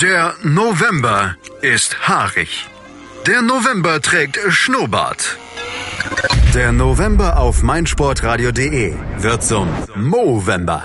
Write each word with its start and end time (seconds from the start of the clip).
Der 0.00 0.34
November 0.42 1.36
ist 1.60 2.08
haarig. 2.08 2.66
Der 3.26 3.42
November 3.42 4.00
trägt 4.00 4.38
Schnurrbart. 4.48 5.36
Der 6.54 6.72
November 6.72 7.38
auf 7.38 7.62
meinsportradio.de 7.62 8.94
wird 9.18 9.42
zum 9.44 9.68
Movember. 9.96 10.84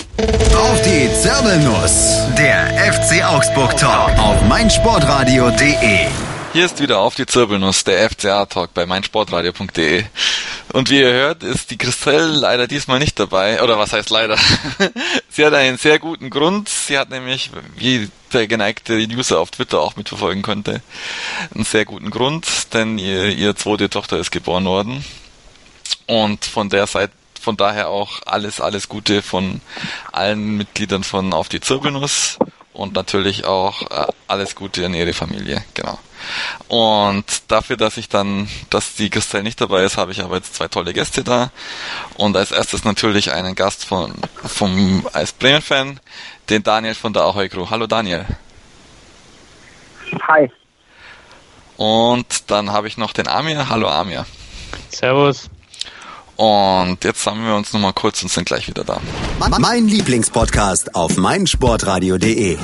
Auf 0.21 0.81
die 0.83 1.09
Zirbelnuss. 1.13 2.27
Der 2.37 2.93
FC 2.93 3.23
Augsburg 3.25 3.75
Talk 3.77 4.15
auf 4.19 4.41
meinsportradio.de. 4.43 6.07
Hier 6.53 6.65
ist 6.65 6.79
wieder 6.79 6.99
auf 6.99 7.15
die 7.15 7.25
Zirbelnuss, 7.25 7.83
der 7.83 8.07
FCA-Talk 8.07 8.73
bei 8.75 8.85
meinsportradio.de. 8.85 10.03
Und 10.73 10.89
wie 10.91 10.99
ihr 10.99 11.11
hört, 11.11 11.43
ist 11.43 11.71
die 11.71 11.77
Christelle 11.77 12.27
leider 12.27 12.67
diesmal 12.67 12.99
nicht 12.99 13.19
dabei. 13.19 13.63
Oder 13.63 13.79
was 13.79 13.93
heißt 13.93 14.11
leider? 14.11 14.37
sie 15.29 15.43
hat 15.43 15.55
einen 15.55 15.77
sehr 15.77 15.97
guten 15.97 16.29
Grund. 16.29 16.69
Sie 16.69 16.99
hat 16.99 17.09
nämlich, 17.09 17.49
wie 17.77 18.09
der 18.31 18.45
geneigte 18.45 18.97
User 18.97 19.39
auf 19.39 19.49
Twitter 19.49 19.79
auch 19.79 19.95
mitverfolgen 19.95 20.43
konnte, 20.43 20.83
einen 21.55 21.65
sehr 21.65 21.85
guten 21.85 22.11
Grund, 22.11 22.45
denn 22.73 22.99
ihr, 22.99 23.25
ihre 23.29 23.55
zweite 23.55 23.89
Tochter 23.89 24.19
ist 24.19 24.31
geboren 24.31 24.65
worden. 24.65 25.03
Und 26.05 26.45
von 26.45 26.69
der 26.69 26.85
Seite 26.85 27.13
von 27.41 27.57
daher 27.57 27.89
auch 27.89 28.21
alles, 28.25 28.61
alles 28.61 28.87
Gute 28.87 29.21
von 29.21 29.61
allen 30.11 30.57
Mitgliedern 30.57 31.03
von 31.03 31.33
Auf 31.33 31.49
die 31.49 31.59
Zirbelnuss 31.59 32.37
und 32.73 32.93
natürlich 32.93 33.45
auch 33.45 33.81
äh, 33.89 34.07
alles 34.27 34.55
Gute 34.55 34.83
in 34.83 34.93
ihre 34.93 35.13
Familie, 35.13 35.63
genau. 35.73 35.99
Und 36.67 37.25
dafür, 37.47 37.77
dass 37.77 37.97
ich 37.97 38.07
dann, 38.07 38.47
dass 38.69 38.95
die 38.95 39.09
Christelle 39.09 39.43
nicht 39.43 39.59
dabei 39.59 39.83
ist, 39.83 39.97
habe 39.97 40.11
ich 40.11 40.21
aber 40.21 40.35
jetzt 40.35 40.55
zwei 40.55 40.67
tolle 40.67 40.93
Gäste 40.93 41.23
da. 41.23 41.51
Und 42.15 42.37
als 42.37 42.51
erstes 42.51 42.83
natürlich 42.83 43.31
einen 43.31 43.55
Gast 43.55 43.85
von, 43.85 44.13
vom, 44.45 45.07
als 45.13 45.31
Bremen-Fan, 45.31 45.99
den 46.49 46.63
Daniel 46.63 46.95
von 46.95 47.13
der 47.13 47.23
Ahoy 47.23 47.49
Crew. 47.49 47.67
Hallo 47.69 47.87
Daniel. 47.87 48.25
Hi. 50.27 50.51
Und 51.77 52.51
dann 52.51 52.71
habe 52.71 52.87
ich 52.87 52.97
noch 52.97 53.13
den 53.13 53.27
Amir. 53.27 53.69
Hallo 53.69 53.89
Amir. 53.89 54.25
Servus. 54.89 55.49
Und 56.41 57.03
jetzt 57.03 57.21
sammeln 57.21 57.45
wir 57.45 57.55
uns 57.55 57.71
nochmal 57.71 57.93
kurz 57.93 58.23
und 58.23 58.31
sind 58.31 58.45
gleich 58.45 58.67
wieder 58.67 58.83
da. 58.83 58.99
Mein 59.59 59.87
Lieblingspodcast 59.87 60.95
auf 60.95 61.15
meinsportradio.de. 61.15 62.57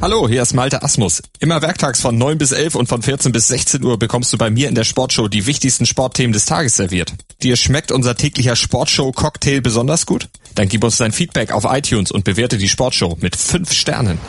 Hallo, 0.00 0.28
hier 0.28 0.42
ist 0.42 0.54
Malte 0.54 0.84
Asmus. 0.84 1.24
Immer 1.40 1.60
werktags 1.60 2.00
von 2.00 2.16
9 2.16 2.38
bis 2.38 2.52
11 2.52 2.76
und 2.76 2.88
von 2.88 3.02
14 3.02 3.32
bis 3.32 3.48
16 3.48 3.82
Uhr 3.82 3.98
bekommst 3.98 4.32
du 4.32 4.38
bei 4.38 4.48
mir 4.48 4.68
in 4.68 4.76
der 4.76 4.84
Sportshow 4.84 5.26
die 5.26 5.46
wichtigsten 5.46 5.86
Sportthemen 5.86 6.32
des 6.32 6.44
Tages 6.44 6.76
serviert. 6.76 7.14
Dir 7.42 7.56
schmeckt 7.56 7.90
unser 7.90 8.14
täglicher 8.14 8.54
Sportshow-Cocktail 8.54 9.60
besonders 9.60 10.06
gut? 10.06 10.28
Dann 10.54 10.68
gib 10.68 10.84
uns 10.84 10.98
dein 10.98 11.10
Feedback 11.10 11.50
auf 11.50 11.64
iTunes 11.68 12.12
und 12.12 12.22
bewerte 12.22 12.58
die 12.58 12.68
Sportshow 12.68 13.16
mit 13.20 13.34
5 13.34 13.72
Sternen. 13.72 14.20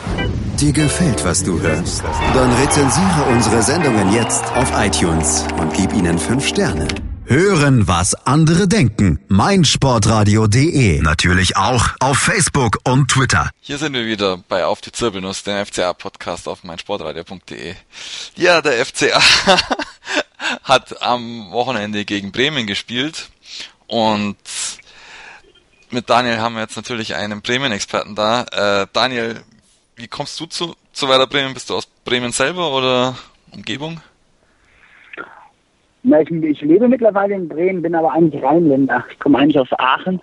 Dir 0.58 0.72
gefällt, 0.72 1.24
was 1.24 1.44
du 1.44 1.60
hörst? 1.60 2.02
Dann 2.34 2.52
rezensiere 2.54 3.26
unsere 3.30 3.62
Sendungen 3.62 4.12
jetzt 4.12 4.42
auf 4.56 4.72
iTunes 4.76 5.44
und 5.60 5.72
gib 5.72 5.92
ihnen 5.92 6.18
5 6.18 6.44
Sterne. 6.44 6.88
Hören, 7.30 7.86
was 7.86 8.14
andere 8.26 8.68
denken. 8.68 9.20
meinsportradio.de. 9.28 11.02
Natürlich 11.02 11.58
auch 11.58 11.88
auf 12.00 12.16
Facebook 12.16 12.78
und 12.84 13.10
Twitter. 13.10 13.50
Hier 13.60 13.76
sind 13.76 13.92
wir 13.92 14.06
wieder 14.06 14.38
bei 14.48 14.64
Auf 14.64 14.80
die 14.80 14.92
Zirbelnuss, 14.92 15.42
dem 15.42 15.66
FCA-Podcast 15.66 16.48
auf 16.48 16.64
meinsportradio.de. 16.64 17.74
Ja, 18.36 18.62
der 18.62 18.86
FCA 18.86 19.20
hat 20.62 21.02
am 21.02 21.52
Wochenende 21.52 22.06
gegen 22.06 22.32
Bremen 22.32 22.66
gespielt 22.66 23.28
und 23.88 24.38
mit 25.90 26.08
Daniel 26.08 26.38
haben 26.38 26.54
wir 26.54 26.62
jetzt 26.62 26.76
natürlich 26.76 27.14
einen 27.14 27.42
Bremen-Experten 27.42 28.14
da. 28.14 28.44
Äh, 28.44 28.86
Daniel, 28.94 29.42
wie 29.96 30.08
kommst 30.08 30.40
du 30.40 30.46
zu, 30.46 30.74
zu 30.94 31.10
Werder 31.10 31.26
Bremen? 31.26 31.52
Bist 31.52 31.68
du 31.68 31.76
aus 31.76 31.86
Bremen 32.06 32.32
selber 32.32 32.72
oder 32.72 33.18
Umgebung? 33.50 34.00
Na, 36.02 36.20
ich, 36.20 36.30
ich 36.30 36.60
lebe 36.60 36.88
mittlerweile 36.88 37.34
in 37.34 37.48
Bremen, 37.48 37.82
bin 37.82 37.94
aber 37.94 38.12
eigentlich 38.12 38.42
Rheinländer. 38.42 39.04
Ich 39.10 39.18
komme 39.18 39.38
eigentlich 39.38 39.58
aus 39.58 39.68
Aachen 39.78 40.20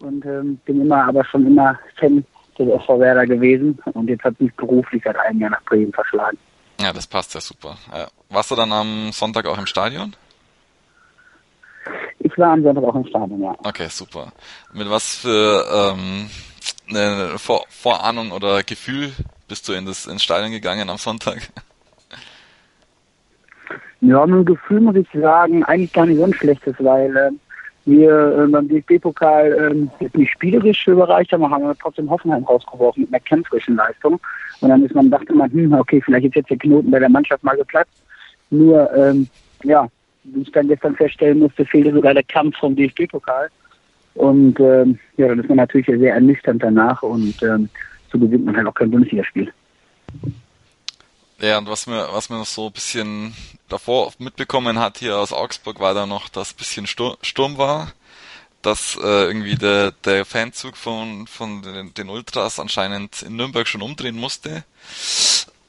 und 0.00 0.24
ähm, 0.26 0.58
bin 0.64 0.80
immer, 0.80 1.04
aber 1.04 1.24
schon 1.24 1.46
immer 1.46 1.78
Fan 1.96 2.24
des 2.58 2.68
SV 2.68 3.00
Werder 3.00 3.26
gewesen 3.26 3.78
und 3.94 4.08
jetzt 4.08 4.24
hat 4.24 4.40
mich 4.40 4.54
beruflich 4.54 5.02
seit 5.04 5.16
einem 5.18 5.40
Jahr 5.40 5.50
nach 5.50 5.62
Bremen 5.64 5.92
verschlagen. 5.92 6.38
Ja, 6.80 6.92
das 6.92 7.06
passt 7.06 7.34
ja 7.34 7.40
super. 7.40 7.76
Äh, 7.92 8.06
warst 8.30 8.50
du 8.50 8.56
dann 8.56 8.72
am 8.72 9.12
Sonntag 9.12 9.46
auch 9.46 9.58
im 9.58 9.66
Stadion? 9.66 10.14
Ich 12.18 12.36
war 12.38 12.52
am 12.52 12.62
Sonntag 12.62 12.84
auch 12.84 12.94
im 12.94 13.06
Stadion, 13.06 13.42
ja. 13.42 13.54
Okay, 13.64 13.88
super. 13.88 14.32
Mit 14.72 14.88
was 14.90 15.16
für 15.16 15.64
ähm, 15.72 16.30
eine 16.88 17.38
Vor 17.38 17.64
Vorahnung 17.68 18.32
oder 18.32 18.62
Gefühl 18.62 19.12
bist 19.48 19.68
du 19.68 19.72
in 19.72 19.86
das 19.86 20.06
ins 20.06 20.22
Stadion 20.22 20.50
gegangen 20.50 20.88
am 20.90 20.98
Sonntag? 20.98 21.50
Ja, 24.06 24.26
mit 24.26 24.36
dem 24.36 24.44
Gefühl 24.44 24.80
muss 24.80 24.96
ich 24.96 25.08
sagen, 25.14 25.64
eigentlich 25.64 25.92
gar 25.92 26.04
nicht 26.04 26.18
so 26.18 26.24
ein 26.24 26.34
schlechtes, 26.34 26.74
weil 26.78 27.16
äh, 27.16 27.30
wir 27.86 28.38
äh, 28.38 28.46
beim 28.48 28.68
DFB-Pokal 28.68 29.88
äh, 30.00 30.08
nicht 30.18 30.30
spielerisch 30.30 30.86
überreicht 30.86 31.32
haben, 31.32 31.48
haben 31.48 31.64
wir 31.64 31.74
trotzdem 31.80 32.10
Hoffenheim 32.10 32.44
rausgeworfen 32.44 33.02
mit 33.02 33.12
einer 33.12 33.20
kämpferischen 33.20 33.76
Leistung. 33.76 34.20
Und 34.60 34.68
dann 34.68 34.84
ist 34.84 34.94
man, 34.94 35.10
dachte 35.10 35.34
man, 35.34 35.50
hm, 35.50 35.72
okay, 35.72 36.02
vielleicht 36.04 36.26
ist 36.26 36.34
jetzt 36.34 36.50
der 36.50 36.58
Knoten 36.58 36.90
bei 36.90 36.98
der 36.98 37.08
Mannschaft 37.08 37.42
mal 37.44 37.56
geplatzt. 37.56 37.96
Nur, 38.50 38.92
ähm, 38.94 39.26
ja, 39.62 39.88
wie 40.24 40.42
ich 40.42 40.52
dann 40.52 40.68
gestern 40.68 40.96
feststellen 40.96 41.38
musste, 41.38 41.64
fehlte 41.64 41.92
sogar 41.92 42.12
der 42.12 42.24
Kampf 42.24 42.58
vom 42.58 42.76
DFB-Pokal. 42.76 43.48
Und 44.16 44.60
ähm, 44.60 44.98
ja, 45.16 45.28
dann 45.28 45.38
ist 45.38 45.48
man 45.48 45.56
natürlich 45.56 45.86
sehr 45.86 46.14
ernüchternd 46.14 46.62
danach 46.62 47.02
und 47.02 47.42
ähm, 47.42 47.70
so 48.12 48.18
gewinnt 48.18 48.44
man 48.44 48.56
halt 48.56 48.66
auch 48.66 48.74
kein 48.74 48.90
Bundesligaspiel. 48.90 49.50
Ja, 51.40 51.58
und 51.58 51.68
was 51.68 51.86
mir, 51.86 52.08
was 52.12 52.30
mir 52.30 52.38
noch 52.38 52.46
so 52.46 52.66
ein 52.66 52.72
bisschen 52.72 53.34
davor 53.68 54.12
mitbekommen 54.18 54.78
hat 54.78 54.98
hier 54.98 55.18
aus 55.18 55.32
Augsburg, 55.32 55.80
war 55.80 55.94
da 55.94 56.06
noch, 56.06 56.28
dass 56.28 56.52
ein 56.52 56.56
bisschen 56.56 56.86
Sturm 56.86 57.58
war, 57.58 57.92
dass 58.62 58.96
äh, 58.96 59.26
irgendwie 59.26 59.56
der, 59.56 59.92
der 60.04 60.24
Fanzug 60.24 60.76
von, 60.76 61.26
von 61.26 61.62
den, 61.62 61.92
den 61.94 62.08
Ultras 62.08 62.60
anscheinend 62.60 63.22
in 63.22 63.36
Nürnberg 63.36 63.66
schon 63.66 63.82
umdrehen 63.82 64.16
musste. 64.16 64.64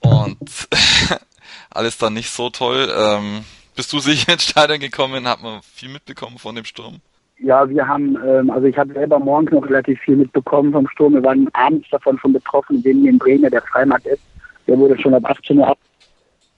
Und 0.01 0.37
alles 1.71 1.97
dann 1.97 2.13
nicht 2.13 2.29
so 2.29 2.49
toll. 2.49 2.93
Ähm, 2.95 3.43
bist 3.75 3.91
du 3.91 3.99
sicher 3.99 4.33
ins 4.33 4.43
Stadion 4.43 4.79
gekommen? 4.79 5.27
Hat 5.27 5.41
man 5.41 5.61
viel 5.63 5.89
mitbekommen 5.89 6.37
von 6.37 6.55
dem 6.55 6.65
Sturm? 6.65 7.01
Ja, 7.39 7.67
wir 7.67 7.85
haben, 7.85 8.17
ähm, 8.25 8.49
also 8.49 8.67
ich 8.67 8.77
habe 8.77 8.93
selber 8.93 9.19
morgens 9.19 9.51
noch 9.51 9.65
relativ 9.65 9.99
viel 9.99 10.15
mitbekommen 10.15 10.71
vom 10.71 10.87
Sturm. 10.87 11.15
Wir 11.15 11.23
waren 11.23 11.49
abends 11.53 11.89
davon 11.89 12.17
schon 12.19 12.31
betroffen, 12.31 12.81
wegen 12.83 13.05
in 13.05 13.17
Bremen 13.17 13.51
der 13.51 13.61
Freimarkt 13.63 14.05
ist. 14.05 14.21
Der 14.67 14.77
wurde 14.77 14.99
schon 14.99 15.13
ab 15.13 15.25
18 15.25 15.57
Uhr 15.59 15.67
ab. 15.67 15.77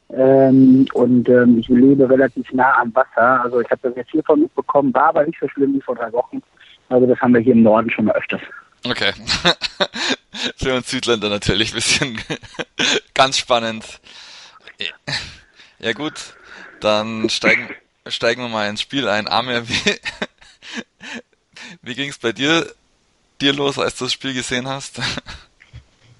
Ähm, 0.09 0.87
und 0.93 1.27
ähm, 1.27 1.59
ich 1.59 1.67
lebe 1.67 2.09
relativ 2.09 2.51
nah 2.53 2.77
am 2.77 2.95
Wasser. 2.95 3.41
Also 3.43 3.59
ich 3.59 3.69
habe 3.69 3.81
das 3.83 3.95
jetzt 3.95 4.11
hiervon 4.11 4.41
mitbekommen, 4.41 4.93
war 4.93 5.09
aber 5.09 5.25
nicht 5.25 5.39
so 5.39 5.47
schlimm 5.49 5.73
wie 5.73 5.81
vor 5.81 5.95
drei 5.95 6.11
Wochen. 6.13 6.41
Also 6.89 7.05
das 7.05 7.19
haben 7.19 7.33
wir 7.33 7.41
hier 7.41 7.53
im 7.53 7.63
Norden 7.63 7.89
schon 7.89 8.05
mal 8.05 8.15
öfters. 8.15 8.41
Okay. 8.85 9.11
Für 10.55 10.75
uns 10.75 10.89
Südländer 10.89 11.29
natürlich 11.29 11.71
ein 11.71 11.75
bisschen 11.75 12.21
ganz 13.13 13.37
spannend. 13.37 13.99
Ja 15.79 15.93
gut, 15.93 16.13
dann 16.79 17.29
steigen, 17.29 17.69
steigen 18.07 18.41
wir 18.41 18.49
mal 18.49 18.69
ins 18.69 18.81
Spiel 18.81 19.07
ein. 19.07 19.27
Amir, 19.27 19.67
wie, 19.67 19.95
wie 21.81 21.95
ging 21.95 22.09
es 22.09 22.17
bei 22.17 22.31
dir, 22.31 22.71
dir 23.41 23.53
los, 23.53 23.77
als 23.77 23.97
du 23.97 24.05
das 24.05 24.13
Spiel 24.13 24.33
gesehen 24.33 24.67
hast? 24.67 24.99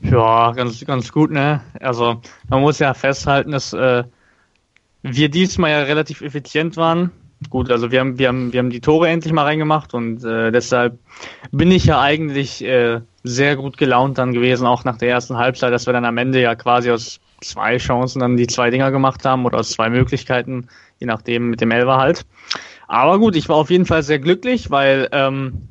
Ja, 0.01 0.51
ganz, 0.51 0.83
ganz 0.85 1.11
gut, 1.11 1.31
ne? 1.31 1.61
Also 1.79 2.21
man 2.49 2.61
muss 2.61 2.79
ja 2.79 2.93
festhalten, 2.93 3.51
dass 3.51 3.73
äh, 3.73 4.03
wir 5.01 5.29
diesmal 5.29 5.71
ja 5.71 5.79
relativ 5.79 6.21
effizient 6.21 6.77
waren. 6.77 7.11
Gut, 7.49 7.69
also 7.71 7.91
wir 7.91 7.99
haben, 7.99 8.17
wir 8.17 8.29
haben, 8.29 8.51
wir 8.51 8.59
haben 8.59 8.71
die 8.71 8.81
Tore 8.81 9.09
endlich 9.09 9.31
mal 9.31 9.43
reingemacht 9.43 9.93
und 9.93 10.23
äh, 10.23 10.51
deshalb 10.51 10.97
bin 11.51 11.71
ich 11.71 11.85
ja 11.85 12.01
eigentlich 12.01 12.63
äh, 12.63 13.01
sehr 13.23 13.55
gut 13.55 13.77
gelaunt 13.77 14.17
dann 14.17 14.33
gewesen, 14.33 14.65
auch 14.65 14.83
nach 14.85 14.97
der 14.97 15.09
ersten 15.09 15.37
Halbzeit, 15.37 15.71
dass 15.71 15.85
wir 15.85 15.93
dann 15.93 16.05
am 16.05 16.17
Ende 16.17 16.41
ja 16.41 16.55
quasi 16.55 16.89
aus 16.89 17.19
zwei 17.41 17.77
Chancen 17.77 18.21
dann 18.21 18.37
die 18.37 18.47
zwei 18.47 18.71
Dinger 18.71 18.89
gemacht 18.89 19.23
haben 19.23 19.45
oder 19.45 19.59
aus 19.59 19.69
zwei 19.69 19.89
Möglichkeiten, 19.89 20.67
je 20.99 21.05
nachdem 21.05 21.51
mit 21.51 21.61
dem 21.61 21.69
Elfer 21.69 21.97
halt. 21.97 22.25
Aber 22.87 23.19
gut, 23.19 23.35
ich 23.35 23.49
war 23.49 23.57
auf 23.57 23.69
jeden 23.69 23.85
Fall 23.85 24.01
sehr 24.01 24.19
glücklich, 24.19 24.71
weil 24.71 25.07
ähm, 25.11 25.67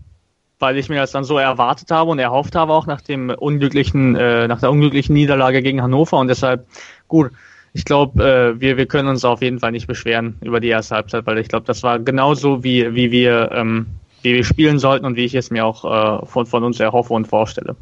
weil 0.58 0.76
ich 0.78 0.88
mir 0.88 0.96
das 0.96 1.12
dann 1.12 1.24
so 1.24 1.38
erwartet 1.38 1.90
habe 1.90 2.10
und 2.10 2.18
erhofft 2.18 2.54
habe 2.54 2.72
auch 2.72 2.86
nach 2.86 3.00
dem 3.00 3.30
unglücklichen, 3.30 4.16
äh, 4.16 4.48
nach 4.48 4.60
der 4.60 4.70
unglücklichen 4.70 5.14
Niederlage 5.14 5.62
gegen 5.62 5.82
Hannover 5.82 6.18
und 6.18 6.28
deshalb 6.28 6.66
gut. 7.08 7.30
ich 7.72 7.84
glaube, 7.84 8.22
äh, 8.24 8.60
wir, 8.60 8.76
wir 8.76 8.86
können 8.86 9.08
uns 9.08 9.24
auf 9.24 9.42
jeden 9.42 9.60
Fall 9.60 9.72
nicht 9.72 9.86
beschweren 9.86 10.36
über 10.40 10.60
die 10.60 10.68
erste 10.68 10.94
Halbzeit, 10.94 11.26
weil 11.26 11.38
ich 11.38 11.48
glaube, 11.48 11.66
das 11.66 11.82
war 11.82 11.98
genauso, 11.98 12.64
wie, 12.64 12.94
wie, 12.94 13.10
wir, 13.10 13.50
ähm, 13.52 13.86
wie 14.22 14.34
wir 14.34 14.44
spielen 14.44 14.78
sollten 14.78 15.04
und 15.04 15.16
wie 15.16 15.24
ich 15.24 15.34
es 15.34 15.50
mir 15.50 15.66
auch 15.66 15.84
äh, 16.22 16.26
von, 16.26 16.46
von 16.46 16.64
uns 16.64 16.80
erhoffe 16.80 17.12
und 17.12 17.26
vorstelle. 17.26 17.76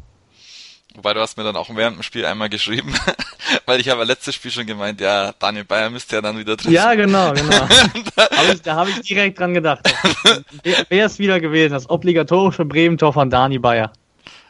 Wobei 0.95 1.13
du 1.13 1.19
hast 1.19 1.37
mir 1.37 1.43
dann 1.43 1.57
auch 1.57 1.69
während 1.75 1.97
dem 1.97 2.03
Spiel 2.03 2.25
einmal 2.25 2.49
geschrieben, 2.49 2.95
weil 3.65 3.81
ich 3.81 3.89
habe 3.89 4.03
letztes 4.05 4.35
Spiel 4.35 4.51
schon 4.51 4.65
gemeint, 4.65 5.01
ja, 5.01 5.33
Daniel 5.37 5.65
Bayer 5.65 5.89
müsste 5.89 6.15
ja 6.15 6.21
dann 6.21 6.37
wieder 6.37 6.55
drin 6.55 6.71
Ja, 6.71 6.93
genau, 6.95 7.33
genau. 7.33 7.67
hab 8.17 8.53
ich, 8.53 8.61
da 8.61 8.75
habe 8.75 8.89
ich 8.89 9.01
direkt 9.01 9.39
dran 9.39 9.53
gedacht. 9.53 9.81
Wer, 10.63 10.85
wer 10.89 11.05
ist 11.05 11.19
wieder 11.19 11.39
gewesen? 11.39 11.73
Das 11.73 11.89
obligatorische 11.89 12.65
Bremen-Tor 12.65 13.13
von 13.13 13.29
Dani 13.29 13.59
Bayer. 13.59 13.91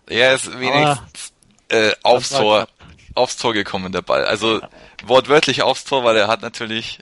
Er 0.07 0.35
ist 0.35 0.59
wenigstens 0.59 1.33
äh, 1.69 1.91
aufs 2.03 2.29
Tor, 2.29 2.67
aufs 3.15 3.37
Tor 3.37 3.53
gekommen, 3.53 3.91
der 3.91 4.03
Ball. 4.03 4.25
Also 4.25 4.61
wortwörtlich 5.03 5.63
aufs 5.63 5.83
Tor, 5.83 6.03
weil 6.03 6.15
er 6.15 6.27
hat 6.27 6.41
natürlich 6.41 6.99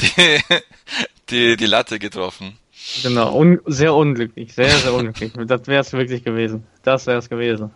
die, 0.00 0.40
die, 1.28 1.56
die 1.56 1.66
Latte 1.66 1.98
getroffen. 1.98 2.58
Genau, 3.02 3.36
un 3.36 3.60
sehr 3.66 3.94
unglücklich, 3.94 4.54
sehr, 4.54 4.70
sehr 4.70 4.94
unglücklich. 4.94 5.32
das 5.46 5.66
wäre 5.66 5.82
es 5.82 5.92
wirklich 5.92 6.24
gewesen. 6.24 6.66
Das 6.82 7.06
wäre 7.06 7.18
es 7.18 7.28
gewesen. 7.28 7.70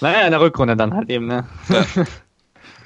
Naja, 0.00 0.26
in 0.26 0.30
der 0.30 0.40
Rückrunde 0.40 0.76
dann 0.76 0.94
halt 0.94 1.10
eben, 1.10 1.26
ne? 1.26 1.46
Ja, 1.68 1.84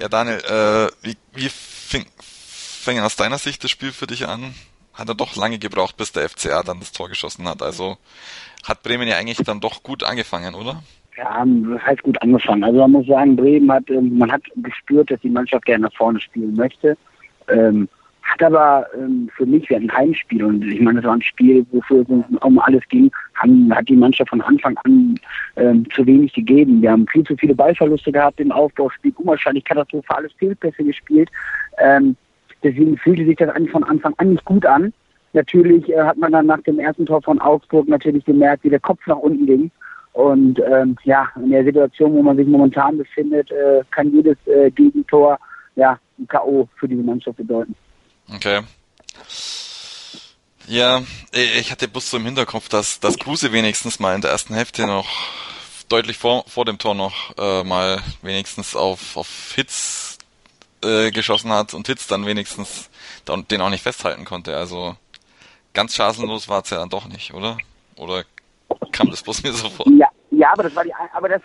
ja 0.01 0.09
Daniel, 0.09 0.39
äh, 0.39 0.89
wie, 1.03 1.17
wie 1.35 1.49
fing, 1.49 2.07
fing 2.19 3.01
aus 3.01 3.17
deiner 3.17 3.39
Sicht 3.39 3.63
das 3.65 3.71
Spiel 3.71 3.93
für 3.93 4.07
dich 4.07 4.27
an? 4.27 4.55
Hat 4.95 5.09
er 5.09 5.15
doch 5.15 5.37
lange 5.37 5.59
gebraucht, 5.59 5.97
bis 5.97 6.13
der 6.13 6.29
FCA 6.29 6.63
dann 6.63 6.81
das 6.81 6.93
Tor 6.93 7.09
geschossen 7.09 7.49
hat. 7.49 7.63
Also 7.63 7.97
hat 8.65 8.83
Bremen 8.83 9.09
ja 9.09 9.17
eigentlich 9.17 9.39
dann 9.39 9.61
doch 9.61 9.83
gut 9.83 10.05
angefangen, 10.05 10.55
oder? 10.55 10.83
Ja, 11.17 11.45
das 11.45 11.83
heißt 11.83 12.03
gut 12.03 12.21
angefangen. 12.23 12.65
Also 12.65 12.79
man 12.79 12.93
muss 12.93 13.07
sagen, 13.07 13.37
Bremen 13.37 13.71
hat, 13.71 13.89
ähm, 13.91 14.17
man 14.17 14.33
hat 14.33 14.43
gespürt, 14.57 15.11
dass 15.11 15.21
die 15.21 15.31
Mannschaft 15.31 15.65
gerne 15.65 15.85
nach 15.85 15.95
vorne 15.95 16.21
spielen 16.21 16.55
möchte. 16.55 16.97
Ähm, 17.49 17.89
hat 18.33 18.43
aber 18.43 18.87
ähm, 18.97 19.29
für 19.37 19.45
mich, 19.45 19.69
wir 19.69 19.77
ein 19.77 19.93
Heimspiel 19.93 20.43
und 20.43 20.65
ich 20.65 20.81
meine, 20.81 21.01
das 21.01 21.07
war 21.07 21.17
ein 21.17 21.23
Spiel, 21.23 21.67
wofür 21.71 22.01
es 22.03 22.09
um 22.41 22.59
alles 22.59 22.83
ging, 22.89 23.11
haben, 23.35 23.75
hat 23.75 23.89
die 23.89 23.97
Mannschaft 23.97 24.31
von 24.31 24.41
Anfang 24.41 24.77
an 24.85 25.15
ähm, 25.57 25.87
zu 25.95 26.07
wenig 26.07 26.33
gegeben. 26.33 26.81
Wir 26.81 26.93
haben 26.93 27.07
viel 27.09 27.25
zu 27.25 27.37
viele 27.37 27.55
Ballverluste 27.55 28.11
gehabt 28.11 28.41
im 28.41 28.51
Aufbauspiel, 28.51 29.13
unwahrscheinlich 29.17 29.65
katastrophales 29.65 30.33
Fehlpässe 30.39 30.83
gespielt. 30.83 31.31
Ähm, 31.79 32.17
deswegen 32.63 32.97
fühlte 32.97 33.27
sich 33.27 33.37
das 33.37 33.51
von 33.71 33.85
Anfang 33.85 34.15
an 34.17 34.31
nicht 34.31 34.45
gut 34.45 34.65
an. 34.65 34.93
Natürlich 35.35 35.89
äh, 35.91 36.01
hat 36.01 36.17
man 36.17 36.33
dann 36.33 36.47
nach 36.47 36.63
dem 36.63 36.79
ersten 36.79 37.05
Tor 37.05 37.21
von 37.21 37.39
Augsburg 37.39 37.89
natürlich 37.89 38.25
gemerkt, 38.25 38.65
wie 38.65 38.71
der 38.71 38.81
Kopf 38.81 39.07
nach 39.07 39.19
unten 39.19 39.47
ging. 39.47 39.71
Und 40.15 40.61
ähm, 40.61 40.97
ja, 41.05 41.29
in 41.37 41.51
der 41.51 41.65
Situation, 41.65 42.15
wo 42.15 42.23
man 42.23 42.37
sich 42.37 42.47
momentan 42.47 42.99
befindet, 42.99 43.51
äh, 43.51 43.83
kann 43.91 44.13
jedes 44.13 44.37
äh, 44.47 44.71
Gegentor 44.71 45.39
ja 45.77 45.99
ein 46.19 46.29
K.O. 46.29 46.69
für 46.77 46.89
diese 46.89 47.03
Mannschaft 47.03 47.39
bedeuten. 47.39 47.75
Okay. 48.29 48.63
Ja, 50.69 51.03
ich 51.33 51.71
hatte 51.71 51.89
bloß 51.89 52.11
so 52.11 52.17
im 52.19 52.25
Hinterkopf, 52.25 52.69
dass, 52.69 53.01
dass 53.01 53.19
Kruse 53.19 53.53
wenigstens 53.53 53.99
mal 53.99 54.15
in 54.15 54.21
der 54.21 54.31
ersten 54.31 54.55
Hälfte 54.55 54.87
noch 54.87 55.09
deutlich 55.89 56.17
vor, 56.17 56.45
vor 56.47 56.65
dem 56.65 56.79
Tor 56.79 56.95
noch 56.95 57.37
äh, 57.37 57.65
mal 57.65 58.01
wenigstens 58.23 58.77
auf, 58.77 59.17
auf 59.17 59.53
Hits 59.55 60.19
äh, 60.85 61.11
geschossen 61.11 61.53
hat 61.53 61.75
und 61.75 61.87
Hits 61.87 62.07
dann 62.07 62.27
wenigstens 62.27 62.91
den 63.51 63.61
auch 63.61 63.71
nicht 63.71 63.83
festhalten 63.83 64.25
konnte. 64.25 64.57
Also 64.57 64.97
ganz 65.75 65.95
chancenlos 65.95 66.49
war 66.49 66.63
es 66.63 66.71
ja 66.71 66.79
dann 66.79 66.89
doch 66.89 67.07
nicht, 67.07 67.35
oder? 67.35 67.59
Oder 67.97 68.25
kam 68.93 69.11
das 69.11 69.23
bloß 69.23 69.43
mir 69.43 69.53
so 69.53 69.69
vor? 69.69 69.87
Ja, 69.99 70.09
ja 70.31 70.53
aber 70.53 70.65
das 70.65 70.75
war 70.75 70.85
die 70.85 70.95
aber 71.13 71.29
das 71.29 71.43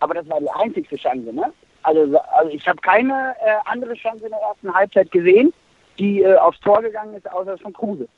aber 0.00 0.14
das 0.14 0.28
war 0.28 0.40
die 0.40 0.50
einzigste 0.50 0.96
Chance, 0.96 1.32
ne? 1.32 1.52
Also, 1.82 2.18
also 2.18 2.50
ich 2.50 2.66
habe 2.66 2.80
keine 2.80 3.36
äh, 3.40 3.56
andere 3.64 3.94
Chance 3.94 4.24
in 4.24 4.30
der 4.30 4.40
ersten 4.40 4.74
Halbzeit 4.74 5.10
gesehen 5.12 5.52
die 5.98 6.22
äh, 6.22 6.36
aufs 6.36 6.60
Tor 6.60 6.82
gegangen 6.82 7.14
ist, 7.14 7.30
außer 7.30 7.58
von 7.58 7.72
Kruse. 7.72 8.08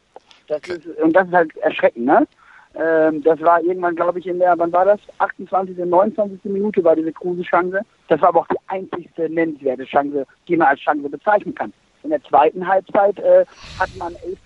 Das 0.47 0.61
ist, 0.69 0.87
und 0.99 1.13
das 1.15 1.29
ist 1.29 1.35
halt 1.35 1.57
erschreckend, 1.59 2.07
ne? 2.07 2.27
Ähm, 2.75 3.23
das 3.23 3.41
war 3.41 3.63
irgendwann, 3.63 3.97
glaube 3.97 4.19
ich, 4.19 4.27
in 4.27 4.39
der, 4.39 4.59
wann 4.59 4.73
war 4.73 4.85
das? 4.85 5.01
28., 5.19 5.77
29. 5.77 6.45
Minute 6.45 6.85
war 6.85 6.95
diese 6.95 7.13
Kruse-Chance. 7.13 7.81
Das 8.09 8.21
war 8.21 8.29
aber 8.29 8.41
auch 8.41 8.49
die 8.49 8.57
einzigste 8.69 9.29
nennenswerte 9.29 9.85
Chance, 9.85 10.27
die 10.47 10.57
man 10.57 10.69
als 10.69 10.81
Chance 10.81 11.09
bezeichnen 11.09 11.55
kann. 11.55 11.73
In 12.03 12.11
der 12.11 12.23
zweiten 12.25 12.67
Halbzeit 12.67 13.19
äh, 13.19 13.45
hat 13.79 13.91
man 13.99 14.15
elf, 14.25 14.39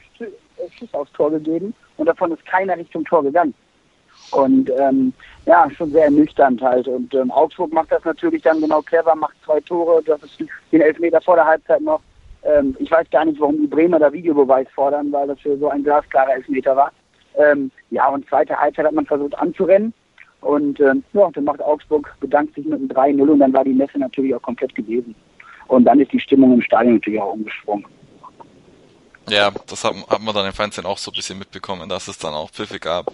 elf 0.56 0.72
Schüsse 0.72 0.94
aufs 0.94 1.12
Tor 1.12 1.30
gegeben 1.30 1.74
und 1.96 2.06
davon 2.06 2.32
ist 2.32 2.44
keiner 2.46 2.76
Richtung 2.76 3.04
Tor 3.04 3.22
gegangen. 3.22 3.54
Und 4.30 4.70
ähm, 4.78 5.12
ja, 5.44 5.68
schon 5.70 5.90
sehr 5.90 6.04
ernüchternd 6.04 6.62
halt. 6.62 6.88
Und 6.88 7.12
ähm, 7.14 7.30
Augsburg 7.30 7.72
macht 7.72 7.92
das 7.92 8.04
natürlich 8.04 8.42
dann 8.42 8.60
genau 8.60 8.80
clever, 8.80 9.14
macht 9.14 9.34
zwei 9.44 9.60
Tore, 9.60 10.02
das 10.04 10.22
ist 10.22 10.42
den 10.70 10.80
Elfmeter 10.80 11.20
vor 11.20 11.36
der 11.36 11.44
Halbzeit 11.44 11.82
noch. 11.82 12.00
Ähm, 12.44 12.76
ich 12.78 12.90
weiß 12.90 13.08
gar 13.10 13.24
nicht, 13.24 13.40
warum 13.40 13.58
die 13.60 13.66
Bremer 13.66 13.98
da 13.98 14.12
Videobeweis 14.12 14.66
fordern, 14.74 15.12
weil 15.12 15.28
das 15.28 15.40
für 15.40 15.56
so 15.58 15.68
ein 15.68 15.84
glasklarer 15.84 16.34
Elfmeter 16.34 16.76
war. 16.76 16.92
Ähm, 17.36 17.70
ja, 17.90 18.08
und 18.08 18.28
zweite 18.28 18.56
Halbzeit 18.56 18.86
hat 18.86 18.92
man 18.92 19.06
versucht 19.06 19.36
anzurennen. 19.38 19.94
Und 20.40 20.80
ähm, 20.80 21.04
ja, 21.12 21.30
dann 21.32 21.44
macht 21.44 21.62
Augsburg, 21.62 22.14
bedankt 22.20 22.54
sich 22.56 22.64
mit 22.64 22.74
einem 22.74 22.88
3-0 22.88 23.30
und 23.30 23.38
dann 23.38 23.52
war 23.52 23.64
die 23.64 23.72
Messe 23.72 23.98
natürlich 23.98 24.34
auch 24.34 24.42
komplett 24.42 24.74
gewesen. 24.74 25.14
Und 25.68 25.84
dann 25.84 26.00
ist 26.00 26.12
die 26.12 26.20
Stimmung 26.20 26.54
im 26.54 26.62
Stadion 26.62 26.94
natürlich 26.94 27.20
auch 27.20 27.32
umgesprungen. 27.32 27.86
Ja, 29.28 29.52
das 29.68 29.84
hat, 29.84 29.94
hat 30.08 30.20
man 30.20 30.34
dann 30.34 30.46
im 30.46 30.52
Fernsehen 30.52 30.84
auch 30.84 30.98
so 30.98 31.12
ein 31.12 31.14
bisschen 31.14 31.38
mitbekommen, 31.38 31.88
dass 31.88 32.08
es 32.08 32.18
dann 32.18 32.34
auch 32.34 32.50
Pfiffe 32.50 32.80
gab. 32.80 33.12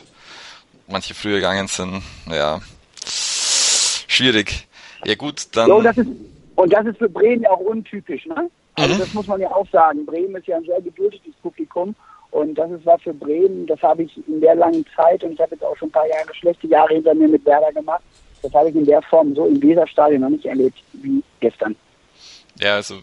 Manche 0.88 1.12
früher 1.12 1.36
gegangen 1.36 1.68
sind, 1.68 2.02
ja, 2.30 2.60
schwierig. 3.04 4.66
Ja 5.04 5.14
gut, 5.14 5.54
dann... 5.54 5.68
Jo, 5.68 5.82
das 5.82 5.98
ist, 5.98 6.08
und 6.56 6.72
das 6.72 6.86
ist 6.86 6.96
für 6.96 7.10
Bremen 7.10 7.46
auch 7.46 7.60
untypisch, 7.60 8.24
ne? 8.24 8.50
Also 8.78 8.94
mhm. 8.94 8.98
das 8.98 9.14
muss 9.14 9.26
man 9.26 9.40
ja 9.40 9.50
auch 9.50 9.68
sagen. 9.70 10.06
Bremen 10.06 10.36
ist 10.36 10.46
ja 10.46 10.56
ein 10.56 10.64
sehr 10.64 10.80
geduldiges 10.80 11.34
Publikum 11.42 11.94
und 12.30 12.54
das 12.54 12.70
ist 12.70 12.86
was 12.86 13.02
für 13.02 13.14
Bremen, 13.14 13.66
das 13.66 13.80
habe 13.82 14.02
ich 14.02 14.28
in 14.28 14.40
der 14.40 14.54
langen 14.54 14.84
Zeit 14.94 15.24
und 15.24 15.32
ich 15.32 15.40
habe 15.40 15.54
jetzt 15.54 15.64
auch 15.64 15.76
schon 15.76 15.88
ein 15.88 15.92
paar 15.92 16.06
Jahre 16.06 16.34
schlechte 16.34 16.66
Jahre 16.66 16.94
hinter 16.94 17.14
mir 17.14 17.28
mit 17.28 17.44
Werder 17.44 17.72
gemacht. 17.72 18.02
Das 18.42 18.52
habe 18.54 18.70
ich 18.70 18.76
in 18.76 18.84
der 18.84 19.02
Form 19.02 19.34
so 19.34 19.46
im 19.46 19.60
Weserstadion 19.60 20.20
noch 20.20 20.28
nicht 20.28 20.44
erlebt 20.44 20.78
wie 20.92 21.22
gestern. 21.40 21.74
Ja, 22.60 22.76
also 22.76 23.00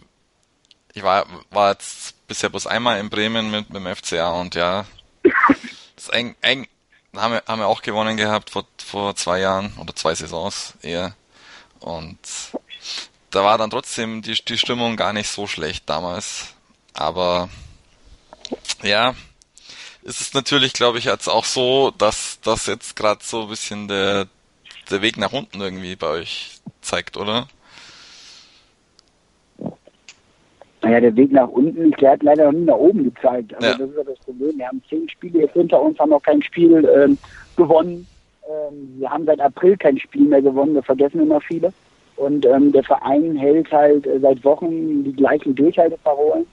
ich 0.94 1.02
war, 1.02 1.26
war 1.50 1.72
jetzt 1.72 2.26
bisher 2.26 2.48
bloß 2.48 2.66
einmal 2.66 2.98
in 3.00 3.10
Bremen 3.10 3.50
mit, 3.50 3.68
mit 3.68 3.84
dem 3.84 3.94
FCA 3.94 4.40
und 4.40 4.54
ja, 4.54 4.86
das 5.96 6.08
eng, 6.08 6.34
eng 6.40 6.66
haben 7.14 7.34
wir, 7.34 7.42
haben 7.46 7.60
wir 7.60 7.66
auch 7.66 7.82
gewonnen 7.82 8.16
gehabt 8.16 8.50
vor, 8.50 8.64
vor 8.78 9.14
zwei 9.16 9.40
Jahren 9.40 9.72
oder 9.80 9.94
zwei 9.94 10.14
Saisons 10.14 10.74
eher. 10.82 11.14
Und 11.80 12.18
da 13.30 13.44
war 13.44 13.58
dann 13.58 13.70
trotzdem 13.70 14.22
die, 14.22 14.34
die 14.34 14.58
Stimmung 14.58 14.96
gar 14.96 15.12
nicht 15.12 15.28
so 15.28 15.46
schlecht 15.46 15.88
damals. 15.88 16.54
Aber 16.94 17.48
ja, 18.82 19.14
ist 20.02 20.20
es 20.20 20.34
natürlich, 20.34 20.72
glaube 20.72 20.98
ich, 20.98 21.04
jetzt 21.04 21.28
auch 21.28 21.44
so, 21.44 21.92
dass 21.98 22.40
das 22.40 22.66
jetzt 22.66 22.96
gerade 22.96 23.20
so 23.22 23.42
ein 23.42 23.48
bisschen 23.48 23.88
der, 23.88 24.26
der 24.90 25.02
Weg 25.02 25.16
nach 25.16 25.32
unten 25.32 25.60
irgendwie 25.60 25.96
bei 25.96 26.08
euch 26.08 26.60
zeigt, 26.80 27.16
oder? 27.16 27.48
Naja, 30.82 31.00
der 31.00 31.16
Weg 31.16 31.32
nach 31.32 31.48
unten, 31.48 31.90
der 31.92 32.12
hat 32.12 32.22
leider 32.22 32.44
noch 32.44 32.58
nie 32.58 32.64
nach 32.66 32.76
oben 32.76 33.04
gezeigt. 33.04 33.54
Also 33.54 33.66
ja. 33.66 33.76
das 33.76 33.90
ist 33.90 33.96
ja 33.96 34.04
das 34.04 34.18
Problem. 34.20 34.58
Wir 34.58 34.68
haben 34.68 34.82
zehn 34.88 35.08
Spiele 35.08 35.40
jetzt 35.40 35.54
hinter 35.54 35.82
uns, 35.82 35.98
haben 35.98 36.10
noch 36.10 36.22
kein 36.22 36.42
Spiel 36.42 36.88
ähm, 36.96 37.18
gewonnen. 37.56 38.06
Ähm, 38.48 38.94
wir 39.00 39.10
haben 39.10 39.24
seit 39.26 39.40
April 39.40 39.76
kein 39.76 39.98
Spiel 39.98 40.28
mehr 40.28 40.42
gewonnen, 40.42 40.74
das 40.74 40.84
vergessen 40.84 41.20
immer 41.20 41.40
viele. 41.40 41.72
Und 42.16 42.46
ähm, 42.46 42.72
der 42.72 42.82
Verein 42.82 43.36
hält 43.36 43.70
halt 43.70 44.06
äh, 44.06 44.18
seit 44.20 44.42
Wochen 44.44 45.04
die 45.04 45.12
gleichen 45.12 45.54
Durchhalteparolen. 45.54 46.46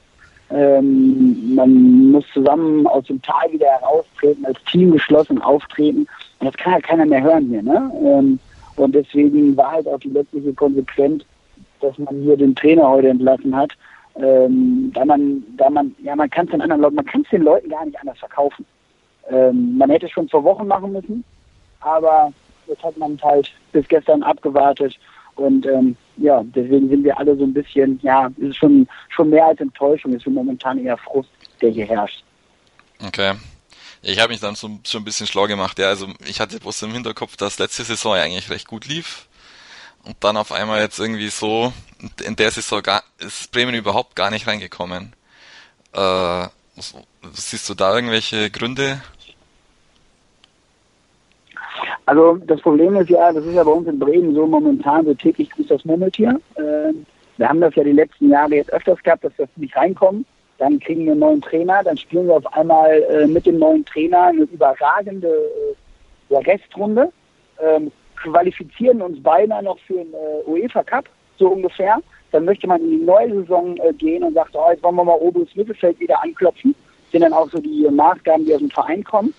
Ähm, 0.50 1.56
man 1.56 2.12
muss 2.12 2.26
zusammen 2.34 2.86
aus 2.86 3.06
dem 3.06 3.22
Tal 3.22 3.52
wieder 3.52 3.68
heraustreten, 3.68 4.46
als 4.46 4.62
Team 4.66 4.92
geschlossen 4.92 5.42
auftreten. 5.42 6.06
Und 6.40 6.48
das 6.48 6.56
kann 6.58 6.74
ja 6.74 6.82
keiner 6.82 7.06
mehr 7.06 7.24
hören 7.24 7.48
hier. 7.48 7.64
Ne? 7.64 7.92
Ähm, 8.04 8.40
und 8.76 8.94
deswegen 8.94 9.56
war 9.56 9.72
halt 9.72 9.88
auch 9.88 10.00
die 10.00 10.10
letztliche 10.10 10.54
Konsequenz, 10.54 11.24
dass 11.80 11.98
man 11.98 12.22
hier 12.22 12.38
den 12.38 12.56
Trainer 12.56 12.90
heute 12.90 13.10
entlassen 13.10 13.56
hat. 13.56 13.72
Ähm, 14.16 14.92
da 14.94 15.06
man, 15.06 15.44
da 15.58 15.70
man, 15.70 15.96
ja, 16.04 16.16
man 16.16 16.30
kann 16.30 16.46
es 16.46 16.52
den 16.52 16.62
anderen 16.62 16.82
Leuten, 16.82 16.96
man 16.96 17.06
kann 17.06 17.22
es 17.22 17.30
den 17.30 17.44
Leuten 17.44 17.70
gar 17.70 17.86
nicht 17.86 18.00
anders 18.00 18.20
verkaufen. 18.20 18.66
Ähm, 19.30 19.78
man 19.78 19.90
hätte 19.90 20.06
es 20.06 20.12
schon 20.12 20.30
vor 20.30 20.44
Wochen 20.44 20.68
machen 20.68 20.92
müssen, 20.92 21.24
aber 21.80 22.32
jetzt 22.68 22.84
hat 22.84 22.98
man 22.98 23.18
halt 23.24 23.52
bis 23.72 23.88
gestern 23.88 24.22
abgewartet 24.22 25.00
und 25.36 25.66
ähm, 25.66 25.96
ja, 26.18 26.44
deswegen 26.44 26.90
sind 26.90 27.04
wir 27.04 27.18
alle 27.18 27.36
so 27.36 27.44
ein 27.44 27.54
bisschen, 27.54 28.00
ja, 28.04 28.30
es 28.38 28.50
ist 28.50 28.58
schon, 28.58 28.88
schon 29.10 29.30
mehr 29.30 29.46
als 29.46 29.60
Enttäuschung, 29.60 30.14
es 30.14 30.26
ist 30.26 30.32
momentan 30.32 30.78
eher 30.84 30.98
Frust, 30.98 31.30
der 31.62 31.72
hier 31.72 31.86
herrscht. 31.86 32.24
Okay. 33.06 33.34
Ich 34.02 34.20
habe 34.20 34.34
mich 34.34 34.42
dann 34.42 34.56
so, 34.56 34.70
schon 34.86 35.02
ein 35.02 35.06
bisschen 35.06 35.28
schlau 35.28 35.48
gemacht. 35.48 35.80
Ja, 35.80 35.88
also 35.88 36.08
ich 36.26 36.42
hatte 36.42 36.60
bloß 36.60 36.82
im 36.84 36.92
Hinterkopf, 36.92 37.38
dass 37.38 37.58
letzte 37.58 37.84
Saison 37.84 38.14
eigentlich 38.14 38.50
recht 38.50 38.68
gut 38.68 38.86
lief. 38.86 39.28
Und 40.04 40.18
dann 40.20 40.36
auf 40.36 40.52
einmal 40.52 40.82
jetzt 40.82 41.00
irgendwie 41.00 41.30
so, 41.30 41.72
in 42.22 42.36
der 42.36 42.52
Saison 42.52 42.84
gar, 42.84 43.04
ist 43.20 43.52
Bremen 43.52 43.74
überhaupt 43.74 44.18
gar 44.18 44.30
nicht 44.30 44.46
reingekommen. 44.46 45.16
Äh, 45.94 46.48
siehst 47.32 47.70
du 47.70 47.74
da 47.74 47.96
irgendwelche 47.96 48.50
Gründe? 48.50 49.02
Also 52.06 52.36
das 52.48 52.62
Problem 52.62 52.96
ist 52.98 53.10
ja, 53.10 53.32
das 53.32 53.46
ist 53.46 53.54
ja 53.54 53.64
bei 53.64 53.72
uns 53.72 53.88
in 53.88 54.00
Bremen 54.00 54.36
so 54.36 54.46
momentan 54.46 55.06
so 55.06 55.14
täglich 55.14 55.50
grüßt 55.52 55.72
das 55.72 55.86
Murmeltier. 55.86 56.40
Äh, 56.56 56.94
Wir 57.38 57.50
haben 57.50 57.62
das 57.62 57.76
ja 57.76 57.84
die 57.84 57.94
letzten 57.94 58.30
Jahre 58.30 58.56
jetzt 58.56 58.72
öfters 58.72 59.02
gehabt, 59.04 59.24
dass 59.24 59.38
wir 59.38 59.48
nicht 59.56 59.76
reinkommen. 59.76 60.26
Dann 60.60 60.80
kriegen 60.80 61.06
wir 61.06 61.12
einen 61.12 61.22
neuen 61.22 61.42
Trainer, 61.42 61.82
dann 61.84 61.98
spielen 61.98 62.28
wir 62.28 62.36
auf 62.36 62.54
einmal 62.54 63.02
äh, 63.10 63.26
mit 63.26 63.46
dem 63.46 63.58
neuen 63.58 63.84
Trainer 63.86 64.24
eine 64.26 64.44
überragende 64.44 65.30
äh, 66.30 66.36
Restrunde, 66.36 67.12
ähm, 67.62 67.92
qualifizieren 68.16 69.02
uns 69.02 69.22
beinahe 69.22 69.64
noch 69.64 69.80
für 69.80 69.96
den 69.96 70.14
äh, 70.14 70.50
UEFA 70.50 70.84
Cup, 70.84 71.06
so 71.38 71.50
ungefähr. 71.50 71.98
Dann 72.32 72.46
möchte 72.46 72.68
man 72.68 72.82
in 72.82 72.92
die 72.92 73.06
neue 73.06 73.34
Saison 73.34 73.78
äh, 73.78 73.94
gehen 73.94 74.24
und 74.24 74.34
sagt, 74.34 74.56
oh, 74.56 74.70
jetzt 74.70 74.84
wollen 74.84 74.96
wir 74.96 75.04
mal 75.04 75.18
oberes 75.20 75.56
Mittelfeld 75.56 76.00
wieder 76.00 76.22
anklopfen. 76.24 76.76
Das 77.04 77.12
sind 77.12 77.22
dann 77.22 77.34
auch 77.34 77.50
so 77.50 77.60
die 77.60 77.88
Maßgaben, 77.90 78.46
die 78.46 78.54
aus 78.54 78.60
dem 78.60 78.70
Verein 78.70 79.04
kommen. 79.04 79.34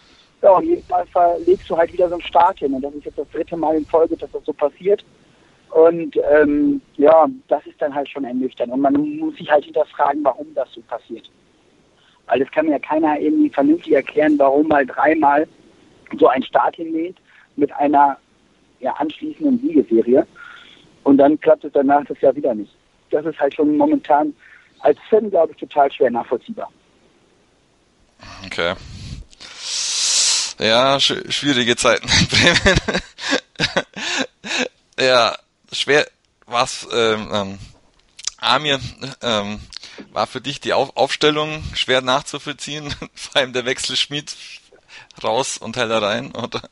Ja, 0.44 0.50
und 0.50 0.66
jedes 0.66 0.86
Mal 0.90 1.06
legst 1.46 1.70
du 1.70 1.76
halt 1.76 1.90
wieder 1.90 2.06
so 2.06 2.16
einen 2.16 2.22
Start 2.22 2.58
hin. 2.58 2.74
Und 2.74 2.82
das 2.82 2.92
ist 2.92 3.06
jetzt 3.06 3.16
das 3.16 3.30
dritte 3.30 3.56
Mal 3.56 3.76
in 3.76 3.86
Folge, 3.86 4.14
dass 4.14 4.30
das 4.30 4.44
so 4.44 4.52
passiert. 4.52 5.02
Und 5.70 6.18
ähm, 6.30 6.82
ja, 6.98 7.26
das 7.48 7.66
ist 7.66 7.80
dann 7.80 7.94
halt 7.94 8.10
schon 8.10 8.24
ernüchternd. 8.24 8.70
Und 8.70 8.82
man 8.82 8.92
muss 9.16 9.34
sich 9.36 9.50
halt 9.50 9.64
hinterfragen, 9.64 10.22
warum 10.22 10.46
das 10.54 10.70
so 10.72 10.82
passiert. 10.82 11.30
Weil 12.26 12.42
es 12.42 12.50
kann 12.50 12.66
mir 12.66 12.72
ja 12.72 12.78
keiner 12.78 13.18
irgendwie 13.18 13.48
vernünftig 13.48 13.94
erklären, 13.94 14.38
warum 14.38 14.68
mal 14.68 14.84
dreimal 14.84 15.48
so 16.18 16.28
ein 16.28 16.42
Start 16.42 16.76
hinlegt 16.76 17.18
mit 17.56 17.72
einer 17.76 18.18
ja, 18.80 18.92
anschließenden 18.98 19.60
Siegeserie. 19.60 20.26
Und 21.04 21.16
dann 21.16 21.40
klappt 21.40 21.64
es 21.64 21.72
danach 21.72 22.04
das 22.04 22.20
Jahr 22.20 22.36
wieder 22.36 22.54
nicht. 22.54 22.76
Das 23.10 23.24
ist 23.24 23.40
halt 23.40 23.54
schon 23.54 23.78
momentan 23.78 24.34
als 24.80 24.98
Fan, 25.08 25.30
glaube 25.30 25.52
ich, 25.52 25.58
total 25.58 25.90
schwer 25.90 26.10
nachvollziehbar. 26.10 26.70
Okay. 28.44 28.74
Ja, 30.58 31.00
sch 31.00 31.14
schwierige 31.28 31.76
Zeiten 31.76 32.08
in 32.08 32.26
Bremen. 32.28 32.80
ja, 34.98 35.36
schwer, 35.72 36.06
was, 36.46 36.86
ähm, 36.92 37.30
ähm, 37.32 37.58
Amir, 38.38 38.80
ähm, 39.22 39.60
war 40.12 40.26
für 40.26 40.40
dich 40.40 40.60
die 40.60 40.72
Auf 40.72 40.96
Aufstellung 40.96 41.62
schwer 41.74 42.02
nachzuvollziehen? 42.02 42.94
Vor 43.14 43.36
allem 43.36 43.52
der 43.52 43.64
Wechsel 43.64 43.96
Schmied 43.96 44.34
raus 45.22 45.58
und 45.58 45.76
Heller 45.76 46.02
rein, 46.02 46.32
oder? 46.32 46.62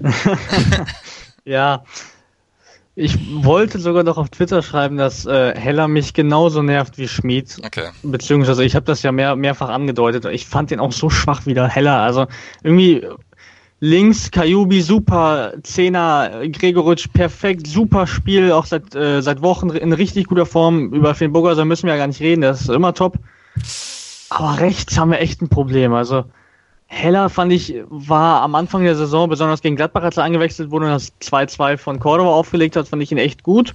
ja, 1.44 1.84
ich 2.98 3.44
wollte 3.44 3.78
sogar 3.78 4.02
noch 4.02 4.18
auf 4.18 4.28
Twitter 4.28 4.60
schreiben, 4.60 4.96
dass 4.96 5.24
äh, 5.24 5.54
Heller 5.54 5.86
mich 5.86 6.14
genauso 6.14 6.62
nervt 6.62 6.98
wie 6.98 7.06
Schmied. 7.06 7.56
Okay. 7.64 7.90
Beziehungsweise 8.02 8.64
ich 8.64 8.74
habe 8.74 8.86
das 8.86 9.04
ja 9.04 9.12
mehr, 9.12 9.36
mehrfach 9.36 9.68
angedeutet. 9.68 10.24
Ich 10.24 10.46
fand 10.46 10.72
den 10.72 10.80
auch 10.80 10.90
so 10.90 11.08
schwach 11.08 11.46
wieder 11.46 11.68
Heller. 11.68 12.00
Also 12.00 12.26
irgendwie 12.64 13.06
Links, 13.78 14.32
Kajubi, 14.32 14.82
super, 14.82 15.52
Zehner, 15.62 16.48
Gregoritsch, 16.48 17.06
perfekt, 17.12 17.68
super 17.68 18.08
Spiel, 18.08 18.50
auch 18.50 18.66
seit, 18.66 18.96
äh, 18.96 19.22
seit 19.22 19.42
Wochen 19.42 19.70
in 19.70 19.92
richtig 19.92 20.26
guter 20.26 20.46
Form. 20.46 20.92
Über 20.92 21.14
Finn 21.14 21.32
Burgerser 21.32 21.64
müssen 21.64 21.86
wir 21.86 21.92
ja 21.92 21.98
gar 21.98 22.08
nicht 22.08 22.20
reden, 22.20 22.40
der 22.40 22.50
ist 22.50 22.68
immer 22.68 22.94
top. 22.94 23.18
Aber 24.28 24.58
rechts 24.58 24.98
haben 24.98 25.12
wir 25.12 25.20
echt 25.20 25.40
ein 25.40 25.48
Problem. 25.48 25.94
Also 25.94 26.24
Heller 26.90 27.28
fand 27.28 27.52
ich, 27.52 27.74
war 27.90 28.40
am 28.40 28.54
Anfang 28.54 28.82
der 28.82 28.96
Saison, 28.96 29.28
besonders 29.28 29.60
gegen 29.60 29.76
Gladbach, 29.76 30.02
als 30.02 30.16
er 30.16 30.24
eingewechselt 30.24 30.70
wurde 30.70 30.86
und 30.86 30.92
das 30.92 31.12
2-2 31.20 31.76
von 31.76 32.00
Cordova 32.00 32.30
aufgelegt 32.30 32.76
hat, 32.76 32.88
fand 32.88 33.02
ich 33.02 33.12
ihn 33.12 33.18
echt 33.18 33.42
gut. 33.42 33.74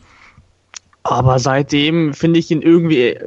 Aber 1.03 1.38
seitdem 1.38 2.13
finde 2.13 2.39
ich 2.39 2.50
ihn 2.50 2.63
irgendwie 2.63 3.10
äh, 3.10 3.20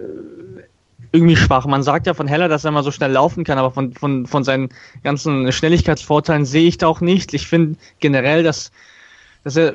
irgendwie 1.12 1.37
schwach. 1.37 1.66
Man 1.66 1.85
sagt 1.85 2.07
ja 2.09 2.14
von 2.14 2.26
Heller, 2.26 2.49
dass 2.49 2.64
er 2.64 2.73
mal 2.73 2.83
so 2.83 2.90
schnell 2.90 3.12
laufen 3.12 3.45
kann, 3.45 3.59
aber 3.59 3.71
von, 3.71 3.93
von, 3.95 4.26
von 4.26 4.43
seinen 4.43 4.71
ganzen 5.05 5.50
Schnelligkeitsvorteilen 5.52 6.45
sehe 6.45 6.66
ich 6.66 6.78
da 6.78 6.88
auch 6.88 7.00
nicht. 7.00 7.33
Ich 7.33 7.47
finde 7.47 7.78
generell, 8.00 8.43
dass, 8.43 8.73
dass 9.45 9.57
er 9.57 9.75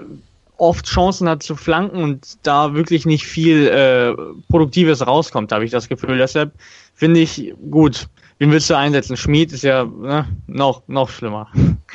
oft 0.58 0.86
Chancen 0.88 1.30
hat 1.30 1.42
zu 1.42 1.56
flanken 1.56 2.04
und 2.04 2.38
da 2.44 2.76
wirklich 2.76 3.06
nicht 3.06 3.26
viel 3.26 3.68
äh, 3.68 4.14
Produktives 4.50 5.08
rauskommt, 5.08 5.52
habe 5.52 5.64
ich 5.64 5.72
das 5.72 5.88
Gefühl. 5.88 6.18
Deshalb 6.18 6.52
finde 6.94 7.22
ich 7.22 7.54
gut. 7.72 8.08
Wen 8.42 8.52
willst 8.52 8.72
du 8.72 8.76
einsetzen? 8.76 9.18
Schmied 9.18 9.54
ist 9.54 9.64
ja 9.64 9.86
ne, 9.86 10.28
noch, 10.48 10.82
noch 10.88 11.12
schlimmer. 11.12 11.48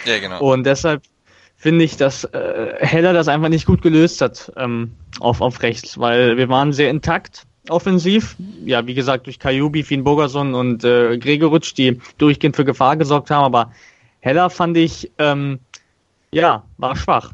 Ja, 0.05 0.21
genau. 0.21 0.41
Und 0.41 0.63
deshalb 0.65 1.03
finde 1.57 1.85
ich, 1.85 1.97
dass 1.97 2.23
äh, 2.23 2.75
Heller 2.79 3.13
das 3.13 3.27
einfach 3.27 3.49
nicht 3.49 3.67
gut 3.67 3.83
gelöst 3.83 4.21
hat 4.21 4.53
ähm, 4.57 4.93
auf, 5.19 5.41
auf 5.41 5.61
rechts, 5.65 5.99
weil 5.99 6.37
wir 6.37 6.49
waren 6.49 6.73
sehr 6.73 6.89
intakt 6.89 7.47
offensiv. 7.69 8.37
Ja, 8.65 8.87
wie 8.87 8.95
gesagt, 8.95 9.27
durch 9.27 9.41
Kajubi, 9.41 9.83
Finn 9.83 10.05
Bogerson 10.05 10.55
und 10.55 10.85
äh, 10.85 11.19
Gregoritsch, 11.19 11.75
die 11.77 12.01
durchgehend 12.19 12.55
für 12.55 12.65
Gefahr 12.65 12.97
gesorgt 12.97 13.33
haben, 13.33 13.43
aber 13.43 13.73
Heller 14.21 14.49
fand 14.49 14.77
ich, 14.77 15.11
ähm, 15.19 15.59
ja, 16.31 16.63
war 16.79 16.95
schwach. 16.95 17.33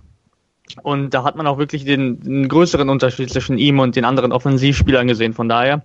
Und 0.82 1.10
da 1.10 1.22
hat 1.22 1.36
man 1.36 1.46
auch 1.46 1.58
wirklich 1.58 1.84
den, 1.84 2.18
den 2.22 2.48
größeren 2.48 2.88
Unterschied 2.88 3.30
zwischen 3.30 3.58
ihm 3.58 3.78
und 3.78 3.94
den 3.94 4.06
anderen 4.06 4.32
Offensivspielern 4.32 5.06
gesehen. 5.06 5.34
Von 5.34 5.50
daher, 5.50 5.82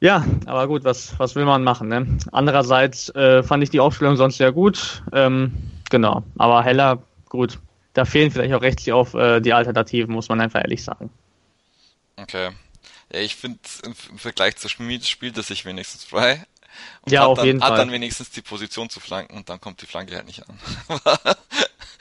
ja, 0.00 0.24
aber 0.46 0.66
gut, 0.66 0.84
was, 0.84 1.18
was 1.18 1.34
will 1.34 1.44
man 1.44 1.62
machen? 1.62 1.88
Ne? 1.88 2.18
Andererseits 2.32 3.08
äh, 3.10 3.42
fand 3.42 3.62
ich 3.62 3.70
die 3.70 3.80
Aufstellung 3.80 4.16
sonst 4.16 4.38
sehr 4.38 4.52
gut. 4.52 5.02
Ähm, 5.12 5.52
genau, 5.90 6.22
aber 6.38 6.64
Heller, 6.64 7.02
gut. 7.28 7.58
Da 7.92 8.04
fehlen 8.04 8.30
vielleicht 8.30 8.54
auch 8.54 8.62
rechtlich 8.62 8.92
auf 8.92 9.14
äh, 9.14 9.40
die 9.40 9.52
Alternativen, 9.52 10.14
muss 10.14 10.28
man 10.28 10.40
einfach 10.40 10.60
ehrlich 10.60 10.82
sagen. 10.82 11.10
Okay. 12.16 12.50
Ja, 13.12 13.20
ich 13.20 13.36
finde, 13.36 13.58
im 13.84 14.18
Vergleich 14.18 14.56
zu 14.56 14.68
Schmied 14.68 15.04
spielt 15.06 15.36
er 15.36 15.42
sich 15.42 15.64
wenigstens 15.64 16.04
frei. 16.04 16.46
Und 17.02 17.12
ja, 17.12 17.22
hat 17.22 17.28
auf 17.28 17.38
dann, 17.38 17.46
jeden 17.46 17.60
hat 17.60 17.68
Fall. 17.68 17.78
dann 17.78 17.90
wenigstens 17.90 18.30
die 18.30 18.42
Position 18.42 18.88
zu 18.88 19.00
flanken 19.00 19.36
und 19.36 19.48
dann 19.48 19.60
kommt 19.60 19.82
die 19.82 19.86
Flanke 19.86 20.14
halt 20.14 20.26
nicht 20.26 20.44
an. 20.48 20.58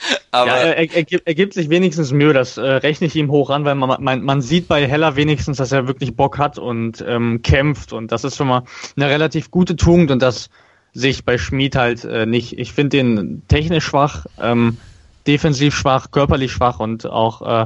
Aber 0.32 0.48
ja, 0.48 0.58
er, 0.58 0.96
er, 0.96 1.06
er, 1.26 1.36
gibt 1.36 1.54
sich 1.54 1.70
wenigstens 1.70 2.12
Mühe, 2.12 2.34
das 2.34 2.58
äh, 2.58 2.62
rechne 2.62 3.08
ich 3.08 3.16
ihm 3.16 3.32
hoch 3.32 3.50
an, 3.50 3.66
weil 3.66 3.76
man, 3.76 4.02
man, 4.02 4.24
man 4.24 4.42
sieht 4.42 4.68
bei 4.68 4.88
Heller 4.88 5.16
wenigstens, 5.16 5.58
dass 5.58 5.72
er 5.72 5.88
wirklich 5.88 6.16
Bock 6.16 6.38
hat 6.38 6.58
und 6.60 7.04
ähm, 7.08 7.42
kämpft 7.42 7.94
und 7.94 8.12
das 8.12 8.24
ist 8.24 8.38
schon 8.38 8.48
mal 8.48 8.64
eine 8.96 9.10
relativ 9.10 9.52
gute 9.52 9.76
Tugend 9.76 10.12
und 10.12 10.22
das 10.22 10.50
sehe 10.94 11.12
ich 11.12 11.26
bei 11.26 11.38
Schmied 11.38 11.76
halt 11.76 12.04
äh, 12.06 12.26
nicht. 12.26 12.58
Ich 12.58 12.74
finde 12.74 12.98
den 12.98 13.44
technisch 13.48 13.86
schwach, 13.86 14.26
ähm, 14.40 14.78
defensiv 15.28 15.76
schwach, 15.76 16.12
körperlich 16.12 16.52
schwach 16.52 16.80
und 16.80 17.06
auch 17.06 17.42
äh, 17.42 17.66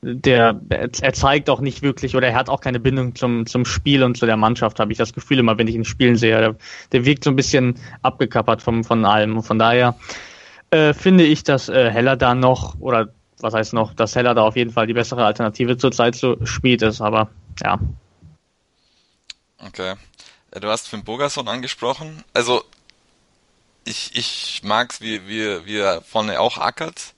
der 0.00 0.60
er 0.68 1.12
zeigt 1.12 1.50
auch 1.50 1.60
nicht 1.60 1.82
wirklich 1.82 2.14
oder 2.14 2.28
er 2.28 2.36
hat 2.36 2.48
auch 2.48 2.60
keine 2.60 2.78
Bindung 2.78 3.16
zum 3.16 3.46
zum 3.46 3.64
Spiel 3.64 4.04
und 4.04 4.16
zu 4.16 4.26
der 4.26 4.36
Mannschaft 4.36 4.78
habe 4.78 4.92
ich 4.92 4.98
das 4.98 5.12
Gefühl 5.12 5.40
immer 5.40 5.58
wenn 5.58 5.66
ich 5.66 5.74
ihn 5.74 5.84
spielen 5.84 6.14
sehe 6.14 6.38
der, 6.38 6.56
der 6.92 7.04
wirkt 7.04 7.24
so 7.24 7.30
ein 7.30 7.36
bisschen 7.36 7.74
abgekappert 8.02 8.62
vom 8.62 8.84
von 8.84 9.04
allem 9.04 9.36
und 9.36 9.42
von 9.42 9.58
daher 9.58 9.96
äh, 10.70 10.94
finde 10.94 11.24
ich 11.24 11.44
dass 11.44 11.68
äh, 11.68 11.90
Heller 11.90 12.16
da 12.16 12.34
noch 12.34 12.78
oder 12.80 13.08
was 13.40 13.54
heißt 13.54 13.72
noch 13.72 13.94
dass 13.94 14.16
Heller 14.16 14.34
da 14.34 14.42
auf 14.42 14.56
jeden 14.56 14.72
Fall 14.72 14.86
die 14.86 14.94
bessere 14.94 15.24
Alternative 15.24 15.76
zurzeit 15.76 16.16
zu 16.16 16.36
Schmied 16.44 16.82
ist 16.82 17.00
aber 17.00 17.30
ja. 17.62 17.78
Okay. 19.58 19.94
Du 20.52 20.68
hast 20.68 20.88
Finn 20.88 21.04
Bogerson 21.04 21.48
angesprochen. 21.48 22.24
Also 22.32 22.64
ich 23.84 24.16
ich 24.16 24.60
mag's 24.62 25.00
wie 25.00 25.26
wie 25.26 25.66
wie 25.66 25.78
er 25.78 26.02
vorne 26.02 26.40
auch 26.40 26.58
ackert. 26.58 27.14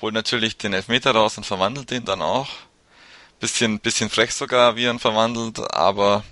Holt 0.00 0.14
natürlich 0.14 0.58
den 0.58 0.72
Elfmeter 0.72 1.12
raus 1.12 1.38
und 1.38 1.44
verwandelt 1.44 1.90
den 1.90 2.04
dann 2.04 2.22
auch. 2.22 2.48
Bisschen, 3.38 3.80
bisschen 3.80 4.10
frech 4.10 4.34
sogar, 4.34 4.76
wie 4.76 4.84
er 4.84 4.92
ihn 4.92 4.98
verwandelt, 4.98 5.58
aber 5.74 6.24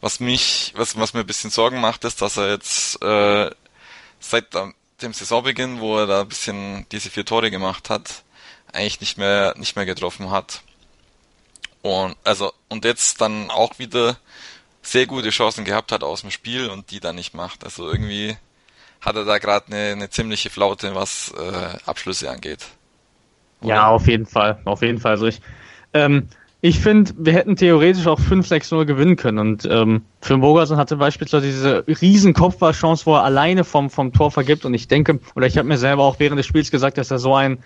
was 0.00 0.20
mich, 0.20 0.72
was, 0.76 0.98
was 0.98 1.14
mir 1.14 1.20
ein 1.20 1.26
bisschen 1.26 1.50
Sorgen 1.50 1.80
macht, 1.80 2.04
ist, 2.04 2.20
dass 2.22 2.36
er 2.36 2.50
jetzt 2.50 3.00
äh, 3.02 3.50
seit 4.18 4.46
dem 5.02 5.12
Saisonbeginn, 5.12 5.80
wo 5.80 5.98
er 5.98 6.06
da 6.06 6.20
ein 6.22 6.28
bisschen 6.28 6.86
diese 6.92 7.10
vier 7.10 7.24
Tore 7.24 7.50
gemacht 7.50 7.90
hat, 7.90 8.22
eigentlich 8.72 9.00
nicht 9.00 9.18
mehr, 9.18 9.54
nicht 9.56 9.76
mehr 9.76 9.86
getroffen 9.86 10.30
hat. 10.30 10.62
Und 11.82 12.16
also 12.24 12.52
und 12.68 12.84
jetzt 12.84 13.20
dann 13.20 13.50
auch 13.50 13.78
wieder 13.78 14.16
sehr 14.82 15.06
gute 15.06 15.30
Chancen 15.30 15.64
gehabt 15.64 15.92
hat 15.92 16.02
aus 16.02 16.22
dem 16.22 16.30
Spiel 16.30 16.68
und 16.68 16.90
die 16.90 17.00
dann 17.00 17.16
nicht 17.16 17.34
macht. 17.34 17.64
Also 17.64 17.90
irgendwie 17.90 18.36
hat 19.00 19.16
er 19.16 19.24
da 19.24 19.38
gerade 19.38 19.66
eine, 19.66 19.92
eine 19.92 20.10
ziemliche 20.10 20.50
Flaute, 20.50 20.94
was 20.94 21.32
äh, 21.36 21.78
Abschlüsse 21.86 22.30
angeht. 22.30 22.66
Oder? 23.60 23.74
Ja, 23.74 23.88
auf 23.88 24.06
jeden 24.06 24.26
Fall. 24.26 24.60
Auf 24.64 24.82
jeden 24.82 24.98
Fall. 25.00 25.12
Also 25.12 25.26
ich, 25.26 25.40
ähm, 25.92 26.28
ich 26.64 26.78
finde, 26.78 27.10
wir 27.18 27.32
hätten 27.32 27.56
theoretisch 27.56 28.06
auch 28.06 28.20
5-6-0 28.20 28.84
gewinnen 28.84 29.16
können. 29.16 29.38
Und 29.38 29.66
ähm, 29.68 30.02
für 30.20 30.38
Bogerson 30.38 30.76
hatte 30.76 30.94
beispielsweise 30.96 31.44
diese 31.44 31.84
riesen 32.00 32.34
Kopfballchance, 32.34 33.04
wo 33.04 33.16
er 33.16 33.24
alleine 33.24 33.64
vom, 33.64 33.90
vom 33.90 34.12
Tor 34.12 34.30
vergibt. 34.30 34.64
Und 34.64 34.72
ich 34.72 34.86
denke, 34.86 35.18
oder 35.34 35.48
ich 35.48 35.58
habe 35.58 35.66
mir 35.66 35.76
selber 35.76 36.04
auch 36.04 36.20
während 36.20 36.38
des 36.38 36.46
Spiels 36.46 36.70
gesagt, 36.70 36.98
dass 36.98 37.10
er 37.10 37.18
so 37.18 37.34
ein 37.34 37.58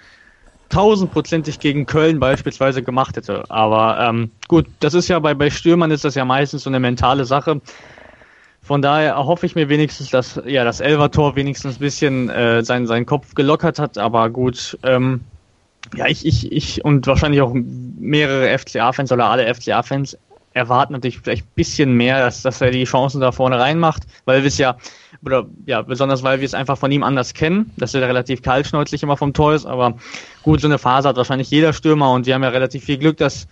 tausendprozentig 0.70 1.60
gegen 1.60 1.84
Köln 1.84 2.18
beispielsweise 2.18 2.82
gemacht 2.82 3.18
hätte. 3.18 3.44
Aber 3.50 4.00
ähm, 4.00 4.30
gut, 4.48 4.66
das 4.80 4.94
ist 4.94 5.08
ja 5.08 5.18
bei, 5.18 5.34
bei 5.34 5.50
Stürmern 5.50 5.90
ist 5.90 6.06
das 6.06 6.14
ja 6.14 6.24
meistens 6.24 6.62
so 6.62 6.70
eine 6.70 6.80
mentale 6.80 7.26
Sache. 7.26 7.60
Von 8.62 8.80
daher 8.80 9.18
hoffe 9.18 9.44
ich 9.44 9.54
mir 9.54 9.68
wenigstens, 9.68 10.08
dass 10.08 10.40
ja 10.46 10.64
das 10.64 10.80
Elver-Tor 10.80 11.36
wenigstens 11.36 11.76
ein 11.76 11.80
bisschen 11.80 12.30
äh, 12.30 12.64
seinen, 12.64 12.86
seinen 12.86 13.04
Kopf 13.04 13.34
gelockert 13.34 13.78
hat. 13.78 13.98
Aber 13.98 14.30
gut, 14.30 14.78
ähm, 14.82 15.20
ja, 15.94 16.06
ich, 16.06 16.26
ich, 16.26 16.50
ich 16.50 16.84
und 16.84 17.06
wahrscheinlich 17.06 17.40
auch 17.40 17.52
mehrere 17.54 18.56
FCA-Fans 18.58 19.12
oder 19.12 19.30
alle 19.30 19.52
FCA-Fans 19.54 20.18
erwarten 20.56 20.94
natürlich 20.94 21.18
vielleicht 21.18 21.44
ein 21.44 21.54
bisschen 21.54 21.92
mehr, 21.92 22.18
dass, 22.20 22.40
dass 22.40 22.62
er 22.62 22.70
die 22.70 22.84
Chancen 22.84 23.20
da 23.20 23.30
vorne 23.30 23.58
reinmacht, 23.60 24.04
weil 24.24 24.42
wir 24.42 24.48
es 24.48 24.56
ja, 24.56 24.76
oder 25.22 25.46
ja, 25.66 25.82
besonders 25.82 26.22
weil 26.22 26.40
wir 26.40 26.46
es 26.46 26.54
einfach 26.54 26.78
von 26.78 26.90
ihm 26.90 27.02
anders 27.02 27.34
kennen, 27.34 27.70
dass 27.76 27.92
er 27.92 28.08
relativ 28.08 28.40
kaltschnäuzlich 28.40 29.02
immer 29.02 29.18
vom 29.18 29.34
Tor 29.34 29.54
ist, 29.54 29.66
aber 29.66 29.98
gut, 30.42 30.62
so 30.62 30.66
eine 30.66 30.78
Phase 30.78 31.08
hat 31.08 31.16
wahrscheinlich 31.16 31.50
jeder 31.50 31.74
Stürmer 31.74 32.10
und 32.12 32.24
wir 32.24 32.34
haben 32.34 32.42
ja 32.42 32.48
relativ 32.48 32.84
viel 32.84 32.96
Glück, 32.96 33.18
dass 33.18 33.46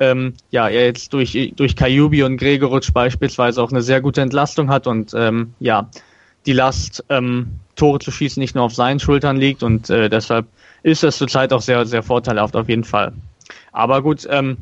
ähm, 0.00 0.32
ja, 0.50 0.68
er 0.68 0.86
jetzt 0.86 1.12
durch, 1.12 1.52
durch 1.56 1.76
Kajubi 1.76 2.22
und 2.22 2.38
Gregoritsch 2.38 2.92
beispielsweise 2.92 3.62
auch 3.62 3.70
eine 3.70 3.82
sehr 3.82 4.00
gute 4.00 4.22
Entlastung 4.22 4.70
hat 4.70 4.86
und 4.86 5.12
ähm, 5.14 5.52
ja, 5.60 5.90
die 6.46 6.52
Last, 6.52 7.04
ähm, 7.10 7.60
Tore 7.76 7.98
zu 7.98 8.10
schießen, 8.10 8.40
nicht 8.40 8.54
nur 8.54 8.64
auf 8.64 8.74
seinen 8.74 9.00
Schultern 9.00 9.36
liegt 9.36 9.62
und 9.62 9.90
äh, 9.90 10.08
deshalb 10.08 10.46
ist 10.86 11.02
das 11.02 11.18
zurzeit 11.18 11.52
auch 11.52 11.60
sehr, 11.60 11.84
sehr 11.84 12.04
vorteilhaft 12.04 12.54
auf 12.54 12.68
jeden 12.68 12.84
Fall. 12.84 13.12
Aber 13.72 14.02
gut, 14.02 14.24
ähm, 14.30 14.58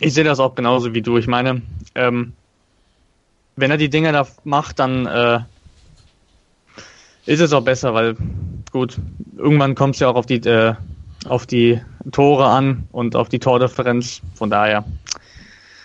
ich 0.00 0.14
sehe 0.14 0.24
das 0.24 0.40
auch 0.40 0.54
genauso 0.54 0.94
wie 0.94 1.02
du. 1.02 1.18
Ich 1.18 1.26
meine, 1.26 1.60
ähm, 1.94 2.32
wenn 3.54 3.70
er 3.70 3.76
die 3.76 3.90
Dinge 3.90 4.10
da 4.12 4.26
macht, 4.44 4.78
dann 4.78 5.04
äh, 5.04 5.40
ist 7.26 7.40
es 7.40 7.52
auch 7.52 7.62
besser, 7.62 7.92
weil 7.92 8.16
gut, 8.72 8.98
irgendwann 9.36 9.74
kommt 9.74 9.96
es 9.96 10.00
ja 10.00 10.08
auch 10.08 10.14
auf 10.14 10.24
die 10.24 10.36
äh, 10.36 10.76
auf 11.26 11.46
die 11.46 11.80
Tore 12.10 12.46
an 12.46 12.88
und 12.90 13.14
auf 13.14 13.28
die 13.28 13.38
Tordifferenz. 13.38 14.22
Von 14.34 14.48
daher 14.48 14.84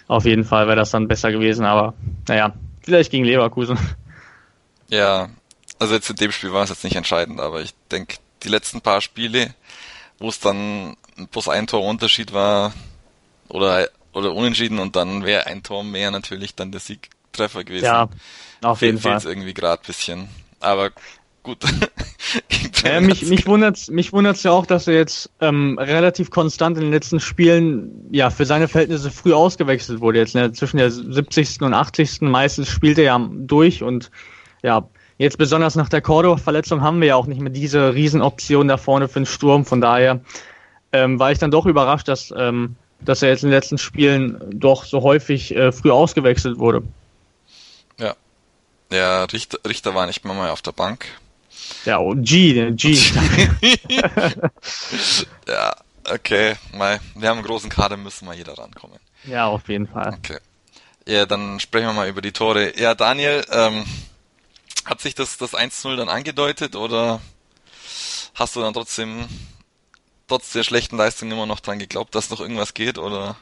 auf 0.08 0.24
jeden 0.24 0.46
Fall 0.46 0.68
wäre 0.68 0.78
das 0.78 0.92
dann 0.92 1.10
besser 1.10 1.34
gewesen, 1.34 1.66
aber 1.66 1.96
naja, 2.30 2.54
vielleicht 2.82 3.12
gegen 3.12 3.26
Leverkusen. 3.26 3.78
Ja, 4.88 5.30
also 5.80 5.96
jetzt 5.96 6.10
in 6.10 6.16
dem 6.16 6.32
Spiel 6.32 6.54
war 6.54 6.64
es 6.64 6.70
jetzt 6.70 6.84
nicht 6.84 6.96
entscheidend, 6.96 7.42
aber 7.42 7.62
ich 7.62 7.74
denke, 7.92 8.16
die 8.44 8.50
letzten 8.50 8.82
paar 8.82 9.02
Spiele, 9.02 9.54
wo 10.20 10.30
es 10.30 10.40
dann 10.40 10.96
bloß 11.32 11.50
ein 11.50 11.68
Tor 11.68 11.84
Unterschied 11.84 12.34
war 12.34 12.74
oder 13.48 13.90
oder 14.14 14.34
unentschieden 14.34 14.80
und 14.80 14.96
dann 14.96 15.24
wäre 15.24 15.46
ein 15.48 15.64
Tor 15.64 15.84
mehr 15.84 16.12
natürlich 16.12 16.56
dann 16.56 16.72
der 16.72 16.82
Siegtreffer 16.82 17.64
gewesen. 17.64 17.86
Ja, 17.86 18.10
auf 18.62 18.82
jeden 18.82 19.00
Fall. 19.00 19.20
Fehlt 19.20 19.32
irgendwie 19.32 19.54
gerade 19.54 19.82
bisschen. 19.86 20.30
Aber 20.60 20.92
gut. 21.44 21.64
äh, 22.84 23.02
mich 23.02 23.26
mich 23.26 23.46
wundert 23.48 23.90
mich 23.90 24.12
wundert's 24.12 24.44
ja 24.44 24.52
auch, 24.52 24.66
dass 24.66 24.88
er 24.88 24.96
jetzt 24.96 25.30
ähm, 25.40 25.78
relativ 25.78 26.32
konstant 26.32 26.78
in 26.78 26.86
den 26.86 26.92
letzten 26.92 27.20
Spielen 27.20 28.08
ja 28.12 28.30
für 28.30 28.46
seine 28.46 28.68
Verhältnisse 28.68 29.12
früh 29.12 29.34
ausgewechselt 29.34 30.02
wurde. 30.02 30.20
Jetzt 30.20 30.36
ne, 30.36 30.52
zwischen 30.52 30.78
der 30.78 30.92
70. 30.92 31.62
und 31.62 31.74
80. 31.74 32.22
meistens 32.22 32.68
spielt 32.68 32.98
er 32.98 33.04
ja 33.04 33.30
durch 33.32 33.84
und 33.84 34.12
ja, 34.62 34.90
jetzt 35.20 35.38
besonders 35.38 35.76
nach 35.76 35.90
der 35.90 36.02
Cordoba-Verletzung 36.02 36.82
haben 36.82 37.00
wir 37.02 37.10
ja 37.10 37.16
auch 37.16 37.28
nicht 37.28 37.40
mehr 37.42 37.52
diese 37.52 37.94
Riesenoption 37.94 38.68
da 38.68 38.78
vorne 38.78 39.08
für 39.08 39.20
den 39.20 39.26
Sturm. 39.28 39.66
Von 39.66 39.82
daher 39.82 40.22
ähm, 40.92 41.20
war 41.20 41.32
ich 41.32 41.38
dann 41.38 41.52
doch 41.52 41.68
überrascht, 41.68 42.08
dass, 42.08 42.34
ähm, 42.36 42.76
dass 43.02 43.22
er 43.22 43.30
jetzt 43.30 43.44
in 43.44 43.50
den 43.50 43.56
letzten 43.56 43.78
Spielen 43.78 44.42
doch 44.50 44.86
so 44.86 45.04
häufig 45.04 45.56
äh, 45.56 45.72
früh 45.72 45.92
ausgewechselt 45.92 46.58
wurde. 46.58 46.82
Ja. 48.00 48.16
Der 48.92 49.32
Richter, 49.32 49.60
Richter 49.68 49.94
war 49.94 50.08
nicht 50.08 50.26
mehr 50.26 50.34
mal 50.34 50.50
auf 50.50 50.64
der 50.64 50.72
Bank. 50.72 51.06
Ja, 51.86 51.98
und 51.98 52.24
G, 52.24 52.72
G. 52.72 52.94
ja, 55.48 55.76
okay. 56.12 56.56
Mal, 56.74 57.00
wir 57.16 57.30
haben 57.30 57.38
einen 57.40 57.46
großen 57.46 57.70
Kader, 57.70 57.98
müssen 57.98 58.26
mal 58.26 58.36
jeder 58.36 58.58
rankommen. 58.58 58.98
Ja, 59.26 59.48
auf 59.48 59.68
jeden 59.68 59.88
Fall. 59.88 60.16
Okay. 60.18 60.38
Ja, 61.06 61.26
dann 61.26 61.60
sprechen 61.60 61.88
wir 61.88 61.94
mal 61.94 62.08
über 62.08 62.22
die 62.22 62.32
Tore. 62.32 62.80
Ja, 62.80 62.96
Daniel, 62.96 63.44
ähm, 63.52 63.86
hat 64.90 65.02
sich 65.02 65.14
das, 65.14 65.38
das 65.38 65.54
1-0 65.54 65.96
dann 65.96 66.10
angedeutet 66.10 66.76
oder 66.76 67.20
hast 68.34 68.56
du 68.56 68.62
dann 68.62 68.74
trotzdem, 68.74 69.28
trotz 70.28 70.52
der 70.54 70.64
schlechten 70.64 70.98
Leistung 70.98 71.32
immer 71.32 71.46
noch 71.46 71.60
dran 71.60 71.78
geglaubt, 71.80 72.16
dass 72.16 72.32
noch 72.32 72.42
irgendwas 72.42 72.74
geht 72.74 72.98
oder 72.98 73.36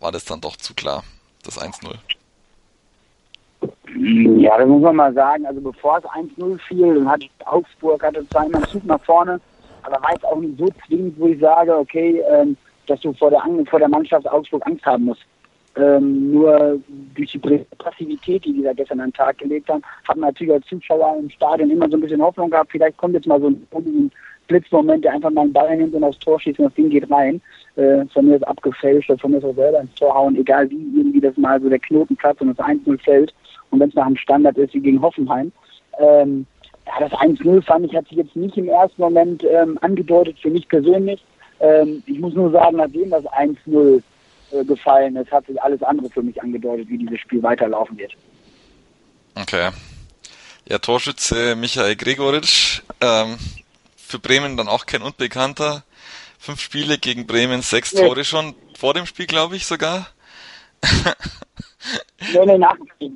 war 0.00 0.10
das 0.10 0.24
dann 0.24 0.40
doch 0.40 0.56
zu 0.56 0.74
klar, 0.74 1.04
das 1.44 1.60
1-0? 1.60 1.94
Ja, 4.40 4.56
das 4.56 4.68
muss 4.68 4.82
man 4.82 4.96
mal 4.96 5.12
sagen. 5.12 5.44
Also 5.44 5.60
bevor 5.60 5.98
es 5.98 6.04
1-0 6.04 6.58
fiel, 6.66 6.94
dann 6.94 7.10
hatte 7.10 7.26
Augsburg 7.44 8.02
hatte 8.02 8.26
zweimal 8.28 8.62
einen 8.62 8.70
Zug 8.70 8.84
nach 8.84 9.02
vorne, 9.04 9.40
aber 9.82 10.00
war 10.02 10.12
jetzt 10.12 10.24
auch 10.24 10.36
nicht 10.36 10.58
so 10.58 10.68
zwingend, 10.86 11.18
wo 11.18 11.26
ich 11.26 11.40
sage, 11.40 11.76
okay, 11.76 12.22
ähm, 12.30 12.56
dass 12.86 13.00
du 13.00 13.12
vor 13.12 13.30
der, 13.30 13.42
vor 13.68 13.78
der 13.78 13.88
Mannschaft 13.88 14.26
Augsburg 14.28 14.66
Angst 14.66 14.86
haben 14.86 15.04
musst. 15.04 15.22
Ähm, 15.78 16.32
nur 16.32 16.80
durch 17.14 17.32
die 17.32 17.38
Passivität, 17.38 18.44
die 18.44 18.52
die 18.52 18.62
da 18.62 18.72
gestern 18.72 19.00
an 19.00 19.10
den 19.10 19.14
Tag 19.14 19.38
gelegt 19.38 19.68
haben, 19.68 19.82
haben 20.08 20.20
natürlich 20.20 20.52
als 20.52 20.66
Zuschauer 20.66 21.16
im 21.20 21.30
Stadion 21.30 21.70
immer 21.70 21.88
so 21.88 21.96
ein 21.96 22.00
bisschen 22.00 22.22
Hoffnung 22.22 22.50
gehabt, 22.50 22.72
vielleicht 22.72 22.96
kommt 22.96 23.14
jetzt 23.14 23.26
mal 23.26 23.40
so 23.40 23.48
ein, 23.48 24.10
Blitzmoment, 24.48 25.04
der 25.04 25.12
einfach 25.12 25.30
mal 25.30 25.42
einen 25.42 25.52
Ball 25.52 25.76
nimmt 25.76 25.94
und 25.94 26.02
aufs 26.02 26.18
Tor 26.18 26.40
schießt 26.40 26.58
und 26.58 26.66
das 26.66 26.74
Ding 26.74 26.88
geht 26.88 27.10
rein. 27.10 27.40
Äh, 27.76 28.06
von 28.06 28.26
mir 28.26 28.36
ist 28.36 28.48
abgefälscht 28.48 29.10
oder 29.10 29.18
von 29.18 29.30
mir 29.30 29.38
ist 29.38 29.44
auch 29.44 29.54
selber 29.54 29.80
ins 29.80 29.94
Tor 29.94 30.14
hauen, 30.14 30.36
egal 30.36 30.68
wie 30.70 30.98
irgendwie 30.98 31.20
das 31.20 31.36
mal 31.36 31.60
so 31.60 31.68
der 31.68 31.78
Knoten 31.78 32.16
platzt 32.16 32.40
und 32.40 32.56
das 32.56 32.66
1-0 32.66 32.98
fällt. 33.04 33.34
Und 33.70 33.80
wenn 33.80 33.90
es 33.90 33.94
nach 33.94 34.06
dem 34.06 34.16
Standard 34.16 34.56
ist, 34.56 34.74
wie 34.74 34.80
gegen 34.80 35.02
Hoffenheim. 35.02 35.52
Ähm, 35.98 36.46
ja, 36.86 37.06
das 37.06 37.12
1-0 37.20 37.62
fand 37.62 37.84
ich, 37.84 37.94
hat 37.94 38.08
sich 38.08 38.16
jetzt 38.16 38.34
nicht 38.34 38.56
im 38.56 38.68
ersten 38.68 39.02
Moment 39.02 39.44
ähm, 39.44 39.78
angedeutet, 39.82 40.38
für 40.40 40.50
mich 40.50 40.66
persönlich. 40.66 41.22
Ähm, 41.60 42.02
ich 42.06 42.18
muss 42.18 42.34
nur 42.34 42.50
sagen, 42.50 42.78
nachdem 42.78 43.10
das 43.10 43.24
1-0 43.26 44.02
äh, 44.52 44.64
gefallen 44.64 45.16
ist, 45.16 45.30
hat 45.30 45.46
sich 45.46 45.60
alles 45.62 45.82
andere 45.82 46.10
für 46.10 46.22
mich 46.22 46.40
angedeutet, 46.42 46.88
wie 46.88 46.98
dieses 46.98 47.20
Spiel 47.20 47.42
weiterlaufen 47.42 47.96
wird. 47.98 48.12
Okay. 49.34 49.70
Ja, 50.68 50.78
Torschütze 50.78 51.56
Michael 51.56 51.96
Gregoritsch, 51.96 52.82
ähm, 53.00 53.38
für 53.96 54.18
Bremen 54.18 54.56
dann 54.56 54.68
auch 54.68 54.86
kein 54.86 55.02
Unbekannter. 55.02 55.84
Fünf 56.38 56.60
Spiele 56.60 56.98
gegen 56.98 57.26
Bremen, 57.26 57.62
sechs 57.62 57.94
nee. 57.94 58.00
Tore 58.00 58.24
schon 58.24 58.54
vor 58.76 58.94
dem 58.94 59.06
Spiel, 59.06 59.26
glaube 59.26 59.56
ich 59.56 59.66
sogar. 59.66 60.08
nee, 62.32 62.46
nee, 62.46 62.58
nach 62.58 62.76
dem 62.76 62.88
Spiel. 62.94 63.12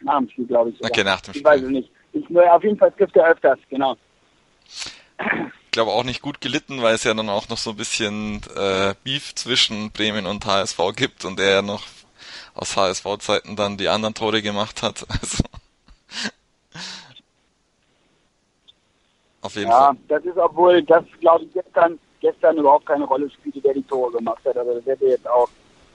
Nach 0.00 0.18
dem 0.18 0.28
Spiel, 0.30 0.46
glaube 0.46 0.70
ich. 0.70 0.76
Sogar. 0.76 0.90
Okay, 0.90 1.04
nach 1.04 1.20
dem 1.20 1.32
Spiel. 1.32 1.40
Ich 1.40 1.44
weiß 1.44 1.62
es 1.62 1.68
nicht. 1.68 1.90
Ich, 2.12 2.24
auf 2.36 2.62
jeden 2.62 2.78
Fall 2.78 2.92
trifft 2.92 3.16
er 3.16 3.26
öfters, 3.26 3.58
genau 3.68 3.96
glaube 5.74 5.90
auch 5.90 6.04
nicht 6.04 6.22
gut 6.22 6.40
gelitten, 6.40 6.82
weil 6.82 6.94
es 6.94 7.02
ja 7.02 7.12
dann 7.14 7.28
auch 7.28 7.48
noch 7.48 7.58
so 7.58 7.70
ein 7.70 7.76
bisschen 7.76 8.40
äh, 8.56 8.94
Beef 9.02 9.34
zwischen 9.34 9.90
Bremen 9.90 10.24
und 10.24 10.46
HSV 10.46 10.78
gibt 10.94 11.24
und 11.24 11.40
er 11.40 11.50
ja 11.50 11.62
noch 11.62 11.82
aus 12.54 12.76
HSV-Zeiten 12.76 13.56
dann 13.56 13.76
die 13.76 13.88
anderen 13.88 14.14
Tore 14.14 14.40
gemacht 14.40 14.82
hat. 14.82 15.04
Also, 15.20 15.42
auf 19.42 19.56
jeden 19.56 19.68
ja, 19.68 19.78
Fall. 19.78 19.94
Ja, 19.94 19.98
das 20.08 20.24
ist 20.24 20.38
obwohl 20.38 20.82
das 20.82 21.04
glaube 21.20 21.44
ich 21.44 21.52
gestern 21.52 21.98
gestern 22.20 22.56
überhaupt 22.56 22.86
keine 22.86 23.04
Rolle 23.04 23.28
spielte, 23.30 23.60
der 23.60 23.74
die 23.74 23.82
Tore 23.82 24.12
gemacht 24.12 24.42
hat. 24.44 24.56
Also 24.56 24.74
das 24.74 24.86
hätte 24.86 25.06
jetzt 25.06 25.28
auch 25.28 25.48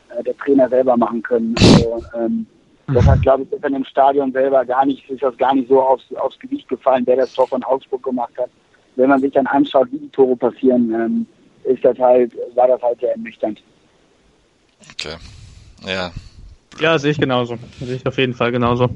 äh, 0.10 0.22
der 0.24 0.38
Trainer 0.38 0.70
selber 0.70 0.98
machen 0.98 1.24
können. 1.24 1.56
Also, 1.58 2.04
ähm, 2.16 2.46
das 2.88 3.06
hat, 3.06 3.22
glaube 3.22 3.44
ich, 3.44 3.50
gestern 3.50 3.76
im 3.76 3.86
Stadion 3.86 4.32
selber 4.32 4.66
gar 4.66 4.86
nicht, 4.86 5.10
ist 5.10 5.24
das 5.24 5.38
gar 5.38 5.56
nicht 5.56 5.70
so 5.70 5.82
aufs, 5.82 6.04
aufs 6.16 6.38
Gewicht 6.40 6.68
gefallen, 6.68 7.04
wer 7.06 7.16
das 7.16 7.34
Tor 7.34 7.48
von 7.48 7.64
Augsburg 7.64 8.04
gemacht 8.04 8.34
hat 8.38 8.50
wenn 8.96 9.10
man 9.10 9.22
sich 9.22 9.32
dann 9.34 9.48
anschaut, 9.48 9.88
wie 9.92 10.00
die 10.00 10.10
Tore 10.10 10.36
passieren, 10.36 10.94
ähm, 10.94 11.26
ist 11.64 11.84
das 11.84 11.98
halt, 11.98 12.34
war 12.56 12.68
das 12.68 12.82
halt 12.82 13.00
sehr 13.00 13.12
ernüchternd. 13.12 13.62
Okay. 14.92 15.16
Ja. 15.86 16.12
Ja, 16.80 16.98
sehe 16.98 17.12
ich 17.12 17.20
genauso. 17.20 17.58
Sehe 17.80 17.96
ich 17.96 18.06
auf 18.06 18.18
jeden 18.18 18.34
Fall 18.34 18.52
genauso. 18.52 18.90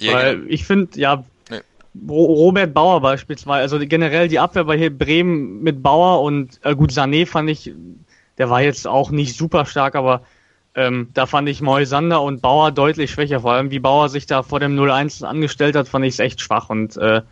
Ja, 0.00 0.14
Weil 0.14 0.36
genau. 0.36 0.50
ich 0.50 0.64
finde, 0.64 0.98
ja, 0.98 1.24
nee. 1.50 1.60
Robert 2.08 2.72
Bauer 2.72 3.00
beispielsweise, 3.00 3.62
also 3.74 3.86
generell 3.86 4.28
die 4.28 4.38
Abwehr 4.38 4.64
bei 4.64 4.88
Bremen 4.88 5.62
mit 5.62 5.82
Bauer 5.82 6.22
und 6.22 6.60
äh, 6.62 6.74
gut, 6.74 6.90
Sané 6.90 7.26
fand 7.26 7.50
ich, 7.50 7.72
der 8.38 8.50
war 8.50 8.62
jetzt 8.62 8.86
auch 8.86 9.10
nicht 9.10 9.36
super 9.36 9.66
stark, 9.66 9.94
aber 9.94 10.22
ähm, 10.74 11.08
da 11.12 11.26
fand 11.26 11.48
ich 11.48 11.60
Moisander 11.60 12.22
und 12.22 12.40
Bauer 12.40 12.70
deutlich 12.70 13.10
schwächer. 13.10 13.40
Vor 13.40 13.52
allem, 13.52 13.70
wie 13.70 13.80
Bauer 13.80 14.08
sich 14.08 14.26
da 14.26 14.42
vor 14.42 14.60
dem 14.60 14.78
0-1 14.78 15.24
angestellt 15.24 15.74
hat, 15.74 15.88
fand 15.88 16.04
ich 16.04 16.14
es 16.14 16.20
echt 16.20 16.40
schwach 16.40 16.70
und 16.70 16.96
äh, 16.96 17.22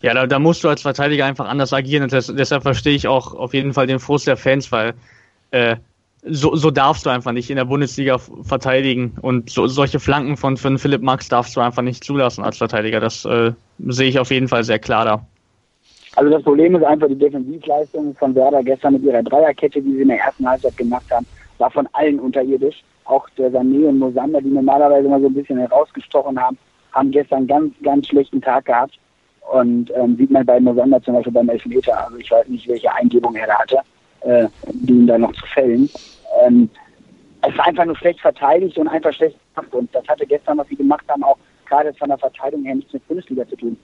ja, 0.00 0.14
da, 0.14 0.26
da 0.26 0.38
musst 0.38 0.62
du 0.62 0.68
als 0.68 0.82
Verteidiger 0.82 1.26
einfach 1.26 1.48
anders 1.48 1.72
agieren 1.72 2.04
und 2.04 2.12
das, 2.12 2.26
deshalb 2.28 2.62
verstehe 2.62 2.94
ich 2.94 3.08
auch 3.08 3.34
auf 3.34 3.54
jeden 3.54 3.72
Fall 3.72 3.86
den 3.86 3.98
Frust 3.98 4.26
der 4.26 4.36
Fans, 4.36 4.70
weil 4.70 4.94
äh, 5.50 5.76
so, 6.22 6.56
so 6.56 6.70
darfst 6.70 7.06
du 7.06 7.10
einfach 7.10 7.32
nicht 7.32 7.50
in 7.50 7.56
der 7.56 7.64
Bundesliga 7.64 8.18
verteidigen 8.18 9.16
und 9.22 9.50
so, 9.50 9.66
solche 9.66 10.00
Flanken 10.00 10.36
von, 10.36 10.56
von 10.56 10.78
Philipp 10.78 11.02
Max 11.02 11.28
darfst 11.28 11.56
du 11.56 11.60
einfach 11.60 11.82
nicht 11.82 12.04
zulassen 12.04 12.44
als 12.44 12.58
Verteidiger. 12.58 13.00
Das 13.00 13.24
äh, 13.24 13.52
sehe 13.86 14.08
ich 14.08 14.18
auf 14.18 14.30
jeden 14.30 14.48
Fall 14.48 14.64
sehr 14.64 14.78
klar 14.78 15.04
da. 15.04 15.26
Also 16.16 16.30
das 16.30 16.42
Problem 16.42 16.74
ist 16.74 16.84
einfach 16.84 17.08
die 17.08 17.14
Defensivleistung 17.14 18.14
von 18.16 18.34
Werder 18.34 18.62
gestern 18.62 18.94
mit 18.94 19.04
ihrer 19.04 19.22
Dreierkette, 19.22 19.80
die 19.80 19.92
sie 19.92 20.02
in 20.02 20.08
der 20.08 20.18
ersten 20.18 20.48
Halbzeit 20.48 20.76
gemacht 20.76 21.04
haben, 21.10 21.26
war 21.58 21.70
von 21.70 21.88
allen 21.92 22.18
unterirdisch. 22.18 22.82
Auch 23.04 23.28
der 23.38 23.50
Sané 23.52 23.88
und 23.88 23.98
Mosander, 23.98 24.40
die 24.40 24.50
normalerweise 24.50 25.08
mal 25.08 25.20
so 25.20 25.28
ein 25.28 25.34
bisschen 25.34 25.58
herausgestochen 25.58 26.38
haben, 26.38 26.58
haben 26.92 27.10
gestern 27.10 27.46
ganz, 27.46 27.72
ganz 27.82 28.08
schlechten 28.08 28.40
Tag 28.40 28.64
gehabt. 28.64 28.98
Und 29.52 29.90
ähm, 29.96 30.16
sieht 30.16 30.30
man 30.30 30.44
bei 30.44 30.60
Mosander 30.60 31.02
zum 31.02 31.14
Beispiel 31.14 31.32
beim 31.32 31.48
Elfmeter, 31.48 32.04
also 32.04 32.18
ich 32.18 32.30
weiß 32.30 32.48
nicht, 32.48 32.68
welche 32.68 32.92
Eingebung 32.92 33.34
er 33.34 33.46
da 33.46 33.58
hatte, 33.58 33.78
äh, 34.20 34.46
ihn 34.86 35.06
da 35.06 35.16
noch 35.16 35.32
zu 35.32 35.46
fällen. 35.46 35.88
Ähm, 36.42 36.68
es 37.42 37.56
war 37.56 37.66
einfach 37.66 37.86
nur 37.86 37.96
schlecht 37.96 38.20
verteidigt 38.20 38.76
und 38.76 38.88
einfach 38.88 39.12
schlecht 39.12 39.38
gemacht. 39.54 39.74
Und 39.74 39.94
das 39.94 40.06
hatte 40.06 40.26
gestern, 40.26 40.58
was 40.58 40.68
sie 40.68 40.76
gemacht 40.76 41.04
haben, 41.08 41.24
auch 41.24 41.38
gerade 41.66 41.94
von 41.94 42.08
der 42.08 42.18
Verteidigung 42.18 42.64
her 42.66 42.74
nichts 42.74 42.92
mit 42.92 43.06
Bundesliga 43.08 43.48
zu 43.48 43.56
tun. 43.56 43.76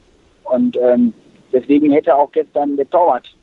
Und 0.45 0.77
ähm, 0.77 1.15
deswegen 1.53 1.93
hätte 1.93 2.15
auch 2.15 2.31
gestern 2.33 2.77
der 2.77 2.89
Torwart 2.91 3.35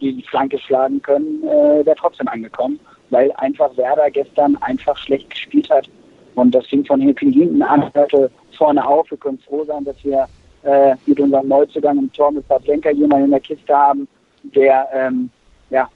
die 0.00 0.22
Flanke 0.30 0.58
schlagen 0.58 1.02
können, 1.02 1.42
äh, 1.44 1.84
wäre 1.84 1.96
trotzdem 1.96 2.28
angekommen, 2.28 2.80
weil 3.10 3.32
einfach 3.32 3.76
Werder 3.76 4.10
gestern 4.10 4.56
einfach 4.62 4.96
schlecht 4.96 5.30
gespielt 5.30 5.68
hat. 5.68 5.88
Und 6.34 6.54
das 6.54 6.66
fing 6.66 6.84
von 6.84 7.00
hinten 7.00 7.62
an, 7.62 7.90
hörte 7.94 8.30
vorne 8.56 8.86
auf. 8.86 9.10
Wir 9.10 9.18
können 9.18 9.38
froh 9.38 9.64
sein, 9.64 9.84
dass 9.84 10.02
wir 10.04 10.26
äh, 10.66 10.96
mit 11.06 11.20
unserem 11.20 11.48
Neuzugang 11.48 11.98
im 11.98 12.12
Tor 12.12 12.32
mit 12.32 12.46
Pavlenka 12.48 12.90
jemanden 12.90 13.26
in 13.26 13.30
der 13.30 13.40
Kiste 13.40 13.74
haben, 13.74 14.08
der 14.42 14.88
ähm, 14.92 15.30
ja, 15.70 15.88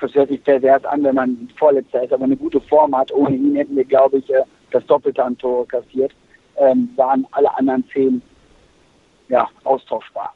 das 0.00 0.14
hört 0.14 0.28
sich 0.28 0.42
pervers 0.42 0.84
an, 0.84 1.02
wenn 1.04 1.14
man 1.14 1.48
Vorletzter 1.58 2.02
ist, 2.02 2.12
aber 2.12 2.24
eine 2.24 2.36
gute 2.36 2.60
Form 2.60 2.96
hat. 2.96 3.12
Ohne 3.12 3.36
ihn 3.36 3.56
hätten 3.56 3.76
wir, 3.76 3.84
glaube 3.84 4.18
ich, 4.18 4.30
äh, 4.30 4.42
das 4.70 4.84
Doppelte 4.86 5.22
an 5.24 5.36
Tore 5.38 5.66
kassiert. 5.66 6.12
Ähm, 6.56 6.90
waren 6.96 7.26
alle 7.32 7.56
anderen 7.56 7.84
zehn 7.92 8.22
ja, 9.28 9.48
austauschbar. 9.64 10.34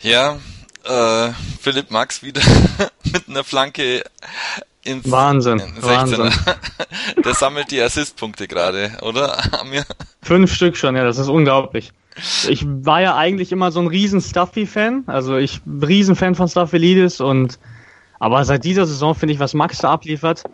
Ja, 0.00 0.38
äh, 0.84 1.32
Philipp 1.60 1.90
Max 1.90 2.22
wieder 2.22 2.42
mit 3.12 3.28
einer 3.28 3.44
Flanke 3.44 4.02
ins 4.84 5.10
Wahnsinn, 5.10 5.58
in 5.58 5.74
16er. 5.74 5.82
Wahnsinn. 5.82 6.30
Der 7.24 7.34
sammelt 7.34 7.70
die 7.70 7.80
Assistpunkte 7.80 8.48
gerade, 8.48 8.92
oder? 9.02 9.38
Amir? 9.60 9.84
Fünf 10.22 10.52
Stück 10.52 10.76
schon, 10.76 10.96
ja, 10.96 11.04
das 11.04 11.18
ist 11.18 11.28
unglaublich. 11.28 11.92
Ich 12.48 12.66
war 12.66 13.00
ja 13.00 13.16
eigentlich 13.16 13.52
immer 13.52 13.72
so 13.72 13.80
ein 13.80 13.86
riesen 13.86 14.20
Stuffy-Fan, 14.20 15.04
also 15.06 15.36
ich 15.36 15.60
riesen 15.66 16.16
Fan 16.16 16.34
von 16.34 16.48
Staphylidis 16.48 17.20
und 17.20 17.58
aber 18.18 18.44
seit 18.44 18.64
dieser 18.64 18.86
Saison 18.86 19.14
finde 19.14 19.34
ich, 19.34 19.40
was 19.40 19.54
Max 19.54 19.78
da 19.78 19.90
abliefert, 19.92 20.44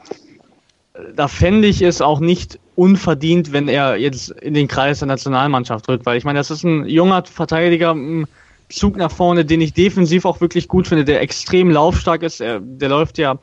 da 1.15 1.29
fände 1.29 1.69
ich 1.69 1.83
es 1.83 2.01
auch 2.01 2.21
nicht 2.21 2.59
unverdient, 2.77 3.53
wenn 3.53 3.69
er 3.69 3.97
jetzt 3.97 4.31
in 4.31 4.55
den 4.55 4.69
Kreis 4.69 5.01
der 5.01 5.09
Nationalmannschaft 5.09 5.89
rückt, 5.89 6.07
weil 6.07 6.17
ich 6.17 6.25
meine, 6.25 6.39
das 6.39 6.51
ist 6.51 6.65
ein 6.65 6.87
junger 6.87 7.25
Verteidiger, 7.25 7.95
ein 7.95 8.27
Zug 8.69 8.97
nach 8.97 9.11
vorne, 9.11 9.45
den 9.45 9.61
ich 9.61 9.73
defensiv 9.73 10.25
auch 10.25 10.41
wirklich 10.41 10.69
gut 10.69 10.87
finde, 10.87 11.05
der 11.05 11.21
extrem 11.21 11.71
laufstark 11.71 12.23
ist. 12.23 12.41
Er, 12.41 12.61
der 12.61 12.89
läuft 12.89 13.19
ja 13.19 13.39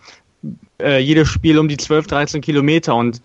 äh, 0.80 1.00
jedes 1.00 1.28
Spiel 1.28 1.60
um 1.60 1.68
die 1.68 1.78
12, 1.78 2.08
13 2.08 2.42
Kilometer 2.42 2.96
und 2.96 3.22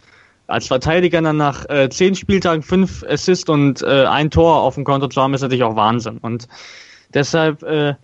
als 0.47 0.67
Verteidiger 0.67 1.23
dann 1.23 1.37
nach 1.37 1.69
äh, 1.69 1.89
zehn 1.89 2.15
Spieltagen 2.15 2.63
fünf 2.63 3.05
Assists 3.09 3.49
und 3.49 3.83
äh, 3.83 4.05
ein 4.07 4.31
Tor 4.31 4.63
auf 4.63 4.75
dem 4.75 4.85
Konto 4.85 5.07
zu 5.09 5.23
haben, 5.23 5.33
ist 5.33 5.43
natürlich 5.43 5.63
auch 5.63 5.77
Wahnsinn. 5.77 6.19
Und 6.19 6.49
deshalb 7.15 7.63
äh, 7.63 7.95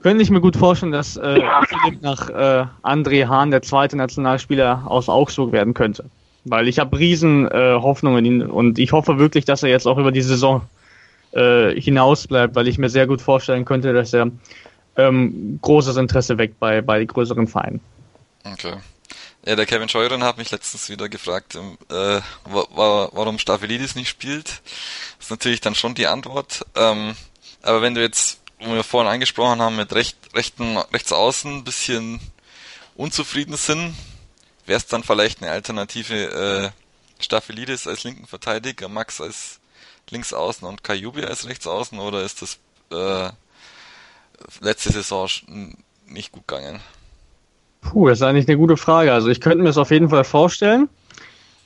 könnte 0.00 0.22
ich 0.22 0.30
mir 0.30 0.40
gut 0.40 0.56
vorstellen, 0.56 0.92
dass 0.92 1.16
äh, 1.16 1.40
Philipp 1.66 2.02
nach 2.02 2.30
äh, 2.30 2.66
André 2.82 3.26
Hahn 3.26 3.50
der 3.50 3.62
zweite 3.62 3.96
Nationalspieler 3.96 4.84
aus 4.86 5.08
Augsburg 5.08 5.52
werden 5.52 5.74
könnte. 5.74 6.04
Weil 6.44 6.68
ich 6.68 6.78
habe 6.78 6.98
riesen 6.98 7.48
äh, 7.48 7.74
Hoffnung 7.74 8.18
in 8.18 8.24
ihn 8.24 8.42
und 8.42 8.78
ich 8.78 8.92
hoffe 8.92 9.18
wirklich, 9.18 9.44
dass 9.44 9.62
er 9.62 9.70
jetzt 9.70 9.86
auch 9.86 9.98
über 9.98 10.12
die 10.12 10.22
Saison 10.22 10.62
äh, 11.32 11.80
hinaus 11.80 12.26
bleibt, 12.26 12.54
weil 12.54 12.68
ich 12.68 12.78
mir 12.78 12.88
sehr 12.88 13.06
gut 13.06 13.22
vorstellen 13.22 13.64
könnte, 13.64 13.92
dass 13.92 14.12
er 14.12 14.30
ähm, 14.96 15.58
großes 15.62 15.96
Interesse 15.96 16.38
weckt 16.38 16.58
bei, 16.60 16.82
bei 16.82 17.04
größeren 17.04 17.46
Vereinen. 17.46 17.80
Okay. 18.44 18.78
Ja, 19.44 19.56
der 19.56 19.66
Kevin 19.66 19.88
Scheuren 19.88 20.22
hat 20.22 20.38
mich 20.38 20.50
letztens 20.50 20.88
wieder 20.88 21.08
gefragt, 21.08 21.56
ähm, 21.56 21.76
äh, 21.90 22.20
wa 22.44 22.66
wa 22.70 23.08
warum 23.12 23.38
Staphylidis 23.38 23.94
nicht 23.94 24.08
spielt. 24.08 24.62
Das 25.18 25.26
ist 25.26 25.30
natürlich 25.30 25.60
dann 25.60 25.74
schon 25.74 25.94
die 25.94 26.06
Antwort. 26.06 26.64
Ähm, 26.76 27.16
aber 27.62 27.82
wenn 27.82 27.94
du 27.94 28.00
jetzt, 28.00 28.40
wo 28.60 28.72
wir 28.72 28.84
vorhin 28.84 29.12
angesprochen 29.12 29.60
haben, 29.60 29.76
mit 29.76 29.92
recht, 29.94 30.16
rechten, 30.34 30.76
rechts 30.76 31.12
außen 31.12 31.58
ein 31.58 31.64
bisschen 31.64 32.20
unzufrieden 32.94 33.56
sind, 33.56 33.94
wäre 34.66 34.78
es 34.78 34.86
dann 34.86 35.02
vielleicht 35.02 35.42
eine 35.42 35.50
Alternative 35.50 36.72
äh, 37.20 37.22
Staphylidis 37.22 37.86
als 37.86 38.04
linken 38.04 38.26
Verteidiger, 38.26 38.88
Max 38.88 39.20
als 39.20 39.60
links 40.10 40.32
außen 40.32 40.66
und 40.66 40.84
Kajubi 40.84 41.24
als 41.24 41.46
rechts 41.46 41.66
außen 41.66 41.98
oder 41.98 42.22
ist 42.22 42.42
das 42.42 42.58
äh, 42.90 43.32
letzte 44.60 44.92
Saison 44.92 45.28
nicht 46.06 46.32
gut 46.32 46.46
gegangen? 46.46 46.80
Puh, 47.82 48.08
das 48.08 48.18
ist 48.18 48.22
eigentlich 48.22 48.48
eine 48.48 48.56
gute 48.56 48.76
Frage. 48.76 49.12
Also 49.12 49.28
ich 49.28 49.40
könnte 49.40 49.58
mir 49.58 49.64
das 49.64 49.76
auf 49.76 49.90
jeden 49.90 50.08
Fall 50.08 50.24
vorstellen. 50.24 50.88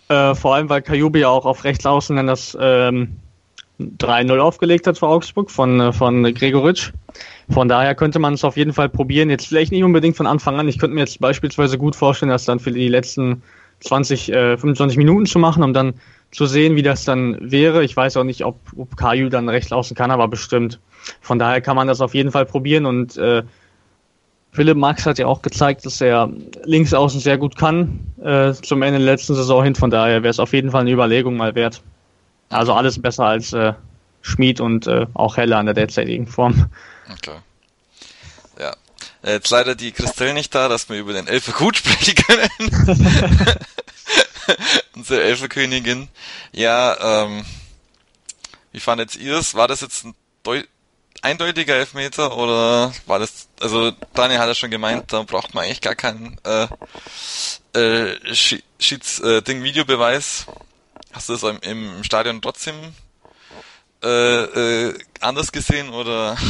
Äh, 0.08 0.34
vor 0.34 0.54
allem, 0.54 0.68
weil 0.68 0.82
Kajubi 0.82 1.20
ja 1.20 1.28
auch 1.28 1.46
auf 1.46 1.64
rechts 1.64 1.86
außen 1.86 2.16
dann 2.16 2.26
das 2.26 2.56
ähm, 2.60 3.16
3-0 3.80 4.38
aufgelegt 4.38 4.86
hat 4.86 4.98
für 4.98 5.08
Augsburg 5.08 5.50
von, 5.50 5.80
äh, 5.80 5.92
von 5.92 6.22
Gregoritsch. 6.34 6.92
Von 7.50 7.68
daher 7.68 7.94
könnte 7.94 8.18
man 8.18 8.34
es 8.34 8.44
auf 8.44 8.56
jeden 8.56 8.72
Fall 8.72 8.88
probieren. 8.88 9.30
Jetzt 9.30 9.46
vielleicht 9.46 9.72
nicht 9.72 9.84
unbedingt 9.84 10.16
von 10.16 10.26
Anfang 10.26 10.58
an. 10.58 10.68
Ich 10.68 10.78
könnte 10.78 10.94
mir 10.94 11.00
jetzt 11.00 11.20
beispielsweise 11.20 11.78
gut 11.78 11.94
vorstellen, 11.94 12.30
das 12.30 12.44
dann 12.44 12.60
für 12.60 12.72
die 12.72 12.88
letzten 12.88 13.42
20, 13.80 14.32
äh, 14.32 14.56
25 14.56 14.96
Minuten 14.96 15.26
zu 15.26 15.38
machen, 15.38 15.62
um 15.62 15.74
dann 15.74 15.94
zu 16.30 16.46
sehen, 16.46 16.76
wie 16.76 16.82
das 16.82 17.04
dann 17.04 17.38
wäre. 17.40 17.84
Ich 17.84 17.96
weiß 17.96 18.16
auch 18.16 18.24
nicht, 18.24 18.44
ob, 18.44 18.58
ob 18.76 18.96
Kaju 18.96 19.28
dann 19.28 19.48
rechts 19.48 19.72
außen 19.72 19.96
kann, 19.96 20.10
aber 20.10 20.28
bestimmt. 20.28 20.80
Von 21.20 21.38
daher 21.38 21.60
kann 21.60 21.76
man 21.76 21.86
das 21.86 22.00
auf 22.00 22.14
jeden 22.14 22.32
Fall 22.32 22.46
probieren 22.46 22.86
und 22.86 23.16
äh, 23.16 23.42
Philipp 24.56 24.78
Max 24.78 25.04
hat 25.04 25.18
ja 25.18 25.26
auch 25.26 25.42
gezeigt, 25.42 25.84
dass 25.84 26.00
er 26.00 26.30
links 26.64 26.94
außen 26.94 27.20
sehr 27.20 27.36
gut 27.36 27.56
kann 27.56 28.00
äh, 28.24 28.54
zum 28.54 28.80
Ende 28.82 28.98
der 28.98 29.06
letzten 29.06 29.34
Saison 29.34 29.62
hin. 29.62 29.74
Von 29.74 29.90
daher 29.90 30.22
wäre 30.22 30.30
es 30.30 30.40
auf 30.40 30.54
jeden 30.54 30.70
Fall 30.70 30.80
eine 30.80 30.90
Überlegung 30.90 31.36
mal 31.36 31.54
wert. 31.54 31.82
Also 32.48 32.72
alles 32.72 33.00
besser 33.00 33.24
als 33.24 33.52
äh, 33.52 33.74
Schmid 34.22 34.60
und 34.60 34.86
äh, 34.86 35.06
auch 35.12 35.36
Heller 35.36 35.58
an 35.58 35.66
der 35.66 35.74
derzeitigen 35.74 36.26
Form. 36.26 36.70
Okay. 37.12 37.36
Ja. 38.58 38.74
Jetzt 39.22 39.50
leider 39.50 39.74
die 39.74 39.92
Christelle 39.92 40.32
nicht 40.32 40.54
da, 40.54 40.68
dass 40.68 40.88
wir 40.88 40.98
über 40.98 41.12
den 41.12 41.26
Elfer 41.26 41.52
gut 41.52 41.76
sprechen 41.76 42.14
können. 42.14 42.96
Unsere 44.94 45.22
Elferkönigin. 45.22 46.08
Ja, 46.52 47.24
ähm, 47.24 47.44
wie 48.72 48.80
fandet 48.80 49.16
ihr 49.16 49.36
es? 49.36 49.54
War 49.54 49.68
das 49.68 49.82
jetzt 49.82 50.04
ein 50.04 50.14
Deu 50.44 50.62
eindeutiger 51.22 51.74
Elfmeter 51.74 52.36
oder 52.36 52.92
war 53.06 53.18
das, 53.18 53.48
also 53.60 53.92
Daniel 54.14 54.38
hat 54.38 54.48
ja 54.48 54.54
schon 54.54 54.70
gemeint, 54.70 55.12
da 55.12 55.22
braucht 55.22 55.54
man 55.54 55.64
eigentlich 55.64 55.80
gar 55.80 55.94
keinen 55.94 56.38
äh, 56.44 56.66
äh, 57.78 58.34
Schieds, 58.34 59.20
äh, 59.20 59.42
Videobeweis. 59.46 60.46
Hast 61.12 61.28
du 61.28 61.32
das 61.34 61.42
im, 61.42 61.58
im 61.62 62.04
Stadion 62.04 62.40
trotzdem 62.42 62.74
äh, 64.02 64.88
äh, 64.88 64.94
anders 65.20 65.52
gesehen 65.52 65.90
oder? 65.90 66.36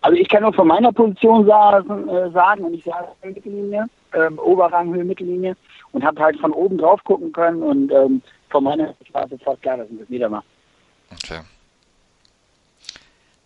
Also 0.00 0.16
ich 0.16 0.28
kann 0.28 0.42
nur 0.42 0.52
von 0.52 0.68
meiner 0.68 0.92
Position 0.92 1.44
sagen, 1.44 2.08
äh, 2.08 2.30
sagen 2.30 2.64
und 2.64 2.72
ich 2.72 2.84
sage 2.84 3.08
Mittellinie, 3.22 3.86
ähm, 4.14 4.38
Oberrang, 4.38 4.94
Höhe, 4.94 5.04
Mittellinie 5.04 5.56
und 5.92 6.04
habe 6.04 6.22
halt 6.22 6.38
von 6.40 6.52
oben 6.52 6.78
drauf 6.78 7.02
gucken 7.02 7.32
können 7.32 7.62
und 7.62 7.90
ähm, 7.90 8.22
von 8.48 8.64
meiner 8.64 8.94
Sicht 8.94 9.12
war 9.12 9.24
es 9.24 9.30
sofort 9.30 9.60
klar, 9.60 9.76
dass 9.76 9.90
ich 9.90 9.98
das 9.98 10.08
wieder 10.08 10.28
mache. 10.28 10.44
Okay. 11.10 11.40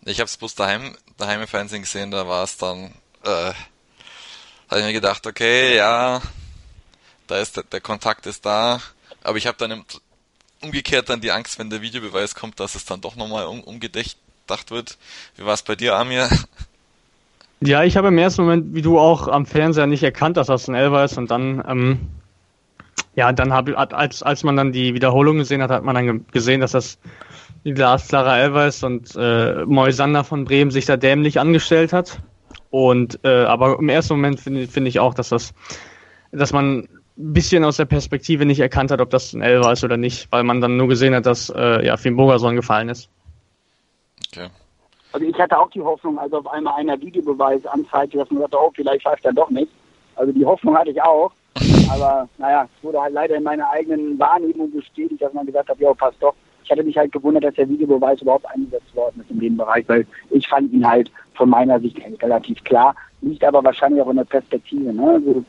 Ich 0.05 0.19
habe 0.19 0.27
es 0.27 0.37
bloß 0.37 0.55
daheim, 0.55 0.95
daheim 1.17 1.41
im 1.41 1.47
Fernsehen 1.47 1.83
gesehen, 1.83 2.11
da 2.11 2.27
war 2.27 2.43
es 2.43 2.57
dann, 2.57 2.93
äh, 3.23 3.53
habe 4.69 4.79
ich 4.79 4.85
mir 4.85 4.93
gedacht, 4.93 5.25
okay, 5.25 5.77
ja, 5.77 6.21
da 7.27 7.37
ist 7.37 7.55
der, 7.55 7.63
der 7.63 7.79
Kontakt 7.79 8.25
ist 8.25 8.45
da, 8.45 8.81
aber 9.23 9.37
ich 9.37 9.47
habe 9.47 9.57
dann 9.57 9.71
im, 9.71 9.85
umgekehrt 10.61 11.09
dann 11.09 11.21
die 11.21 11.31
Angst, 11.31 11.57
wenn 11.57 11.69
der 11.69 11.81
Videobeweis 11.81 12.35
kommt, 12.35 12.59
dass 12.59 12.75
es 12.75 12.85
dann 12.85 13.01
doch 13.01 13.15
nochmal 13.15 13.45
um, 13.45 13.61
umgedacht 13.61 14.17
wird. 14.69 14.97
Wie 15.37 15.45
war 15.45 15.53
es 15.53 15.61
bei 15.61 15.75
dir, 15.75 15.95
Amir? 15.95 16.29
Ja, 17.65 17.83
ich 17.83 17.95
habe 17.95 18.09
im 18.09 18.17
ersten 18.17 18.41
Moment, 18.41 18.73
wie 18.73 18.81
du 18.81 18.99
auch 18.99 19.29
am 19.29 19.45
Fernseher 19.45 19.87
nicht 19.87 20.03
erkannt, 20.03 20.35
dass 20.35 20.47
das 20.47 20.67
ein 20.67 20.75
Elfer 20.75 21.05
ist 21.05 21.17
und 21.17 21.31
dann, 21.31 21.63
ähm, 21.65 22.09
ja, 23.15 23.31
dann 23.31 23.53
habe 23.53 23.77
als 23.77 24.21
als 24.21 24.43
man 24.43 24.57
dann 24.57 24.73
die 24.73 24.93
Wiederholung 24.93 25.37
gesehen 25.37 25.61
hat, 25.61 25.69
hat 25.69 25.83
man 25.83 25.95
dann 25.95 26.25
gesehen, 26.31 26.59
dass 26.59 26.71
das 26.71 26.97
die 27.65 27.73
glasklare 27.73 28.37
Elfer 28.37 28.67
ist 28.67 28.83
und 28.83 29.15
äh, 29.15 29.65
Moisander 29.65 30.23
von 30.23 30.45
Bremen 30.45 30.71
sich 30.71 30.85
da 30.85 30.97
dämlich 30.97 31.39
angestellt 31.39 31.93
hat. 31.93 32.19
Und 32.69 33.19
äh, 33.23 33.45
aber 33.45 33.77
im 33.79 33.89
ersten 33.89 34.15
Moment 34.15 34.39
finde 34.39 34.67
finde 34.67 34.89
ich 34.89 34.99
auch, 34.99 35.13
dass 35.13 35.29
das, 35.29 35.53
dass 36.31 36.51
man 36.51 36.87
ein 37.17 37.33
bisschen 37.33 37.63
aus 37.63 37.77
der 37.77 37.85
Perspektive 37.85 38.45
nicht 38.45 38.59
erkannt 38.59 38.91
hat, 38.91 38.99
ob 38.99 39.11
das 39.11 39.33
ein 39.33 39.41
Elfer 39.41 39.71
ist 39.71 39.83
oder 39.83 39.97
nicht, 39.97 40.31
weil 40.31 40.43
man 40.43 40.61
dann 40.61 40.77
nur 40.77 40.87
gesehen 40.87 41.13
hat, 41.13 41.25
dass 41.25 41.49
äh, 41.55 41.85
ja 41.85 41.95
Finn 41.97 42.17
Bogerson 42.17 42.55
gefallen 42.55 42.89
ist. 42.89 43.09
Okay. 44.29 44.47
Also 45.11 45.27
ich 45.27 45.37
hatte 45.39 45.57
auch 45.57 45.69
die 45.69 45.81
Hoffnung, 45.81 46.17
als 46.17 46.33
auf 46.33 46.47
einmal 46.47 46.73
einer 46.73 46.99
Videobeweis 46.99 47.63
anzeigte, 47.67 48.17
dass 48.17 48.31
man 48.31 48.41
sagte, 48.41 48.57
oh, 48.59 48.71
vielleicht 48.73 49.03
pfeift 49.03 49.23
er 49.25 49.33
doch 49.33 49.49
nicht. 49.51 49.71
Also 50.15 50.31
die 50.31 50.43
Hoffnung 50.43 50.75
hatte 50.75 50.89
ich 50.89 51.01
auch. 51.01 51.31
Aber 51.91 52.27
naja, 52.39 52.63
es 52.63 52.83
wurde 52.83 52.99
halt 52.99 53.13
leider 53.13 53.35
in 53.35 53.43
meiner 53.43 53.69
eigenen 53.69 54.17
Wahrnehmung 54.17 54.71
bestätigt, 54.71 55.21
dass 55.21 55.33
man 55.33 55.45
gesagt 55.45 55.69
hat, 55.69 55.79
ja, 55.79 55.93
passt 55.93 56.17
doch. 56.19 56.33
Ich 56.63 56.71
hatte 56.71 56.83
mich 56.83 56.97
halt 56.97 57.11
gewundert, 57.11 57.43
dass 57.43 57.55
der 57.55 57.69
Videobeweis 57.69 58.21
überhaupt 58.21 58.45
eingesetzt 58.49 58.95
worden 58.95 59.21
ist 59.21 59.31
in 59.31 59.39
dem 59.39 59.57
Bereich, 59.57 59.87
weil 59.87 60.05
ich 60.29 60.47
fand 60.47 60.71
ihn 60.71 60.87
halt 60.87 61.11
von 61.33 61.49
meiner 61.49 61.79
Sicht 61.79 61.97
relativ 62.21 62.63
klar. 62.63 62.95
Liegt 63.21 63.43
aber 63.43 63.63
wahrscheinlich 63.63 64.01
auch 64.01 64.09
in 64.09 64.17
der 64.17 64.25
Perspektive, 64.25 64.93
ne? 64.93 65.43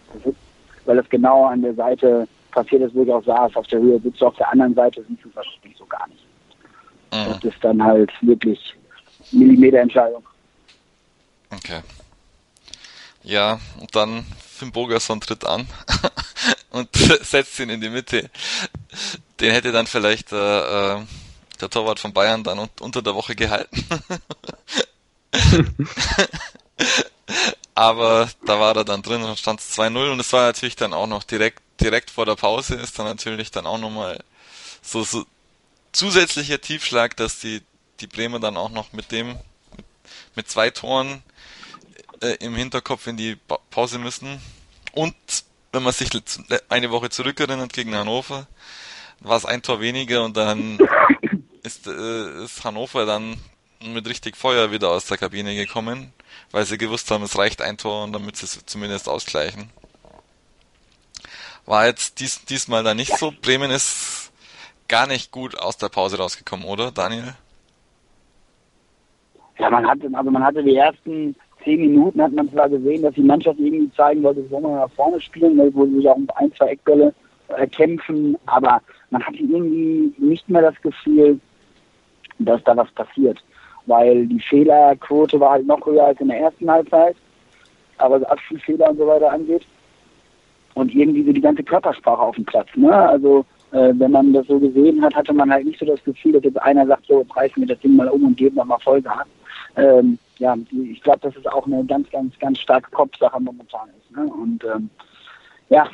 weil 0.85 0.97
das 0.97 1.09
genau 1.09 1.47
an 1.47 1.63
der 1.63 1.75
Seite 1.75 2.29
passiert 2.51 2.83
ist, 2.83 2.95
wo 2.95 3.03
ich 3.03 3.13
auch 3.13 3.25
saß, 3.25 3.57
auf 3.57 3.67
der 3.67 3.81
Höhe 3.81 4.01
sitzt 4.01 4.21
du 4.21 4.27
auf 4.27 4.37
der 4.37 4.51
anderen 4.51 4.75
Seite, 4.75 5.05
siehst 5.09 5.25
du 5.25 5.29
es 5.29 5.37
wahrscheinlich 5.37 5.77
so 5.77 5.87
gar 5.87 6.07
nicht. 6.09 6.25
Mhm. 7.13 7.33
Das 7.33 7.45
ist 7.45 7.65
dann 7.65 7.83
halt 7.83 8.11
wirklich 8.21 8.75
Millimeterentscheidung. 9.33 10.23
Okay. 11.51 11.81
Ja, 13.23 13.59
und 13.81 13.95
dann 13.95 14.25
Finn 14.39 14.71
Bogerson 14.71 15.21
tritt 15.21 15.45
an 15.45 15.67
und 16.71 16.95
setzt 17.23 17.59
ihn 17.59 17.71
in 17.71 17.81
die 17.81 17.89
Mitte. 17.89 18.31
Den 19.41 19.53
hätte 19.53 19.73
dann 19.73 19.87
vielleicht 19.87 20.33
äh, 20.33 20.97
äh, 20.97 21.03
der 21.61 21.71
Torwart 21.71 22.01
von 22.01 22.13
Bayern 22.13 22.45
dann 22.45 22.69
unter 22.81 23.03
der 23.03 23.15
Woche 23.15 23.35
gehalten. 23.35 23.87
Aber 27.75 28.31
da 28.47 28.61
war 28.61 28.77
er 28.77 28.85
dann 28.85 29.03
drin 29.03 29.25
und 29.25 29.39
stand 29.39 29.61
es 29.61 29.77
2-0 29.77 30.13
und 30.13 30.21
es 30.21 30.33
war 30.33 30.47
natürlich 30.47 30.77
dann 30.77 30.93
auch 30.93 31.09
noch 31.09 31.25
direkt, 31.25 31.61
direkt 31.81 32.11
vor 32.11 32.25
der 32.25 32.37
Pause 32.37 32.77
ist 32.77 32.99
dann 32.99 33.07
natürlich 33.07 33.51
dann 33.51 33.67
auch 33.67 33.79
nochmal 33.79 34.23
so, 34.81 35.03
so 35.03 35.27
zusätzlicher 35.93 36.61
Tiefschlag, 36.61 37.17
dass 37.17 37.41
die, 37.41 37.63
die 38.01 38.07
Bremer 38.07 38.39
dann 38.39 38.57
auch 38.57 38.71
noch 38.71 38.93
mit 38.93 39.11
dem, 39.11 39.29
mit, 39.29 39.87
mit 40.37 40.51
zwei 40.51 40.71
Toren 40.71 41.23
äh, 42.21 42.37
im 42.41 42.55
Hinterkopf 42.55 43.07
in 43.09 43.17
die 43.17 43.37
pa 43.37 43.59
Pause 43.71 43.99
müssen. 43.99 44.41
Und 44.93 45.17
wenn 45.73 45.83
man 45.83 45.93
sich 45.93 46.11
eine 46.69 46.91
Woche 46.93 47.11
zurückerinnert 47.11 47.73
gegen 47.73 47.97
Hannover, 47.97 48.47
war 49.21 49.37
es 49.37 49.45
ein 49.45 49.63
Tor 49.63 49.81
weniger 49.81 50.25
und 50.25 50.37
dann 50.37 50.79
ist, 51.63 51.87
äh, 51.87 52.45
ist 52.45 52.65
Hannover 52.65 53.07
dann 53.07 53.37
mit 53.85 54.09
richtig 54.09 54.37
Feuer 54.37 54.71
wieder 54.71 54.91
aus 54.91 55.07
der 55.07 55.19
Kabine 55.19 55.55
gekommen, 55.55 56.13
weil 56.51 56.65
sie 56.65 56.79
gewusst 56.79 57.11
haben, 57.11 57.25
es 57.25 57.39
reicht 57.39 57.63
ein 57.63 57.77
Tor 57.77 58.05
und 58.05 58.13
damit 58.13 58.37
sie 58.37 58.47
es 58.47 58.65
zumindest 58.67 59.09
ausgleichen. 59.09 59.71
War 61.67 61.87
jetzt 61.87 62.21
dies, 62.21 62.45
diesmal 62.45 62.83
da 62.83 62.95
nicht 62.95 63.17
so. 63.17 63.33
Bremen 63.43 63.71
ist 63.71 64.33
gar 64.89 65.07
nicht 65.07 65.31
gut 65.31 65.59
aus 65.59 65.79
der 65.79 65.89
Pause 65.89 66.19
rausgekommen, 66.19 66.67
oder, 66.67 66.91
Daniel? 66.91 67.35
Ja, 69.59 69.71
man 69.71 69.87
hatte, 69.87 70.11
also 70.13 70.31
man 70.31 70.45
hatte 70.45 70.63
die 70.63 70.77
ersten 70.77 71.35
zehn 71.63 71.81
Minuten 71.81 72.21
hat 72.21 72.33
man 72.33 72.51
zwar 72.51 72.69
gesehen, 72.69 73.03
dass 73.03 73.15
die 73.15 73.23
Mannschaft 73.23 73.59
irgendwie 73.59 73.91
zeigen 73.97 74.23
wollte, 74.23 74.49
wo 74.51 74.61
man 74.61 74.75
nach 74.75 74.91
vorne 74.91 75.21
spielen, 75.21 75.57
ne, 75.57 75.71
wo 75.73 75.87
sie 75.87 75.97
sich 75.97 76.09
auch 76.09 76.19
ein, 76.37 76.53
zwei 76.57 76.69
Eckbälle 76.69 77.15
kämpfen, 77.71 78.37
aber 78.47 78.81
man 79.11 79.23
hatte 79.23 79.39
irgendwie 79.39 80.13
nicht 80.19 80.49
mehr 80.49 80.63
das 80.63 80.81
Gefühl, 80.83 81.39
dass 82.39 82.63
da 82.65 82.77
was 82.77 82.91
passiert. 82.93 83.43
Weil 83.87 84.27
die 84.27 84.41
Fehlerquote 84.41 85.39
war 85.39 85.53
halt 85.53 85.67
noch 85.67 85.85
höher 85.85 86.07
als 86.07 86.21
in 86.21 86.29
der 86.29 86.41
ersten 86.41 86.71
Halbzeit, 86.71 87.17
aber 87.99 88.21
was 88.21 88.29
Abspielfehler 88.29 88.91
und 88.91 88.99
so 88.99 89.07
weiter 89.07 89.31
angeht. 89.31 89.67
Und 90.75 90.93
irgendwie 90.95 91.25
so 91.25 91.33
die 91.33 91.41
ganze 91.41 91.63
Körpersprache 91.63 92.21
auf 92.23 92.35
dem 92.35 92.45
Platz. 92.45 92.69
Ne? 92.75 92.93
Also 92.93 93.45
äh, 93.71 93.93
wenn 93.95 94.11
man 94.11 94.33
das 94.33 94.47
so 94.47 94.59
gesehen 94.59 95.03
hat, 95.03 95.15
hatte 95.15 95.33
man 95.33 95.53
halt 95.53 95.67
nicht 95.67 95.79
so 95.79 95.87
das 95.87 96.03
Gefühl, 96.03 96.33
dass 96.33 96.45
jetzt 96.45 96.61
einer 96.63 96.87
sagt, 96.87 97.07
so 97.07 97.21
jetzt 97.21 97.37
reißen 97.37 97.63
wir 97.63 97.69
das 97.69 97.79
Ding 97.81 97.95
mal 97.95 98.09
um 98.09 98.25
und 98.25 98.37
geben 98.37 98.57
nochmal 98.57 98.81
Vollgas. 98.81 99.27
Ähm, 99.77 100.19
ja, 100.39 100.57
ich 100.91 101.01
glaube, 101.03 101.21
dass 101.21 101.37
es 101.37 101.47
auch 101.47 101.67
eine 101.67 101.85
ganz, 101.85 102.11
ganz, 102.11 102.37
ganz 102.39 102.59
starke 102.59 102.91
Kopfsache 102.91 103.41
momentan 103.41 103.89
ist. 103.99 104.17
Ne? 104.17 104.25
Und 104.25 104.65
ähm, 104.65 104.91
ja, 105.69 105.87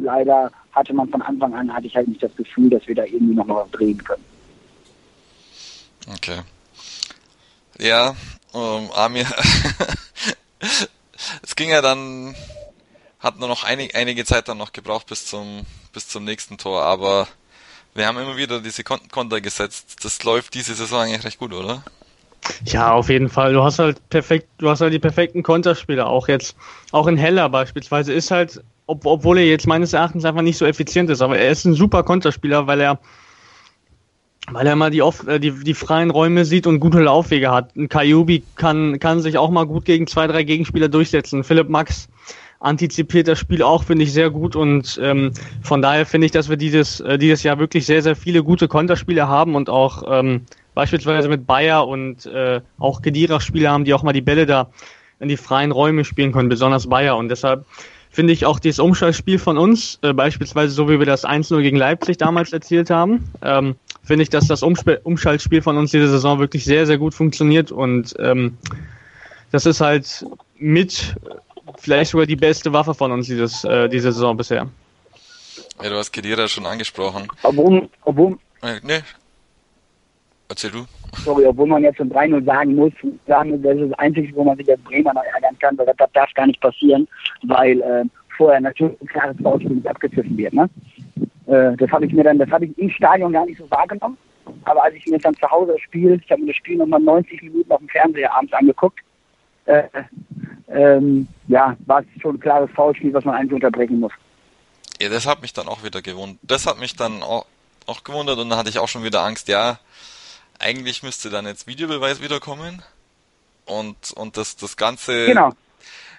leider 0.00 0.50
hatte 0.72 0.94
man 0.94 1.08
von 1.08 1.22
Anfang 1.22 1.54
an, 1.54 1.72
hatte 1.72 1.86
ich 1.86 1.96
halt 1.96 2.08
nicht 2.08 2.22
das 2.22 2.34
Gefühl, 2.36 2.70
dass 2.70 2.86
wir 2.86 2.94
da 2.94 3.04
irgendwie 3.04 3.34
noch 3.34 3.48
was 3.48 3.70
drehen 3.70 4.02
können. 4.02 4.24
Okay. 6.14 6.40
Ja, 7.78 8.14
ähm, 8.54 8.90
Amir, 8.94 9.26
es 11.42 11.56
ging 11.56 11.70
ja 11.70 11.82
dann, 11.82 12.34
hat 13.18 13.38
nur 13.38 13.48
noch 13.48 13.64
einig, 13.64 13.94
einige 13.94 14.24
Zeit 14.24 14.48
dann 14.48 14.58
noch 14.58 14.72
gebraucht 14.72 15.06
bis 15.06 15.26
zum, 15.26 15.62
bis 15.92 16.08
zum 16.08 16.24
nächsten 16.24 16.58
Tor, 16.58 16.82
aber 16.82 17.26
wir 17.94 18.06
haben 18.06 18.18
immer 18.18 18.36
wieder 18.36 18.60
diese 18.60 18.84
Konter 18.84 19.40
gesetzt. 19.40 20.04
Das 20.04 20.22
läuft 20.22 20.54
diese 20.54 20.74
Saison 20.74 21.00
eigentlich 21.00 21.24
recht 21.24 21.38
gut, 21.38 21.52
oder? 21.52 21.82
Ja, 22.64 22.92
auf 22.92 23.08
jeden 23.08 23.28
Fall. 23.28 23.52
Du 23.52 23.62
hast 23.62 23.78
halt 23.78 24.08
perfekt, 24.10 24.48
du 24.58 24.70
hast 24.70 24.80
halt 24.80 24.92
die 24.92 24.98
perfekten 24.98 25.42
Konterspieler. 25.42 26.06
Auch 26.06 26.28
jetzt, 26.28 26.56
auch 26.92 27.06
in 27.06 27.16
Heller 27.16 27.48
beispielsweise 27.48 28.12
ist 28.12 28.30
halt, 28.30 28.62
ob, 28.90 29.06
obwohl 29.06 29.38
er 29.38 29.46
jetzt 29.46 29.66
meines 29.66 29.92
Erachtens 29.92 30.24
einfach 30.24 30.42
nicht 30.42 30.58
so 30.58 30.66
effizient 30.66 31.08
ist, 31.10 31.22
aber 31.22 31.38
er 31.38 31.50
ist 31.50 31.64
ein 31.64 31.74
super 31.74 32.02
Konterspieler, 32.02 32.66
weil 32.66 32.80
er, 32.80 32.98
weil 34.50 34.66
er 34.66 34.74
mal 34.74 34.90
die, 34.90 35.02
oft, 35.02 35.26
äh, 35.28 35.38
die, 35.38 35.52
die 35.52 35.74
freien 35.74 36.10
Räume 36.10 36.44
sieht 36.44 36.66
und 36.66 36.80
gute 36.80 37.00
Laufwege 37.00 37.52
hat. 37.52 37.76
Ein 37.76 37.88
Kajubi 37.88 38.42
kann, 38.56 38.98
kann 38.98 39.20
sich 39.20 39.38
auch 39.38 39.50
mal 39.50 39.64
gut 39.64 39.84
gegen 39.84 40.08
zwei, 40.08 40.26
drei 40.26 40.42
Gegenspieler 40.42 40.88
durchsetzen. 40.88 41.44
Philipp 41.44 41.68
Max 41.68 42.08
antizipiert 42.58 43.28
das 43.28 43.38
Spiel 43.38 43.62
auch, 43.62 43.84
finde 43.84 44.04
ich, 44.04 44.12
sehr 44.12 44.28
gut 44.28 44.54
und 44.54 45.00
ähm, 45.02 45.32
von 45.62 45.80
daher 45.80 46.04
finde 46.04 46.26
ich, 46.26 46.32
dass 46.32 46.50
wir 46.50 46.56
dieses, 46.56 47.00
äh, 47.00 47.16
dieses 47.16 47.42
Jahr 47.44 47.58
wirklich 47.58 47.86
sehr, 47.86 48.02
sehr 48.02 48.16
viele 48.16 48.42
gute 48.42 48.68
Konterspiele 48.68 49.28
haben 49.28 49.54
und 49.54 49.70
auch 49.70 50.02
ähm, 50.06 50.42
beispielsweise 50.74 51.28
mit 51.28 51.46
Bayer 51.46 51.86
und 51.86 52.26
äh, 52.26 52.60
auch 52.78 53.02
Kedira-Spieler 53.02 53.70
haben, 53.70 53.84
die 53.84 53.94
auch 53.94 54.02
mal 54.02 54.12
die 54.12 54.20
Bälle 54.20 54.46
da 54.46 54.68
in 55.20 55.28
die 55.28 55.36
freien 55.36 55.70
Räume 55.70 56.04
spielen 56.04 56.32
können, 56.32 56.48
besonders 56.48 56.88
Bayer. 56.88 57.16
Und 57.16 57.28
deshalb 57.28 57.64
finde 58.10 58.32
ich 58.32 58.44
auch 58.44 58.58
dieses 58.58 58.80
Umschaltspiel 58.80 59.38
von 59.38 59.56
uns, 59.56 59.98
äh, 60.02 60.12
beispielsweise 60.12 60.72
so 60.72 60.88
wie 60.88 60.98
wir 60.98 61.06
das 61.06 61.24
1-0 61.24 61.62
gegen 61.62 61.76
Leipzig 61.76 62.18
damals 62.18 62.52
erzielt 62.52 62.90
haben, 62.90 63.30
ähm, 63.42 63.76
finde 64.02 64.24
ich, 64.24 64.30
dass 64.30 64.48
das 64.48 64.62
Umsp 64.62 64.98
Umschaltspiel 65.04 65.62
von 65.62 65.76
uns 65.76 65.92
diese 65.92 66.08
Saison 66.08 66.38
wirklich 66.38 66.64
sehr, 66.64 66.86
sehr 66.86 66.98
gut 66.98 67.14
funktioniert 67.14 67.70
und 67.70 68.14
ähm, 68.18 68.58
das 69.52 69.66
ist 69.66 69.80
halt 69.80 70.26
mit 70.58 71.14
vielleicht 71.78 72.10
sogar 72.10 72.26
die 72.26 72.36
beste 72.36 72.72
Waffe 72.72 72.94
von 72.94 73.12
uns 73.12 73.26
dieses, 73.26 73.64
äh, 73.64 73.88
diese 73.88 74.12
Saison 74.12 74.36
bisher. 74.36 74.68
Ja, 75.82 75.88
du 75.88 75.96
hast 75.96 76.12
Kedira 76.12 76.48
schon 76.48 76.66
angesprochen. 76.66 77.28
Obwohl, 77.42 77.88
obwohl, 78.04 78.38
äh, 78.62 78.80
nee, 78.82 79.00
Erzähl 80.50 80.72
du. 80.72 80.84
Sorry, 81.24 81.46
obwohl 81.46 81.68
man 81.68 81.84
jetzt 81.84 81.98
schon 81.98 82.10
3-0 82.10 82.44
sagen 82.44 82.74
muss, 82.74 82.92
sagen, 83.28 83.62
das 83.62 83.76
ist 83.76 83.90
das 83.90 83.98
Einzige, 84.00 84.34
wo 84.34 84.42
man 84.42 84.56
sich 84.56 84.68
als 84.68 84.80
Bremer 84.80 85.14
noch 85.14 85.22
ärgern 85.22 85.56
kann, 85.60 85.78
weil 85.78 85.86
das, 85.86 85.96
das 85.96 86.10
darf 86.12 86.34
gar 86.34 86.46
nicht 86.48 86.60
passieren, 86.60 87.06
weil 87.44 87.80
äh, 87.80 88.04
vorher 88.36 88.60
natürlich 88.60 89.00
ein 89.00 89.06
klares 89.06 89.36
nicht 89.60 89.86
abgepfiffen 89.86 90.36
wird. 90.36 90.52
Ne? 90.52 90.68
Äh, 91.46 91.76
das 91.76 91.88
habe 91.92 92.04
ich 92.04 92.12
mir 92.12 92.24
dann, 92.24 92.38
das 92.38 92.50
habe 92.50 92.64
ich 92.64 92.76
im 92.78 92.90
Stadion 92.90 93.32
gar 93.32 93.46
nicht 93.46 93.58
so 93.58 93.70
wahrgenommen. 93.70 94.18
Aber 94.64 94.82
als 94.82 94.96
ich 94.96 95.06
mir 95.06 95.18
dann 95.18 95.34
zu 95.36 95.48
Hause 95.48 95.76
spiele, 95.78 96.16
ich 96.16 96.30
habe 96.30 96.40
mir 96.40 96.48
das 96.48 96.56
Spiel 96.56 96.78
nochmal 96.78 97.00
90 97.00 97.42
Minuten 97.42 97.70
auf 97.70 97.78
dem 97.78 97.88
Fernseher 97.88 98.34
abends 98.34 98.52
angeguckt, 98.52 98.98
äh, 99.66 99.84
ähm, 100.68 101.28
ja, 101.46 101.76
war 101.86 102.00
es 102.00 102.06
schon 102.20 102.36
ein 102.36 102.40
klares 102.40 102.70
Foulspiel, 102.74 103.14
was 103.14 103.24
man 103.24 103.36
eigentlich 103.36 103.52
unterbrechen 103.52 104.00
muss. 104.00 104.12
Ja, 105.00 105.08
das 105.10 105.26
hat 105.26 105.42
mich 105.42 105.52
dann 105.52 105.68
auch 105.68 105.84
wieder 105.84 106.02
gewundert. 106.02 106.38
Das 106.42 106.66
hat 106.66 106.80
mich 106.80 106.96
dann 106.96 107.22
auch, 107.22 107.46
auch 107.86 108.02
gewundert 108.02 108.38
und 108.38 108.48
dann 108.48 108.58
hatte 108.58 108.70
ich 108.70 108.80
auch 108.80 108.88
schon 108.88 109.04
wieder 109.04 109.22
Angst, 109.22 109.46
ja, 109.46 109.78
eigentlich 110.60 111.02
müsste 111.02 111.30
dann 111.30 111.46
jetzt 111.46 111.66
Videobeweis 111.66 112.22
wiederkommen 112.22 112.82
und, 113.66 114.12
und 114.16 114.36
das, 114.36 114.56
das 114.56 114.76
Ganze 114.76 115.26
genau. 115.26 115.52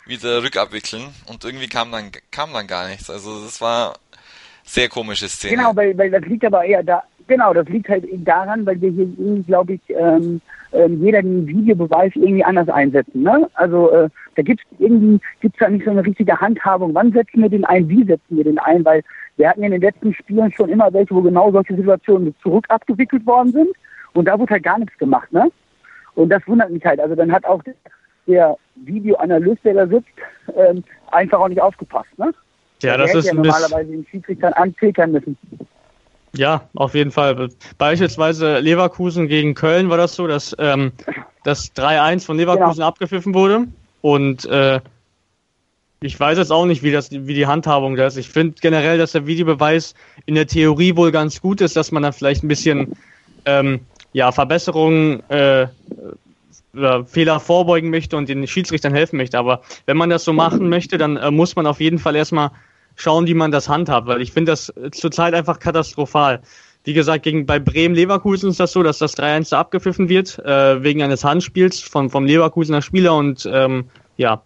wieder 0.05 0.43
rückabwickeln 0.43 1.03
und 1.27 1.45
irgendwie 1.45 1.67
kam 1.67 1.91
dann, 1.91 2.11
kam 2.31 2.53
dann 2.53 2.67
gar 2.67 2.87
nichts. 2.87 3.09
Also 3.09 3.43
das 3.43 3.61
war 3.61 3.95
sehr 4.63 4.89
komische 4.89 5.29
Szene. 5.29 5.57
Genau, 5.57 5.75
weil, 5.75 5.97
weil 5.97 6.11
das 6.11 6.23
liegt 6.23 6.45
aber 6.45 6.65
eher 6.65 6.83
da, 6.83 7.03
genau, 7.27 7.53
das 7.53 7.67
liegt 7.67 7.89
halt 7.89 8.05
daran, 8.25 8.65
weil 8.65 8.81
wir 8.81 8.91
hier 8.91 9.07
irgendwie, 9.17 9.43
glaube 9.43 9.73
ich, 9.73 9.81
ähm, 9.89 10.41
ähm, 10.73 11.03
jeder 11.03 11.21
den 11.21 11.47
Videobeweis 11.47 12.11
irgendwie 12.15 12.43
anders 12.43 12.69
einsetzen. 12.69 13.23
Ne? 13.23 13.49
Also 13.55 13.91
äh, 13.91 14.09
da 14.35 14.41
gibt 14.41 14.61
es 14.61 14.79
irgendwie 14.79 15.19
gibt's 15.41 15.59
da 15.59 15.69
nicht 15.69 15.85
so 15.85 15.91
eine 15.91 16.05
richtige 16.05 16.39
Handhabung. 16.39 16.93
Wann 16.93 17.11
setzen 17.11 17.41
wir 17.41 17.49
den 17.49 17.65
ein? 17.65 17.89
Wie 17.89 18.05
setzen 18.05 18.37
wir 18.37 18.43
den 18.43 18.59
ein? 18.59 18.85
Weil 18.85 19.03
wir 19.37 19.49
hatten 19.49 19.63
in 19.63 19.71
den 19.71 19.81
letzten 19.81 20.13
Spielen 20.13 20.51
schon 20.51 20.69
immer 20.69 20.93
welche, 20.93 21.13
wo 21.13 21.21
genau 21.21 21.51
solche 21.51 21.75
Situationen 21.75 22.33
zurück 22.41 22.65
abgewickelt 22.69 23.25
worden 23.25 23.51
sind. 23.51 23.69
Und 24.13 24.25
da 24.25 24.37
wurde 24.37 24.53
halt 24.53 24.63
gar 24.63 24.79
nichts 24.79 24.97
gemacht, 24.97 25.31
ne? 25.31 25.51
Und 26.15 26.29
das 26.29 26.45
wundert 26.47 26.69
mich 26.71 26.83
halt. 26.85 26.99
Also 26.99 27.15
dann 27.15 27.31
hat 27.31 27.45
auch 27.45 27.61
der 28.27 28.57
Videoanalyst, 28.75 29.63
der 29.63 29.73
da 29.73 29.87
sitzt, 29.87 30.09
ähm, 30.55 30.83
einfach 31.11 31.39
auch 31.39 31.47
nicht 31.47 31.61
aufgepasst, 31.61 32.17
ne? 32.17 32.33
Ja, 32.81 32.97
das 32.97 33.13
ist 33.13 33.27
ja 33.27 33.33
normalerweise 33.33 33.91
den 33.91 34.05
Schiedsrichtern 34.09 34.53
anpekern 34.53 35.11
müssen. 35.11 35.37
Ja, 36.33 36.69
auf 36.75 36.95
jeden 36.95 37.11
Fall. 37.11 37.49
Beispielsweise 37.77 38.59
Leverkusen 38.59 39.27
gegen 39.27 39.53
Köln 39.53 39.89
war 39.89 39.97
das 39.97 40.15
so, 40.15 40.27
dass 40.27 40.55
ähm, 40.57 40.91
das 41.43 41.75
3-1 41.75 42.25
von 42.25 42.37
Leverkusen 42.37 42.75
genau. 42.75 42.87
abgepfiffen 42.87 43.33
wurde. 43.33 43.67
Und 44.01 44.45
äh, 44.45 44.79
ich 46.01 46.19
weiß 46.19 46.37
jetzt 46.37 46.51
auch 46.51 46.65
nicht, 46.65 46.81
wie, 46.83 46.91
das, 46.91 47.11
wie 47.11 47.33
die 47.33 47.45
Handhabung 47.45 47.95
da 47.95 48.07
ist. 48.07 48.17
Ich 48.17 48.29
finde 48.29 48.55
generell, 48.59 48.97
dass 48.97 49.11
der 49.11 49.27
Videobeweis 49.27 49.93
in 50.25 50.35
der 50.35 50.47
Theorie 50.47 50.95
wohl 50.95 51.11
ganz 51.11 51.41
gut 51.41 51.61
ist, 51.61 51.75
dass 51.75 51.91
man 51.91 52.01
dann 52.01 52.13
vielleicht 52.13 52.43
ein 52.43 52.47
bisschen 52.47 52.93
ähm, 53.45 53.81
ja, 54.13 54.31
Verbesserungen, 54.31 55.21
äh, 55.29 55.63
äh, 55.63 57.03
Fehler 57.05 57.39
vorbeugen 57.39 57.89
möchte 57.89 58.17
und 58.17 58.29
den 58.29 58.47
Schiedsrichtern 58.47 58.93
helfen 58.93 59.17
möchte. 59.17 59.37
Aber 59.37 59.61
wenn 59.85 59.97
man 59.97 60.09
das 60.09 60.23
so 60.23 60.33
machen 60.33 60.69
möchte, 60.69 60.97
dann 60.97 61.17
äh, 61.17 61.31
muss 61.31 61.55
man 61.55 61.67
auf 61.67 61.81
jeden 61.81 61.99
Fall 61.99 62.15
erstmal 62.15 62.51
schauen, 62.95 63.27
wie 63.27 63.33
man 63.33 63.51
das 63.51 63.69
handhabt, 63.69 64.07
weil 64.07 64.21
ich 64.21 64.31
finde 64.31 64.51
das 64.51 64.73
zurzeit 64.91 65.33
einfach 65.33 65.59
katastrophal. 65.59 66.41
Wie 66.83 66.93
gesagt, 66.93 67.23
gegen, 67.23 67.45
bei 67.45 67.59
Bremen-Leverkusen 67.59 68.49
ist 68.49 68.59
das 68.59 68.71
so, 68.71 68.83
dass 68.83 68.97
das 68.97 69.17
3-1 69.17 69.51
da 69.51 69.59
abgepfiffen 69.59 70.09
wird, 70.09 70.39
äh, 70.39 70.83
wegen 70.83 71.03
eines 71.03 71.23
Handspiels 71.23 71.79
von, 71.79 72.09
vom 72.09 72.25
Leverkusener 72.25 72.81
Spieler 72.81 73.15
und 73.15 73.47
ähm, 73.51 73.85
ja, 74.17 74.41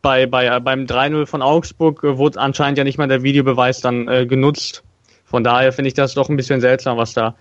bei, 0.00 0.26
bei, 0.26 0.46
äh, 0.46 0.60
beim 0.60 0.84
3-0 0.84 1.26
von 1.26 1.42
Augsburg 1.42 2.04
äh, 2.04 2.18
wurde 2.18 2.40
anscheinend 2.40 2.78
ja 2.78 2.84
nicht 2.84 2.98
mal 2.98 3.08
der 3.08 3.22
Videobeweis 3.22 3.80
dann 3.80 4.08
äh, 4.08 4.26
genutzt. 4.26 4.84
Von 5.24 5.42
daher 5.42 5.72
finde 5.72 5.88
ich 5.88 5.94
das 5.94 6.14
doch 6.14 6.28
ein 6.28 6.36
bisschen 6.36 6.60
seltsam, 6.60 6.98
was 6.98 7.14
da 7.14 7.34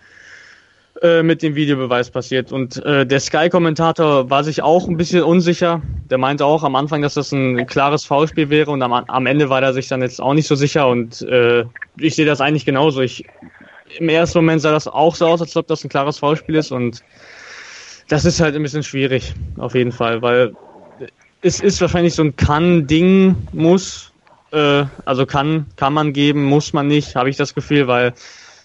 äh, 1.01 1.23
mit 1.23 1.41
dem 1.41 1.55
Videobeweis 1.55 2.11
passiert. 2.11 2.51
Und 2.51 2.83
äh, 2.85 3.05
der 3.05 3.19
Sky-Kommentator 3.19 4.29
war 4.29 4.43
sich 4.43 4.61
auch 4.61 4.87
ein 4.87 4.97
bisschen 4.97 5.23
unsicher. 5.23 5.81
Der 6.09 6.17
meinte 6.17 6.45
auch 6.45 6.63
am 6.63 6.75
Anfang, 6.75 7.01
dass 7.01 7.15
das 7.15 7.31
ein 7.31 7.65
klares 7.67 8.05
Foulspiel 8.05 8.49
wäre 8.49 8.71
und 8.71 8.81
am, 8.81 8.93
am 8.93 9.25
Ende 9.25 9.49
war 9.49 9.61
er 9.61 9.73
sich 9.73 9.87
dann 9.87 10.01
jetzt 10.01 10.21
auch 10.21 10.33
nicht 10.33 10.47
so 10.47 10.55
sicher. 10.55 10.87
Und 10.87 11.21
äh, 11.23 11.65
ich 11.97 12.15
sehe 12.15 12.25
das 12.25 12.41
eigentlich 12.41 12.65
genauso. 12.65 13.01
Ich, 13.01 13.25
Im 13.97 14.09
ersten 14.09 14.39
Moment 14.39 14.61
sah 14.61 14.71
das 14.71 14.87
auch 14.87 15.15
so 15.15 15.25
aus, 15.25 15.41
als 15.41 15.55
ob 15.57 15.67
das 15.67 15.83
ein 15.83 15.89
klares 15.89 16.19
Foulspiel 16.19 16.55
ist 16.55 16.71
und 16.71 17.03
das 18.11 18.25
ist 18.25 18.41
halt 18.41 18.55
ein 18.55 18.61
bisschen 18.61 18.83
schwierig, 18.83 19.33
auf 19.57 19.73
jeden 19.73 19.93
Fall, 19.93 20.21
weil 20.21 20.53
es 21.41 21.61
ist 21.61 21.79
wahrscheinlich 21.79 22.13
so 22.13 22.23
ein 22.23 22.35
kann-Ding, 22.35 23.35
muss, 23.53 24.11
äh, 24.51 24.83
also 25.05 25.25
kann, 25.25 25.65
kann 25.77 25.93
man 25.93 26.11
geben, 26.11 26.43
muss 26.43 26.73
man 26.73 26.87
nicht, 26.87 27.15
habe 27.15 27.29
ich 27.29 27.37
das 27.37 27.55
Gefühl, 27.55 27.87
weil 27.87 28.13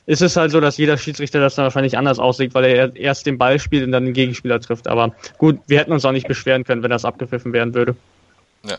ist 0.06 0.22
es 0.22 0.36
halt 0.36 0.52
so, 0.52 0.60
dass 0.60 0.78
jeder 0.78 0.96
Schiedsrichter 0.96 1.40
das 1.40 1.56
dann 1.56 1.64
wahrscheinlich 1.64 1.98
anders 1.98 2.18
auslegt, 2.18 2.54
weil 2.54 2.64
er 2.64 2.96
erst 2.96 3.26
den 3.26 3.38
Ball 3.38 3.58
spielt 3.58 3.84
und 3.84 3.92
dann 3.92 4.04
den 4.04 4.14
Gegenspieler 4.14 4.60
trifft. 4.60 4.86
Aber 4.86 5.12
gut, 5.38 5.58
wir 5.66 5.78
hätten 5.78 5.92
uns 5.92 6.04
auch 6.04 6.12
nicht 6.12 6.28
beschweren 6.28 6.64
können, 6.64 6.82
wenn 6.82 6.90
das 6.90 7.04
abgepfiffen 7.04 7.52
werden 7.52 7.74
würde. 7.74 7.96
Ja. 8.64 8.76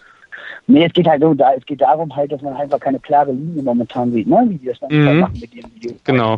Nee, 0.68 0.86
es 0.86 0.94
geht 0.94 1.08
halt 1.08 1.22
so, 1.22 1.34
da, 1.34 1.54
es 1.54 1.66
geht 1.66 1.82
darum 1.82 2.14
halt, 2.16 2.32
dass 2.32 2.42
man 2.42 2.56
einfach 2.56 2.80
keine 2.80 3.00
klare 3.00 3.32
Linie 3.32 3.62
momentan 3.62 4.12
sieht, 4.12 4.28
ne? 4.28 4.46
wie 4.48 4.58
die 4.58 4.68
das 4.68 4.80
dann 4.80 4.90
mhm. 4.92 5.20
machen 5.20 5.40
mit 5.40 5.54
dem 5.54 5.76
Video. 5.76 5.92
Genau. 6.06 6.38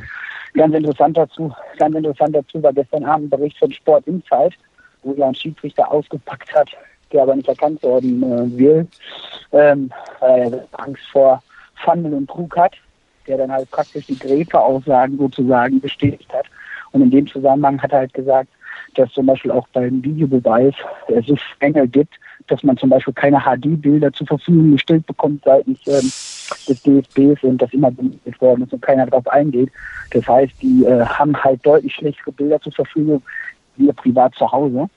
Ganz 0.56 0.74
interessant 0.74 1.18
dazu, 1.18 1.54
ganz 1.78 1.96
interessant 1.96 2.36
dazu 2.36 2.62
war 2.64 2.74
gestern 2.74 3.06
Abend 3.06 3.28
ein 3.28 3.30
Bericht 3.30 3.58
von 3.60 3.72
Sport 3.72 4.08
Insight, 4.08 4.54
wo 5.04 5.14
ja 5.14 5.28
ein 5.28 5.36
Schiedsrichter 5.36 5.92
ausgepackt 5.92 6.54
hat, 6.54 6.70
der 7.12 7.24
aber 7.24 7.36
nicht 7.36 7.48
erkannt 7.48 7.82
worden 7.84 8.24
äh, 8.24 8.58
will, 8.58 8.88
ähm, 9.52 9.92
weil 10.20 10.54
er 10.54 10.80
Angst 10.80 11.04
vor 11.12 11.42
Fandel 11.84 12.14
und 12.14 12.28
Trug 12.28 12.56
hat, 12.58 12.74
der 13.30 13.38
dann 13.38 13.52
halt 13.52 13.70
praktisch 13.72 14.08
die 14.08 14.20
Gräfe-Aussagen 14.20 15.18
sozusagen 15.18 15.80
bestätigt 15.80 16.32
hat. 16.34 16.48
Und 16.92 17.04
in 17.04 17.12
dem 17.12 17.28
Zusammenhang 17.28 17.82
hat 17.82 17.92
er 17.92 18.00
halt 18.00 18.14
gesagt, 18.14 18.50
dass 18.96 19.12
zum 19.12 19.28
Beispiel 19.28 19.52
auch 19.52 19.68
beim 19.70 20.04
Videobeweis 20.04 20.74
es 21.08 21.28
so 21.28 21.38
Mängel 21.62 21.88
gibt, 21.88 22.16
dass 22.48 22.64
man 22.64 22.78
zum 22.78 22.90
Beispiel 22.90 23.14
keine 23.14 23.40
HD-Bilder 23.40 24.12
zur 24.12 24.26
Verfügung 24.26 24.72
gestellt 24.72 25.06
bekommt 25.06 25.44
seitens 25.46 25.80
ähm, 25.88 26.12
des 26.68 26.82
DFBs 26.84 27.44
und 27.44 27.62
das 27.62 27.72
immer 27.74 27.92
benutzt 27.92 28.42
worden 28.42 28.64
ist 28.64 28.74
und 28.74 28.82
keiner 28.82 29.06
darauf 29.06 29.28
eingeht. 29.28 29.72
Das 30.12 30.28
heißt, 30.28 30.54
die 30.62 30.84
äh, 30.86 31.06
haben 31.06 31.36
halt 31.44 31.64
deutlich 31.66 31.94
schlechtere 31.94 32.32
Bilder 32.32 32.60
zur 32.62 32.74
Verfügung, 32.74 33.22
wir 33.78 33.94
privat 33.94 34.34
zu 34.36 34.52
Hause. 34.52 34.88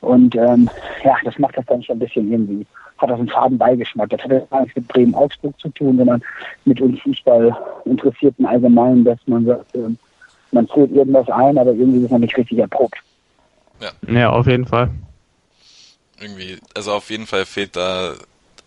Und 0.00 0.34
ähm, 0.34 0.68
ja, 1.02 1.16
das 1.24 1.38
macht 1.38 1.56
das 1.56 1.66
dann 1.66 1.82
schon 1.82 1.96
ein 1.96 2.00
bisschen 2.00 2.30
irgendwie, 2.30 2.66
hat 2.98 3.10
das 3.10 3.18
einen 3.18 3.28
faden 3.28 3.58
Beigeschmack. 3.58 4.10
Das 4.10 4.22
hat 4.22 4.30
ja 4.30 4.40
gar 4.40 4.60
nichts 4.62 4.76
mit 4.76 4.88
Bremen-Augsburg 4.88 5.58
zu 5.58 5.68
tun, 5.70 5.96
sondern 5.96 6.22
mit 6.64 6.80
uns 6.80 7.00
Fußball-Interessierten 7.00 8.46
allgemein, 8.46 9.04
dass 9.04 9.18
man 9.26 9.44
sagt, 9.44 9.74
äh, 9.74 9.88
man 10.52 10.68
führt 10.68 10.92
irgendwas 10.92 11.28
ein, 11.28 11.58
aber 11.58 11.72
irgendwie 11.72 12.04
ist 12.04 12.10
man 12.10 12.20
nicht 12.20 12.36
richtig 12.36 12.58
erprobt. 12.58 12.96
Ja. 13.80 13.90
ja, 14.08 14.30
auf 14.30 14.46
jeden 14.46 14.66
Fall. 14.66 14.90
Irgendwie, 16.20 16.58
also 16.74 16.92
auf 16.92 17.10
jeden 17.10 17.26
Fall 17.26 17.44
fehlt 17.44 17.76
da 17.76 18.12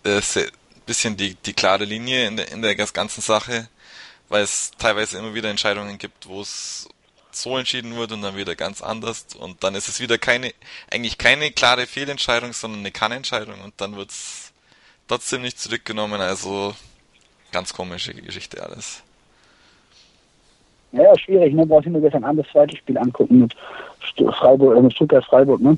äh, 0.04 0.18
ein 0.18 0.52
bisschen 0.86 1.16
die, 1.16 1.36
die 1.36 1.54
klare 1.54 1.86
Linie 1.86 2.28
in 2.28 2.38
der, 2.38 2.52
in 2.52 2.62
der 2.62 2.76
ganzen 2.76 3.22
Sache, 3.22 3.68
weil 4.28 4.44
es 4.44 4.72
teilweise 4.78 5.18
immer 5.18 5.34
wieder 5.34 5.50
Entscheidungen 5.50 5.98
gibt, 5.98 6.28
wo 6.28 6.42
es 6.42 6.90
so 7.42 7.58
entschieden 7.58 7.96
wird 7.96 8.12
und 8.12 8.22
dann 8.22 8.36
wieder 8.36 8.56
ganz 8.56 8.82
anders 8.82 9.28
und 9.40 9.64
dann 9.64 9.76
ist 9.76 9.88
es 9.88 10.00
wieder 10.00 10.18
keine, 10.18 10.52
eigentlich 10.92 11.18
keine 11.18 11.52
klare 11.52 11.86
Fehlentscheidung, 11.86 12.54
sondern 12.54 12.82
eine 12.82 12.92
Kannentscheidung 12.92 13.62
und 13.64 13.74
dann 13.78 13.96
wird 13.96 14.10
es 14.10 14.52
trotzdem 15.08 15.42
nicht 15.42 15.60
zurückgenommen, 15.60 16.22
also 16.22 16.74
ganz 17.52 17.74
komische 17.74 18.14
Geschichte 18.14 18.62
alles. 18.62 19.04
Ja, 20.92 21.18
schwierig, 21.18 21.54
ne? 21.54 21.66
Brauchst 21.66 21.86
du 21.86 21.92
nur 21.92 22.02
gestern 22.02 22.24
Abend 22.24 22.46
das 22.46 22.52
zweite 22.52 22.76
Spiel 22.78 22.98
angucken 22.98 23.40
mit 23.40 23.56
Freiburg, 24.36 24.78
äh, 24.78 24.82
mit 24.82 24.94
Stuttgart 24.94 25.26
Freiburg, 25.26 25.62
ne? 25.62 25.78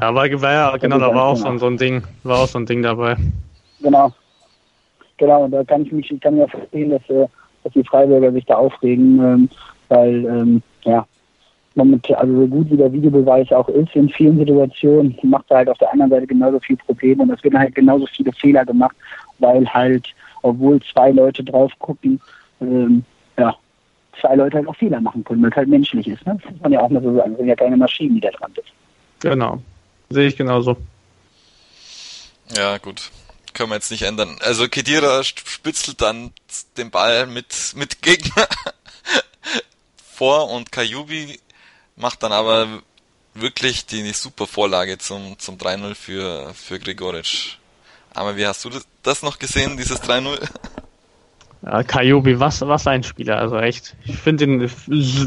Ja, 0.00 0.14
war, 0.14 0.24
war 0.40 0.52
ja, 0.52 0.76
genau, 0.78 0.98
da 0.98 1.14
war 1.14 1.26
auch 1.26 1.36
so, 1.36 1.58
so 1.58 1.66
ein 1.66 1.76
Ding, 1.76 2.02
war 2.22 2.40
auch 2.40 2.48
so 2.48 2.58
ein 2.58 2.66
Ding 2.66 2.82
dabei. 2.82 3.16
Genau. 3.80 4.12
Genau, 5.18 5.44
und 5.44 5.50
da 5.50 5.62
kann 5.64 5.82
ich 5.82 5.92
mich, 5.92 6.10
ich 6.10 6.20
kann 6.20 6.36
ja 6.36 6.46
verstehen, 6.46 6.90
dass, 6.90 7.08
äh, 7.10 7.26
dass 7.62 7.72
die 7.74 7.84
Freiburger 7.84 8.32
sich 8.32 8.44
da 8.46 8.56
aufregen, 8.56 9.18
ähm, 9.20 9.48
weil, 9.92 10.24
ähm, 10.24 10.62
ja, 10.84 11.06
momentan, 11.74 12.16
also 12.16 12.34
so 12.40 12.46
gut 12.46 12.70
wie 12.70 12.76
der 12.76 12.92
Videobeweis 12.92 13.50
auch 13.52 13.68
ist, 13.68 13.94
in 13.94 14.08
vielen 14.08 14.38
Situationen 14.38 15.18
macht 15.22 15.50
er 15.50 15.58
halt 15.58 15.68
auf 15.68 15.78
der 15.78 15.92
anderen 15.92 16.10
Seite 16.10 16.26
genauso 16.26 16.60
viel 16.60 16.76
Probleme 16.76 17.22
und 17.22 17.30
es 17.30 17.42
werden 17.44 17.58
halt 17.58 17.74
genauso 17.74 18.06
viele 18.06 18.32
Fehler 18.32 18.64
gemacht, 18.64 18.96
weil 19.38 19.66
halt, 19.68 20.08
obwohl 20.42 20.80
zwei 20.92 21.10
Leute 21.10 21.44
drauf 21.44 21.72
gucken, 21.78 22.20
ähm, 22.60 23.04
ja, 23.38 23.54
zwei 24.20 24.34
Leute 24.34 24.58
halt 24.58 24.68
auch 24.68 24.76
Fehler 24.76 25.00
machen 25.00 25.24
können, 25.24 25.42
weil 25.42 25.50
es 25.50 25.56
halt 25.56 25.68
menschlich 25.68 26.08
ist. 26.08 26.24
Ne? 26.26 26.38
Das 26.42 26.52
muss 26.52 26.60
man 26.62 26.72
ja 26.72 26.80
auch 26.80 26.90
mal 26.90 27.02
so 27.02 27.14
sagen. 27.14 27.32
Es 27.32 27.38
sind 27.38 27.48
ja 27.48 27.56
keine 27.56 27.76
Maschinen, 27.76 28.14
die 28.14 28.20
da 28.20 28.30
dran 28.30 28.52
sind. 28.54 28.66
Genau. 29.20 29.58
Sehe 30.10 30.28
ich 30.28 30.36
genauso. 30.36 30.76
Ja, 32.56 32.76
gut. 32.78 33.10
Können 33.54 33.70
wir 33.70 33.76
jetzt 33.76 33.90
nicht 33.90 34.02
ändern. 34.02 34.36
Also 34.40 34.68
Kedira 34.68 35.22
spitzelt 35.22 36.00
dann 36.00 36.30
den 36.76 36.90
Ball 36.90 37.26
mit, 37.26 37.74
mit 37.76 38.02
Gegner 38.02 38.46
vor 40.22 40.50
und 40.50 40.70
Kajubi 40.70 41.40
macht 41.96 42.22
dann 42.22 42.30
aber 42.30 42.68
wirklich 43.34 43.86
die 43.86 44.08
super 44.12 44.46
Vorlage 44.46 44.96
zum, 44.96 45.36
zum 45.40 45.56
3-0 45.56 45.96
für, 45.96 46.54
für 46.54 46.78
Grigoric. 46.78 47.58
Aber 48.14 48.36
wie 48.36 48.46
hast 48.46 48.64
du 48.64 48.70
das 49.02 49.24
noch 49.24 49.40
gesehen, 49.40 49.76
dieses 49.76 50.00
3-0? 50.00 50.38
Ja, 51.64 51.82
Kajubi, 51.82 52.38
was, 52.38 52.60
was 52.60 52.86
ein 52.86 53.02
Spieler, 53.02 53.38
also 53.38 53.56
echt. 53.58 53.96
Ich 54.04 54.16
finde 54.16 54.44
ihn 54.44 54.70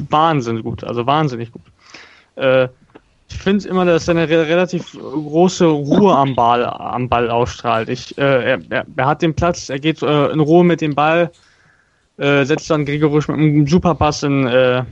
wahnsinnig 0.09 0.63
gut, 0.63 0.85
also 0.85 1.05
wahnsinnig 1.05 1.51
gut. 1.51 1.63
Äh, 2.37 2.69
ich 3.27 3.35
finde 3.37 3.67
immer, 3.67 3.83
dass 3.83 4.07
er 4.07 4.15
eine 4.15 4.29
relativ 4.29 4.93
große 4.93 5.65
Ruhe 5.65 6.15
am 6.15 6.35
Ball, 6.35 6.63
am 6.63 7.09
Ball 7.09 7.29
ausstrahlt. 7.29 7.89
Ich, 7.89 8.17
äh, 8.17 8.51
er, 8.51 8.85
er, 8.95 9.05
hat 9.05 9.21
den 9.21 9.35
Platz, 9.35 9.67
er 9.67 9.79
geht 9.79 10.01
äh, 10.01 10.27
in 10.27 10.39
Ruhe 10.39 10.63
mit 10.63 10.79
dem 10.79 10.95
Ball, 10.95 11.31
äh, 12.17 12.45
setzt 12.45 12.69
dann 12.69 12.85
Gregorisch 12.85 13.27
mit 13.27 13.37
einem 13.37 13.67
Superpass 13.67 14.23
in, 14.23 14.47
äh, 14.47 14.83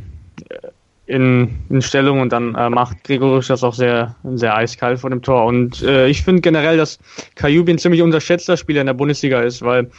in, 1.05 1.55
in 1.69 1.81
Stellung 1.81 2.21
und 2.21 2.31
dann 2.31 2.55
äh, 2.55 2.69
macht 2.69 3.03
Gregorisch 3.03 3.47
das 3.47 3.63
auch 3.63 3.73
sehr, 3.73 4.15
sehr 4.23 4.55
eiskalt 4.55 4.99
vor 4.99 5.09
dem 5.09 5.21
Tor. 5.21 5.45
Und 5.45 5.81
äh, 5.83 6.07
ich 6.07 6.23
finde 6.23 6.41
generell, 6.41 6.77
dass 6.77 6.99
Kajubi 7.35 7.73
ein 7.73 7.77
ziemlich 7.77 8.01
unterschätzter 8.01 8.57
Spieler 8.57 8.81
in 8.81 8.87
der 8.87 8.93
Bundesliga 8.93 9.41
ist, 9.41 9.61
weil 9.61 9.89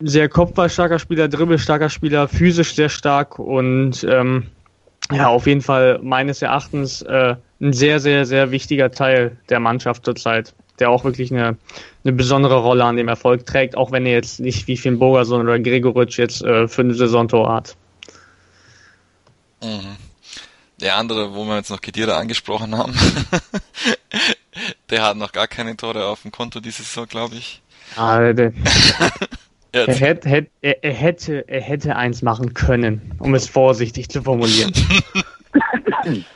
sehr 0.00 0.28
kopfballstarker 0.28 0.98
Spieler, 0.98 1.28
dribbelstarker 1.28 1.88
Spieler, 1.88 2.26
physisch 2.28 2.74
sehr 2.74 2.88
stark 2.88 3.38
und 3.38 4.04
ähm, 4.08 4.46
ja, 5.10 5.28
auf 5.28 5.46
jeden 5.46 5.60
Fall 5.60 6.00
meines 6.02 6.42
Erachtens 6.42 7.02
äh, 7.02 7.36
ein 7.60 7.72
sehr, 7.72 8.00
sehr, 8.00 8.24
sehr 8.24 8.50
wichtiger 8.50 8.90
Teil 8.90 9.36
der 9.48 9.60
Mannschaft 9.60 10.04
zurzeit, 10.04 10.54
der 10.82 10.90
auch 10.90 11.04
wirklich 11.04 11.30
eine, 11.30 11.56
eine 12.02 12.12
besondere 12.12 12.56
Rolle 12.56 12.84
an 12.84 12.96
dem 12.96 13.06
Erfolg 13.06 13.46
trägt, 13.46 13.76
auch 13.76 13.92
wenn 13.92 14.04
er 14.04 14.14
jetzt 14.14 14.40
nicht 14.40 14.66
wie 14.66 14.76
Finn 14.76 14.98
Bogerson 14.98 15.42
oder 15.42 15.60
Gregoritsch 15.60 16.18
jetzt 16.18 16.42
äh, 16.42 16.66
für 16.66 16.82
eine 16.82 16.94
Saisontor 16.94 17.54
hat. 17.54 17.76
Mhm. 19.62 19.96
Der 20.80 20.96
andere, 20.96 21.36
wo 21.36 21.44
wir 21.44 21.54
jetzt 21.54 21.70
noch 21.70 21.80
Kedira 21.80 22.18
angesprochen 22.18 22.76
haben, 22.76 22.94
der 24.90 25.02
hat 25.04 25.16
noch 25.16 25.30
gar 25.30 25.46
keine 25.46 25.76
Tore 25.76 26.06
auf 26.06 26.22
dem 26.22 26.32
Konto 26.32 26.58
diese 26.58 26.82
Saison, 26.82 27.06
glaube 27.06 27.36
ich. 27.36 27.62
Ah, 27.94 28.32
der, 28.32 28.52
Er, 29.74 29.86
hätte, 29.86 30.28
hätte, 30.28 30.50
er, 30.60 30.92
hätte, 30.92 31.48
er 31.48 31.60
hätte 31.62 31.96
eins 31.96 32.20
machen 32.20 32.52
können, 32.52 33.14
um 33.18 33.34
es 33.34 33.48
vorsichtig 33.48 34.10
zu 34.10 34.20
formulieren. 34.20 34.72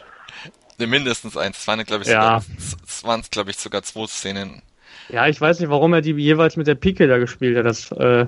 Mindestens 0.78 1.36
eins. 1.36 1.58
Es 1.58 1.66
waren, 1.66 1.82
glaube 1.84 2.04
ich, 2.04 2.10
ja. 2.10 2.42
sogar, 2.86 3.22
glaube 3.30 3.50
ich, 3.50 3.58
sogar 3.58 3.82
zwei 3.82 4.06
Szenen. 4.06 4.62
Ja, 5.08 5.26
ich 5.26 5.40
weiß 5.40 5.60
nicht, 5.60 5.70
warum 5.70 5.94
er 5.94 6.02
die 6.02 6.12
jeweils 6.12 6.56
mit 6.56 6.66
der 6.66 6.74
Pike 6.74 7.06
da 7.06 7.18
gespielt 7.18 7.56
hat. 7.56 7.64
Das 7.64 7.92
äh, 7.92 8.26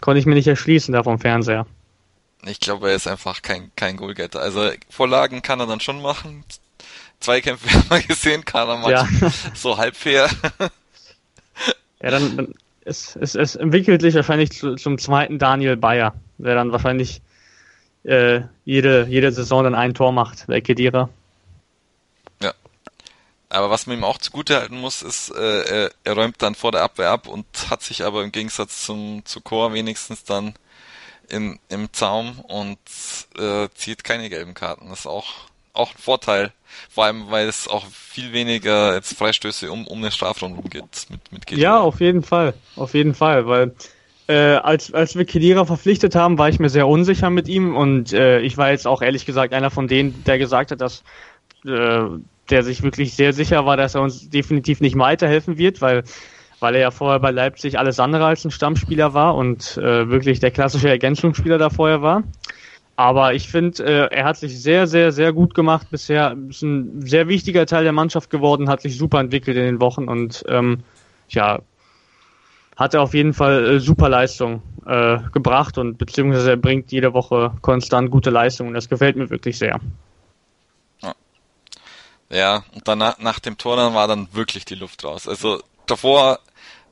konnte 0.00 0.18
ich 0.18 0.26
mir 0.26 0.34
nicht 0.34 0.46
erschließen 0.46 0.92
da 0.92 1.02
vom 1.02 1.18
Fernseher. 1.18 1.66
Ich 2.46 2.60
glaube, 2.60 2.88
er 2.88 2.96
ist 2.96 3.06
einfach 3.06 3.42
kein, 3.42 3.70
kein 3.76 3.96
Goalgetter. 3.96 4.40
Also 4.40 4.70
Vorlagen 4.88 5.42
kann 5.42 5.60
er 5.60 5.66
dann 5.66 5.80
schon 5.80 6.00
machen. 6.00 6.44
Zweikämpfe 7.18 7.68
haben 7.74 7.90
wir 7.90 8.02
gesehen, 8.02 8.44
kann 8.44 8.68
er 8.68 8.76
manchmal 8.76 9.30
ja. 9.30 9.32
so 9.54 9.76
halb 9.76 9.96
fair. 9.96 10.28
ja, 12.02 12.10
dann, 12.10 12.36
dann 12.36 12.54
es, 12.84 13.16
es, 13.16 13.34
es 13.34 13.56
entwickelt 13.56 14.00
sich 14.00 14.14
wahrscheinlich 14.14 14.52
zu, 14.52 14.76
zum 14.76 14.98
zweiten 14.98 15.38
Daniel 15.38 15.76
Bayer, 15.76 16.14
der 16.38 16.54
dann 16.54 16.72
wahrscheinlich 16.72 17.20
äh, 18.04 18.40
jede, 18.64 19.06
jede 19.08 19.32
Saison 19.32 19.64
dann 19.64 19.74
ein 19.74 19.94
Tor 19.94 20.12
macht, 20.12 20.48
der 20.48 20.62
Kedira. 20.62 21.10
Aber 23.50 23.68
was 23.68 23.86
man 23.86 23.98
ihm 23.98 24.04
auch 24.04 24.18
zugute 24.18 24.56
halten 24.60 24.78
muss, 24.78 25.02
ist, 25.02 25.30
äh, 25.30 25.62
er, 25.62 25.90
er 26.04 26.12
räumt 26.14 26.40
dann 26.40 26.54
vor 26.54 26.72
der 26.72 26.82
Abwehr 26.82 27.10
ab 27.10 27.26
und 27.26 27.44
hat 27.68 27.82
sich 27.82 28.04
aber 28.04 28.22
im 28.22 28.32
Gegensatz 28.32 28.84
zum 28.84 29.22
zu 29.24 29.40
Chor 29.40 29.74
wenigstens 29.74 30.24
dann 30.24 30.54
in, 31.28 31.58
im 31.68 31.92
Zaum 31.92 32.40
und 32.40 32.78
äh, 33.38 33.68
zieht 33.74 34.04
keine 34.04 34.30
gelben 34.30 34.54
Karten. 34.54 34.88
Das 34.88 35.00
ist 35.00 35.06
auch, 35.06 35.28
auch 35.72 35.90
ein 35.90 35.98
Vorteil 35.98 36.52
vor 36.88 37.04
allem, 37.04 37.30
weil 37.30 37.48
es 37.48 37.68
auch 37.68 37.86
viel 37.86 38.32
weniger 38.32 38.94
jetzt 38.94 39.16
Freistöße 39.16 39.70
um, 39.70 39.86
um 39.86 40.00
den 40.00 40.12
Strafraum 40.12 40.54
rumgeht 40.54 41.06
mit, 41.08 41.32
mit 41.32 41.50
Ja, 41.58 41.80
auf 41.80 42.00
jeden 42.00 42.22
Fall. 42.22 42.54
Auf 42.76 42.94
jeden 42.94 43.14
Fall, 43.14 43.46
weil 43.46 43.74
äh, 44.28 44.54
als, 44.54 44.92
als 44.94 45.16
wir 45.16 45.24
Kedira 45.24 45.64
verpflichtet 45.64 46.14
haben, 46.14 46.38
war 46.38 46.48
ich 46.48 46.60
mir 46.60 46.68
sehr 46.68 46.86
unsicher 46.86 47.30
mit 47.30 47.48
ihm 47.48 47.76
und 47.76 48.12
äh, 48.12 48.40
ich 48.40 48.56
war 48.56 48.70
jetzt 48.70 48.86
auch 48.86 49.02
ehrlich 49.02 49.26
gesagt 49.26 49.52
einer 49.52 49.70
von 49.70 49.88
denen, 49.88 50.22
der 50.24 50.38
gesagt 50.38 50.70
hat, 50.70 50.80
dass 50.80 51.02
äh, 51.64 52.02
der 52.50 52.62
sich 52.62 52.82
wirklich 52.82 53.14
sehr 53.14 53.32
sicher 53.32 53.66
war, 53.66 53.76
dass 53.76 53.94
er 53.94 54.02
uns 54.02 54.28
definitiv 54.28 54.80
nicht 54.80 54.98
weiterhelfen 54.98 55.58
wird, 55.58 55.80
weil 55.80 56.02
weil 56.60 56.74
er 56.74 56.80
ja 56.82 56.90
vorher 56.90 57.18
bei 57.20 57.30
Leipzig 57.30 57.78
alles 57.78 57.98
andere 57.98 58.26
als 58.26 58.44
ein 58.44 58.50
Stammspieler 58.50 59.14
war 59.14 59.34
und 59.34 59.78
äh, 59.78 60.10
wirklich 60.10 60.40
der 60.40 60.50
klassische 60.50 60.90
Ergänzungsspieler 60.90 61.58
da 61.58 61.70
vorher 61.70 62.02
war. 62.02 62.22
Aber 62.96 63.32
ich 63.32 63.48
finde, 63.48 63.82
äh, 63.82 64.14
er 64.14 64.24
hat 64.24 64.36
sich 64.36 64.62
sehr, 64.62 64.86
sehr, 64.86 65.10
sehr 65.10 65.32
gut 65.32 65.54
gemacht 65.54 65.86
bisher. 65.90 66.36
Ist 66.50 66.62
ein 66.62 67.00
sehr 67.00 67.28
wichtiger 67.28 67.64
Teil 67.64 67.84
der 67.84 67.94
Mannschaft 67.94 68.28
geworden, 68.28 68.68
hat 68.68 68.82
sich 68.82 68.98
super 68.98 69.20
entwickelt 69.20 69.56
in 69.56 69.64
den 69.64 69.80
Wochen 69.80 70.06
und 70.06 70.44
ähm, 70.48 70.80
ja, 71.30 71.60
hat 72.76 72.94
er 72.94 73.02
auf 73.02 73.14
jeden 73.14 73.32
Fall 73.32 73.76
äh, 73.76 73.80
super 73.80 74.10
Leistung 74.10 74.62
äh, 74.84 75.18
gebracht 75.32 75.78
und 75.78 75.96
beziehungsweise 75.96 76.50
er 76.50 76.56
bringt 76.56 76.92
jede 76.92 77.14
Woche 77.14 77.52
konstant 77.62 78.10
gute 78.10 78.30
Leistung 78.30 78.68
und 78.68 78.74
das 78.74 78.88
gefällt 78.88 79.16
mir 79.16 79.30
wirklich 79.30 79.56
sehr. 79.56 79.80
Ja, 82.30 82.64
und 82.74 82.86
danach 82.86 83.18
nach 83.18 83.40
dem 83.40 83.58
Tor 83.58 83.76
dann 83.76 83.94
war 83.94 84.06
dann 84.08 84.28
wirklich 84.32 84.64
die 84.64 84.76
Luft 84.76 85.04
raus. 85.04 85.28
Also 85.28 85.62
davor 85.86 86.38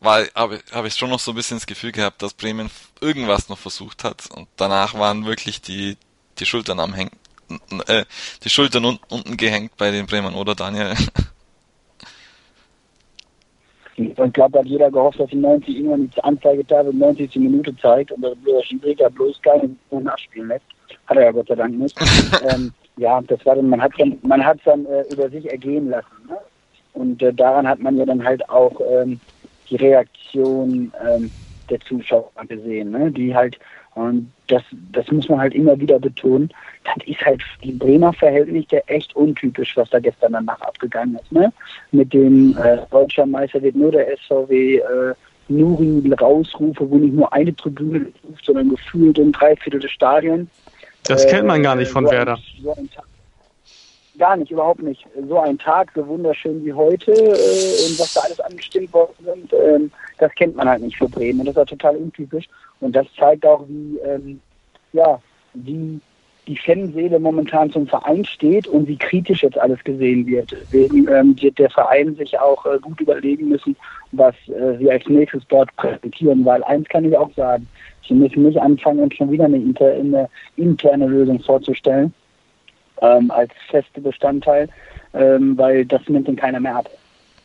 war 0.00 0.24
habe 0.34 0.60
hab 0.72 0.84
ich 0.84 0.94
schon 0.94 1.10
noch 1.10 1.20
so 1.20 1.32
ein 1.32 1.36
bisschen 1.36 1.58
das 1.58 1.66
Gefühl 1.66 1.92
gehabt, 1.92 2.22
dass 2.22 2.34
Bremen 2.34 2.70
irgendwas 3.00 3.48
noch 3.48 3.58
versucht 3.58 4.04
hat 4.04 4.28
und 4.30 4.48
danach 4.56 4.94
waren 4.94 5.26
wirklich 5.26 5.60
die 5.60 5.96
die 6.38 6.46
Schultern 6.46 6.80
am 6.80 6.94
hängen 6.94 7.10
äh, 7.86 8.04
die 8.44 8.50
Schultern 8.50 8.84
un 8.84 8.98
unten 9.08 9.36
gehängt 9.36 9.72
bei 9.76 9.90
den 9.90 10.06
Bremen, 10.06 10.34
oder 10.34 10.54
Daniel? 10.54 10.94
Ich 14.00 14.14
glaube, 14.14 14.52
da 14.52 14.60
hat 14.60 14.66
jeder 14.66 14.92
gehofft, 14.92 15.18
dass 15.18 15.28
die 15.28 15.34
90 15.34 15.74
irgendwann 15.74 16.08
die 16.08 16.22
Anzeige 16.22 16.62
da 16.62 16.84
90. 16.84 17.34
Minute 17.34 17.76
zeigt 17.78 18.12
und 18.12 18.22
der 18.22 18.62
Schiedsrichter 18.62 19.10
bloß 19.10 19.42
keine 19.42 19.74
nachspielen 19.90 20.46
lässt. 20.46 20.66
Hat 21.08 21.16
er 21.16 21.24
ja 21.24 21.32
Gott 21.32 21.48
sei 21.48 21.56
Dank 21.56 21.76
nicht. 21.76 21.98
ähm, 22.48 22.72
ja, 22.98 23.20
das 23.22 23.44
war 23.46 23.56
dann, 23.56 23.68
man 23.68 23.80
hat 23.80 23.92
dann, 23.98 24.18
man 24.22 24.44
hat 24.44 24.58
dann 24.64 24.84
äh, 24.86 25.04
über 25.12 25.28
sich 25.30 25.50
ergehen 25.50 25.88
lassen. 25.88 26.28
Ne? 26.28 26.36
Und 26.94 27.22
äh, 27.22 27.32
daran 27.32 27.66
hat 27.66 27.78
man 27.78 27.96
ja 27.96 28.04
dann 28.04 28.24
halt 28.24 28.48
auch 28.50 28.80
ähm, 28.90 29.20
die 29.70 29.76
Reaktion 29.76 30.92
ähm, 31.06 31.30
der 31.70 31.80
Zuschauer 31.80 32.30
gesehen, 32.48 32.90
ne? 32.90 33.10
die 33.10 33.34
halt, 33.34 33.58
und 33.94 34.30
das, 34.48 34.62
das 34.92 35.10
muss 35.10 35.28
man 35.28 35.40
halt 35.40 35.54
immer 35.54 35.78
wieder 35.78 35.98
betonen, 35.98 36.50
das 36.84 37.06
ist 37.06 37.24
halt 37.24 37.42
die 37.62 37.72
Bremer 37.72 38.12
Verhältnisse 38.12 38.86
echt 38.88 39.14
untypisch, 39.14 39.76
was 39.76 39.90
da 39.90 40.00
gestern 40.00 40.32
danach 40.32 40.60
abgegangen 40.60 41.16
ist. 41.16 41.30
Ne? 41.30 41.52
Mit 41.92 42.12
dem 42.12 42.56
äh, 42.58 42.78
deutscher 42.90 43.26
Meister 43.26 43.62
wird 43.62 43.76
nur 43.76 43.92
der 43.92 44.16
SVW 44.16 44.78
äh, 44.78 45.14
Nuri 45.48 46.12
rausrufe, 46.20 46.90
wo 46.90 46.98
nicht 46.98 47.14
nur 47.14 47.32
eine 47.32 47.54
Tribüne 47.54 48.06
ruft, 48.28 48.44
sondern 48.44 48.70
gefühlt 48.70 49.18
ein 49.18 49.32
Dreiviertel 49.32 49.80
des 49.80 49.90
Stadions. 49.90 50.48
Das 51.08 51.26
kennt 51.26 51.46
man 51.46 51.62
gar 51.62 51.74
nicht 51.74 51.90
von 51.90 52.04
so 52.04 52.12
Werder. 52.12 52.34
Ein, 52.34 52.62
so 52.62 52.72
ein 52.74 52.88
gar 54.18 54.36
nicht, 54.36 54.50
überhaupt 54.50 54.82
nicht. 54.82 55.06
So 55.28 55.38
ein 55.38 55.58
Tag, 55.58 55.90
so 55.94 56.06
wunderschön 56.06 56.64
wie 56.64 56.72
heute 56.72 57.12
äh, 57.12 57.86
und 57.86 57.98
was 57.98 58.14
da 58.14 58.20
alles 58.20 58.40
angestimmt 58.40 58.92
worden 58.92 59.14
sind, 59.24 59.52
ähm, 59.52 59.90
das 60.18 60.32
kennt 60.34 60.56
man 60.56 60.68
halt 60.68 60.82
nicht 60.82 60.98
für 60.98 61.08
Bremen. 61.08 61.40
Und 61.40 61.46
das 61.46 61.52
ist 61.52 61.58
halt 61.58 61.68
total 61.70 61.96
untypisch. 61.96 62.46
Und 62.80 62.94
das 62.94 63.06
zeigt 63.18 63.46
auch, 63.46 63.64
wie, 63.68 63.98
ähm, 63.98 64.40
ja, 64.92 65.20
wie 65.54 66.00
die 66.48 66.56
Fanseele 66.56 67.20
momentan 67.20 67.70
zum 67.70 67.86
Verein 67.86 68.24
steht 68.24 68.66
und 68.66 68.88
wie 68.88 68.96
kritisch 68.96 69.42
jetzt 69.42 69.58
alles 69.58 69.82
gesehen 69.84 70.26
wird. 70.26 70.50
Deswegen 70.50 71.06
ähm, 71.08 71.36
wird 71.40 71.58
der 71.58 71.70
Verein 71.70 72.16
sich 72.16 72.38
auch 72.38 72.64
äh, 72.64 72.78
gut 72.80 73.00
überlegen 73.00 73.48
müssen, 73.48 73.76
was 74.12 74.34
äh, 74.48 74.78
sie 74.78 74.90
als 74.90 75.06
nächstes 75.08 75.42
dort 75.48 75.74
präsentieren, 75.76 76.44
weil 76.44 76.64
eins 76.64 76.88
kann 76.88 77.04
ich 77.04 77.16
auch 77.16 77.30
sagen, 77.34 77.68
sie 78.06 78.14
müssen 78.14 78.44
nicht 78.44 78.58
anfangen, 78.58 79.00
uns 79.00 79.14
schon 79.14 79.30
wieder 79.30 79.44
eine, 79.44 79.58
inter, 79.58 79.92
eine 79.92 80.28
interne 80.56 81.06
Lösung 81.06 81.38
vorzustellen, 81.40 82.12
ähm, 83.02 83.30
als 83.30 83.52
feste 83.70 84.00
Bestandteil, 84.00 84.68
ähm, 85.12 85.56
weil 85.58 85.84
das 85.84 86.00
nimmt 86.08 86.28
dann 86.28 86.36
keiner 86.36 86.60
mehr 86.60 86.76
ab. 86.76 86.90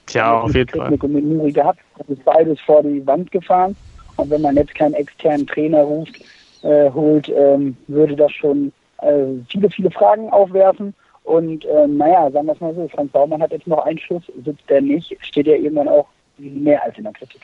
Tja, 0.06 0.42
auf 0.42 0.56
jeden 0.56 0.70
Fall. 0.70 0.92
Mit 0.92 1.04
Muri 1.04 1.52
gehabt, 1.52 1.80
das 1.98 2.10
ist 2.10 2.24
beides 2.24 2.60
vor 2.62 2.84
die 2.84 3.06
Wand 3.06 3.32
gefahren 3.32 3.76
und 4.16 4.30
wenn 4.30 4.42
man 4.42 4.56
jetzt 4.56 4.76
keinen 4.76 4.94
externen 4.94 5.46
Trainer 5.46 5.82
ruft, 5.82 6.16
äh, 6.62 6.90
holt, 6.92 7.30
ähm, 7.30 7.76
würde 7.88 8.16
das 8.16 8.32
schon 8.32 8.72
äh, 9.04 9.44
viele, 9.50 9.70
viele 9.70 9.92
Fragen 9.92 10.30
aufwerfen. 10.30 10.94
Und 11.24 11.66
äh, 11.66 11.88
naja, 11.88 12.30
sagen 12.32 12.48
wir 12.48 12.54
es 12.54 12.60
mal 12.60 12.76
so, 12.76 12.88
Frank 12.90 13.12
Baumann 13.12 13.42
hat 13.42 13.52
jetzt 13.52 13.68
noch 13.68 13.86
einen 13.86 13.98
Schuss, 13.98 14.24
sitzt 14.44 14.70
der 14.70 14.82
nicht, 14.82 15.16
steht 15.22 15.48
er 15.48 15.58
irgendwann 15.58 15.88
auch 15.88 16.08
mehr 16.38 16.84
als 16.84 16.98
in 16.98 17.06
der 17.06 17.14
Kritik. 17.14 17.42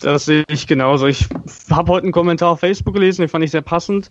Das 0.00 0.24
sehe 0.24 0.44
ich 0.48 0.66
genauso. 0.66 1.06
Ich 1.06 1.28
habe 1.70 1.92
heute 1.92 2.04
einen 2.04 2.12
Kommentar 2.12 2.52
auf 2.52 2.60
Facebook 2.60 2.94
gelesen, 2.94 3.22
den 3.22 3.28
fand 3.28 3.44
ich 3.44 3.50
sehr 3.50 3.60
passend. 3.60 4.10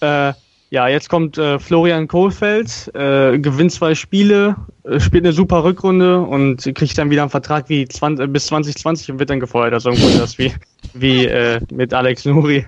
Äh, 0.00 0.32
ja, 0.70 0.88
jetzt 0.88 1.08
kommt 1.08 1.38
äh, 1.38 1.58
Florian 1.58 2.08
Kohlfeld, 2.08 2.90
äh, 2.94 3.38
gewinnt 3.38 3.72
zwei 3.72 3.94
Spiele, 3.94 4.56
äh, 4.84 4.98
spielt 4.98 5.24
eine 5.24 5.32
super 5.32 5.62
Rückrunde 5.64 6.20
und 6.20 6.62
kriegt 6.74 6.98
dann 6.98 7.10
wieder 7.10 7.22
einen 7.22 7.30
Vertrag 7.30 7.68
wie 7.68 7.86
20, 7.86 8.32
bis 8.32 8.46
2020 8.46 9.12
und 9.12 9.18
wird 9.18 9.30
dann 9.30 9.40
gefeuert. 9.40 9.74
Also 9.74 9.90
Grunde 9.90 10.18
das 10.18 10.38
wie, 10.38 10.52
wie 10.94 11.26
äh, 11.26 11.60
mit 11.72 11.94
Alex 11.94 12.24
Nuri. 12.24 12.66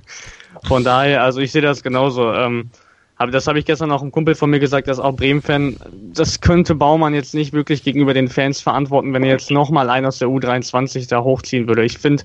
Von 0.66 0.84
daher, 0.84 1.22
also 1.22 1.40
ich 1.40 1.52
sehe 1.52 1.62
das 1.62 1.82
genauso. 1.82 2.32
Ähm, 2.32 2.70
aber 3.18 3.32
das 3.32 3.48
habe 3.48 3.58
ich 3.58 3.64
gestern 3.64 3.90
auch 3.90 4.00
einem 4.00 4.12
Kumpel 4.12 4.36
von 4.36 4.48
mir 4.48 4.60
gesagt, 4.60 4.86
dass 4.86 5.00
auch 5.00 5.14
Bremen-Fan, 5.14 5.76
das 6.14 6.40
könnte 6.40 6.76
Baumann 6.76 7.14
jetzt 7.14 7.34
nicht 7.34 7.52
wirklich 7.52 7.82
gegenüber 7.82 8.14
den 8.14 8.28
Fans 8.28 8.60
verantworten, 8.60 9.12
wenn 9.12 9.24
er 9.24 9.30
jetzt 9.30 9.50
nochmal 9.50 9.90
einen 9.90 10.06
aus 10.06 10.18
der 10.18 10.28
U23 10.28 11.08
da 11.08 11.22
hochziehen 11.22 11.66
würde. 11.66 11.84
Ich 11.84 11.98
finde, 11.98 12.22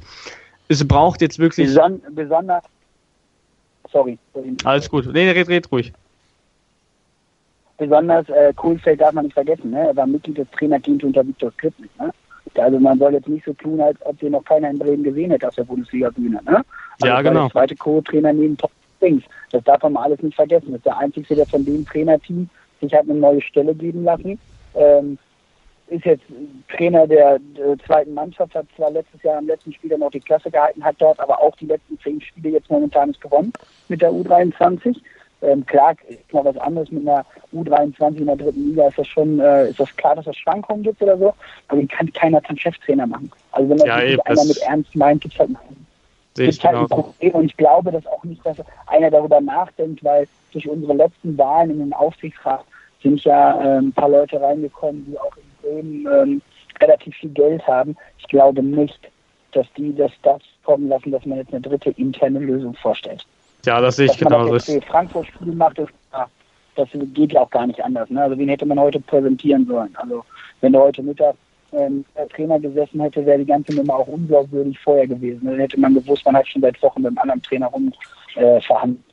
es 0.69 0.87
braucht 0.87 1.21
jetzt 1.21 1.39
wirklich. 1.39 1.67
Beson 1.67 2.01
besonders. 2.11 2.63
Sorry. 3.91 4.17
Alles 4.63 4.89
gut. 4.89 5.11
Nee, 5.11 5.29
red, 5.31 5.47
red 5.49 5.71
ruhig. 5.71 5.91
Besonders 7.77 8.29
äh, 8.29 8.53
Kohlfeld 8.55 9.01
darf 9.01 9.13
man 9.13 9.25
nicht 9.25 9.33
vergessen, 9.33 9.71
ne? 9.71 9.87
Er 9.87 9.95
war 9.95 10.05
Mitglied 10.05 10.37
des 10.37 10.47
Trainerteams 10.51 11.03
unter 11.03 11.25
Viktor 11.25 11.51
Skripnik, 11.51 11.89
ne? 11.99 12.11
Also 12.55 12.79
man 12.79 12.99
soll 12.99 13.13
jetzt 13.13 13.27
nicht 13.27 13.45
so 13.45 13.53
tun, 13.53 13.81
als 13.81 13.97
ob 14.05 14.21
wir 14.21 14.29
noch 14.29 14.45
keiner 14.45 14.69
in 14.69 14.77
Bremen 14.77 15.03
gesehen 15.03 15.31
hätte 15.31 15.47
auf 15.47 15.55
der 15.55 15.63
Bundesliga-Bühne, 15.63 16.39
ne? 16.43 16.63
Also 17.01 17.07
ja, 17.07 17.21
genau. 17.21 17.45
Der 17.45 17.51
zweite 17.51 17.75
Co-Trainer 17.75 18.31
neben 18.31 18.57
Top 18.57 18.71
Dings. 19.01 19.23
Das 19.53 19.63
darf 19.65 19.83
man 19.83 19.93
mal 19.93 20.03
alles 20.03 20.21
nicht 20.21 20.35
vergessen. 20.35 20.71
Das 20.71 20.77
ist 20.77 20.85
der 20.85 20.97
Einzige, 20.97 21.35
der 21.35 21.45
von 21.45 21.63
dem 21.63 21.85
Trainerteam 21.85 22.49
sich 22.81 22.91
hat 22.91 23.03
eine 23.03 23.13
neue 23.13 23.41
Stelle 23.41 23.75
geben 23.75 24.03
lassen. 24.03 24.39
Ähm, 24.73 25.17
ist 25.87 26.05
jetzt 26.05 26.23
Trainer 26.75 27.05
der, 27.05 27.37
der, 27.55 27.77
zweiten 27.85 28.15
Mannschaft, 28.15 28.55
hat 28.55 28.65
zwar 28.75 28.89
letztes 28.89 29.21
Jahr 29.21 29.37
am 29.37 29.45
letzten 29.45 29.71
Spiel 29.71 29.95
noch 29.95 30.09
die 30.09 30.21
Klasse 30.21 30.49
gehalten, 30.49 30.83
hat 30.83 30.95
dort 30.97 31.19
aber 31.19 31.39
auch 31.39 31.55
die 31.57 31.67
letzten 31.67 31.99
zehn 31.99 32.19
Spiele 32.19 32.49
jetzt 32.49 32.71
momentan 32.71 33.09
nicht 33.09 33.21
gewonnen 33.21 33.53
mit 33.89 34.01
der 34.01 34.11
U23. 34.11 34.97
Ähm, 35.43 35.63
klar, 35.67 35.93
ist 36.07 36.33
mal 36.33 36.45
was 36.45 36.57
anderes 36.57 36.89
mit 36.89 37.07
einer 37.07 37.23
U23 37.53 38.15
in 38.15 38.25
der 38.25 38.37
dritten 38.37 38.69
Liga, 38.69 38.87
ist 38.87 38.97
das 38.97 39.07
schon, 39.07 39.39
äh, 39.39 39.69
ist 39.69 39.79
das 39.79 39.95
klar, 39.97 40.15
dass 40.15 40.25
es 40.25 40.37
Schwankungen 40.37 40.81
gibt 40.81 41.01
oder 41.01 41.17
so, 41.17 41.33
aber 41.67 41.79
den 41.79 41.87
kann 41.89 42.11
keiner 42.13 42.41
zum 42.43 42.57
Cheftrainer 42.57 43.05
machen. 43.05 43.29
Also 43.51 43.69
wenn 43.69 43.77
das 43.77 43.87
Ja, 43.87 43.95
einer 43.95 44.17
das- 44.25 44.47
mit 44.47 44.57
Ernst 44.59 44.95
meint, 44.95 45.21
gibt 45.21 45.35
es 45.35 45.39
halt 45.39 45.51
Sehe 46.35 46.49
ich 46.49 46.63
halt 46.63 46.75
ein 46.75 46.87
genau. 46.87 47.01
Problem 47.01 47.31
und 47.33 47.45
ich 47.45 47.57
glaube, 47.57 47.91
dass 47.91 48.05
auch 48.07 48.23
nicht, 48.23 48.45
dass 48.45 48.57
einer 48.87 49.11
darüber 49.11 49.39
nachdenkt, 49.39 50.03
weil 50.03 50.27
durch 50.51 50.67
unsere 50.67 50.93
letzten 50.93 51.37
Wahlen 51.37 51.71
in 51.71 51.79
den 51.79 51.93
Aufsichtsrat 51.93 52.63
sind 53.01 53.23
ja 53.23 53.59
ähm, 53.61 53.87
ein 53.87 53.93
paar 53.93 54.09
Leute 54.09 54.41
reingekommen, 54.41 55.05
die 55.05 55.19
auch 55.19 55.35
in 55.37 55.43
Bremen 55.61 56.07
ähm, 56.07 56.41
relativ 56.79 57.15
viel 57.15 57.29
Geld 57.29 57.65
haben. 57.67 57.95
Ich 58.17 58.27
glaube 58.27 58.63
nicht, 58.63 58.99
dass 59.51 59.67
die 59.77 59.95
das 59.95 60.11
das 60.23 60.41
kommen 60.63 60.89
lassen, 60.89 61.11
dass 61.11 61.25
man 61.25 61.37
jetzt 61.37 61.51
eine 61.51 61.61
dritte 61.61 61.91
interne 61.91 62.39
Lösung 62.39 62.73
vorstellt. 62.75 63.25
Ja, 63.65 63.79
das 63.79 63.95
sehe 63.95 64.05
ich 64.05 64.11
Dass 64.13 64.21
man 64.21 64.33
genauso. 64.33 64.53
das 64.53 64.67
jetzt 64.67 64.83
für 64.85 64.91
Frankfurt 64.91 65.27
Spiel 65.27 65.53
macht, 65.53 65.75
klar. 65.75 66.29
Das 66.75 66.89
geht 66.91 67.33
ja 67.33 67.41
auch 67.41 67.49
gar 67.49 67.67
nicht 67.67 67.83
anders. 67.83 68.09
Ne? 68.09 68.21
Also 68.21 68.37
wen 68.37 68.49
hätte 68.49 68.65
man 68.65 68.79
heute 68.79 68.99
präsentieren 68.99 69.65
sollen? 69.67 69.95
Also 69.95 70.25
wenn 70.61 70.73
da 70.73 70.79
heute 70.79 71.03
Mittag 71.03 71.35
ähm, 71.75 72.05
Trainer 72.35 72.59
gesessen 72.59 73.01
hätte, 73.01 73.25
wäre 73.25 73.39
die 73.39 73.45
ganze 73.45 73.75
Nummer 73.75 73.95
auch 73.95 74.07
unglaubwürdig 74.07 74.79
vorher 74.79 75.07
gewesen. 75.07 75.45
Dann 75.45 75.59
hätte 75.59 75.79
man 75.79 75.93
gewusst, 75.93 76.25
man 76.25 76.35
hat 76.35 76.47
schon 76.47 76.61
seit 76.61 76.81
Wochen 76.81 77.01
mit 77.01 77.09
einem 77.09 77.17
anderen 77.17 77.41
Trainer 77.41 77.67
rum 77.67 77.93
äh, 78.35 78.59
verhandelt. 78.61 79.03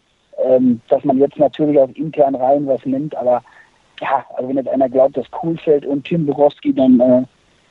Ähm, 0.44 0.80
dass 0.88 1.04
man 1.04 1.18
jetzt 1.18 1.38
natürlich 1.38 1.78
aus 1.78 1.90
internen 1.94 2.36
Reihen 2.36 2.66
was 2.66 2.84
nimmt, 2.86 3.14
aber 3.14 3.42
ja, 4.00 4.24
also 4.34 4.48
wenn 4.48 4.56
jetzt 4.56 4.70
einer 4.70 4.88
glaubt, 4.88 5.16
dass 5.16 5.30
Kuhlfeld 5.30 5.84
und 5.84 6.04
Tim 6.04 6.24
Borowski 6.24 6.72
dann 6.72 6.98
äh, 6.98 7.22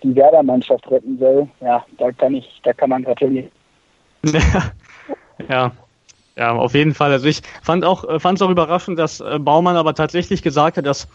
die 0.04 0.16
Werder-Mannschaft 0.16 0.90
retten 0.92 1.18
soll, 1.18 1.48
ja, 1.62 1.84
da 1.98 2.12
kann 2.12 2.36
ich, 2.36 2.62
da 2.64 2.74
kann 2.74 2.92
man 2.92 3.04
gratulieren. 3.04 3.50
ja. 5.50 5.72
Ja, 6.36 6.56
auf 6.56 6.74
jeden 6.74 6.94
Fall. 6.94 7.12
Also 7.12 7.28
ich 7.28 7.42
fand 7.64 7.84
auch, 7.84 8.08
äh, 8.08 8.18
fand 8.18 8.38
es 8.38 8.42
auch 8.42 8.50
überraschend, 8.50 8.98
dass 8.98 9.20
äh, 9.20 9.40
Baumann 9.40 9.76
aber 9.76 9.94
tatsächlich 9.94 10.42
gesagt 10.42 10.78
hat, 10.78 10.86
dass 10.86 11.08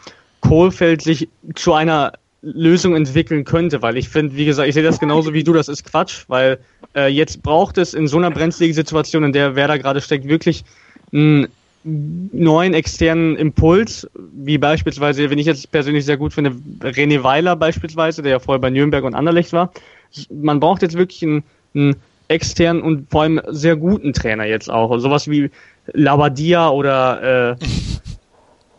Kohlfeld 0.43 1.01
sich 1.01 1.31
zu 1.55 1.73
einer 1.73 2.13
Lösung 2.45 2.95
entwickeln 2.95 3.45
könnte, 3.45 3.83
weil 3.83 3.97
ich 3.97 4.09
finde, 4.09 4.37
wie 4.37 4.45
gesagt, 4.45 4.69
ich 4.69 4.75
sehe 4.75 4.83
das 4.83 5.01
genauso 5.01 5.33
wie 5.33 5.45
du, 5.45 5.53
das 5.53 5.69
ist 5.69 5.85
Quatsch, 5.85 6.25
weil 6.29 6.59
äh, 6.95 7.09
jetzt 7.09 7.43
braucht 7.43 7.79
es 7.79 7.95
in 7.95 8.07
so 8.07 8.19
einer 8.19 8.31
brenzligen 8.31 8.75
Situation, 8.75 9.25
in 9.25 9.33
der 9.33 9.57
Werder 9.57 9.79
gerade 9.79 10.01
steckt, 10.01 10.29
wirklich 10.29 10.65
einen 11.13 11.49
neuen 11.85 12.75
externen 12.75 13.37
Impuls, 13.37 14.09
wie 14.33 14.59
beispielsweise, 14.59 15.29
wenn 15.31 15.39
ich 15.39 15.47
jetzt 15.47 15.71
persönlich 15.71 16.05
sehr 16.05 16.17
gut 16.17 16.33
finde, 16.33 16.53
René 16.81 17.23
Weiler 17.23 17.57
beispielsweise, 17.57 18.23
der 18.23 18.33
ja 18.33 18.39
vorher 18.39 18.61
bei 18.61 18.71
Nürnberg 18.71 19.05
und 19.05 19.15
Anderlecht 19.15 19.53
war. 19.53 19.73
Man 20.31 20.61
braucht 20.61 20.83
jetzt 20.83 20.97
wirklich 20.97 21.23
einen, 21.23 21.43
einen 21.75 21.97
externen 22.29 22.83
und 22.83 23.11
vor 23.11 23.23
allem 23.23 23.41
sehr 23.49 23.77
guten 23.77 24.13
Trainer 24.13 24.45
jetzt 24.45 24.71
auch. 24.71 24.97
Sowas 24.99 25.29
wie 25.29 25.51
Labadia 25.93 26.71
oder 26.71 27.57
äh, 27.61 27.65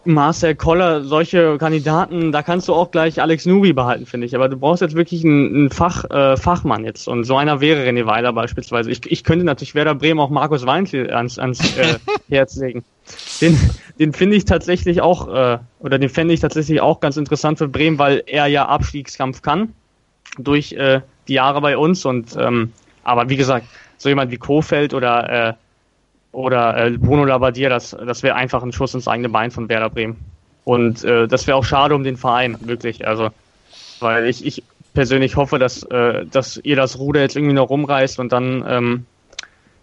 Marcel 0.05 0.55
Koller, 0.55 1.03
solche 1.03 1.57
Kandidaten, 1.57 2.31
da 2.31 2.43
kannst 2.43 2.67
du 2.67 2.73
auch 2.73 2.91
gleich 2.91 3.21
Alex 3.21 3.45
Nuri 3.45 3.73
behalten, 3.73 4.05
finde 4.05 4.27
ich. 4.27 4.35
Aber 4.35 4.49
du 4.49 4.57
brauchst 4.57 4.81
jetzt 4.81 4.95
wirklich 4.95 5.23
einen, 5.23 5.55
einen 5.55 5.69
Fach, 5.69 6.03
äh, 6.09 6.37
Fachmann 6.37 6.85
jetzt. 6.85 7.07
Und 7.07 7.23
so 7.23 7.37
einer 7.37 7.61
wäre 7.61 7.83
René 7.87 8.05
Weiler 8.05 8.33
beispielsweise. 8.33 8.91
Ich, 8.91 9.09
ich 9.09 9.23
könnte 9.23 9.45
natürlich 9.45 9.75
Werder 9.75 9.95
Bremen 9.95 10.19
auch 10.19 10.29
Markus 10.29 10.65
Weinzel 10.65 11.11
ans, 11.11 11.39
ans 11.39 11.77
äh, 11.77 11.97
Herz 12.29 12.55
legen. 12.57 12.83
Den, 13.41 13.59
den 13.99 14.13
finde 14.13 14.35
ich 14.35 14.45
tatsächlich 14.45 15.01
auch, 15.01 15.27
äh, 15.27 15.57
oder 15.79 15.99
den 15.99 16.09
fände 16.09 16.33
ich 16.33 16.39
tatsächlich 16.39 16.81
auch 16.81 16.99
ganz 16.99 17.17
interessant 17.17 17.57
für 17.57 17.67
Bremen, 17.67 17.99
weil 17.99 18.23
er 18.25 18.47
ja 18.47 18.67
Abstiegskampf 18.67 19.41
kann 19.41 19.73
durch 20.37 20.73
äh, 20.73 21.01
die 21.27 21.33
Jahre 21.33 21.61
bei 21.61 21.77
uns 21.77 22.05
und 22.05 22.35
ähm, 22.37 22.71
aber 23.03 23.29
wie 23.29 23.37
gesagt, 23.37 23.67
so 23.97 24.09
jemand 24.09 24.31
wie 24.31 24.37
Kofeld 24.37 24.93
oder 24.93 25.29
äh, 25.49 25.53
oder 26.35 26.77
äh, 26.77 26.91
Bruno 26.91 27.23
Labbadia, 27.23 27.69
das, 27.69 27.91
das 27.91 28.21
wäre 28.21 28.35
einfach 28.35 28.61
ein 28.61 28.73
Schuss 28.73 28.93
ins 28.93 29.07
eigene 29.07 29.29
Bein 29.29 29.51
von 29.51 29.69
Werder 29.69 29.89
Bremen. 29.89 30.17
Und 30.65 31.03
äh, 31.03 31.27
das 31.27 31.47
wäre 31.47 31.57
auch 31.57 31.63
schade 31.63 31.95
um 31.95 32.03
den 32.03 32.17
Verein, 32.17 32.57
wirklich. 32.61 33.07
Also, 33.07 33.29
weil 34.01 34.27
ich, 34.27 34.45
ich 34.45 34.63
persönlich 34.93 35.37
hoffe, 35.37 35.59
dass, 35.59 35.83
äh, 35.83 36.25
dass 36.25 36.57
ihr 36.57 36.75
das 36.75 36.99
Ruder 36.99 37.21
jetzt 37.21 37.37
irgendwie 37.37 37.53
noch 37.53 37.69
rumreißt 37.69 38.19
und 38.19 38.33
dann 38.33 38.65
ähm, 38.67 39.05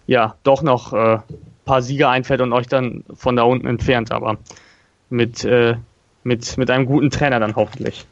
ja 0.07 0.35
doch 0.43 0.63
noch 0.63 0.93
äh, 0.93 1.19
paar 1.65 1.81
Siege 1.81 2.09
einfällt 2.09 2.43
und 2.43 2.53
euch 2.53 2.67
dann 2.67 3.05
von 3.15 3.35
da 3.37 3.45
unten 3.45 3.67
entfernt, 3.67 4.13
aber 4.13 4.37
mit, 5.09 5.45
äh, 5.45 5.77
mit, 6.23 6.59
mit 6.59 6.71
einem 6.71 6.85
guten 6.85 7.11
Trainer 7.11 7.41
dann 7.41 7.57
hoffentlich. 7.57 8.05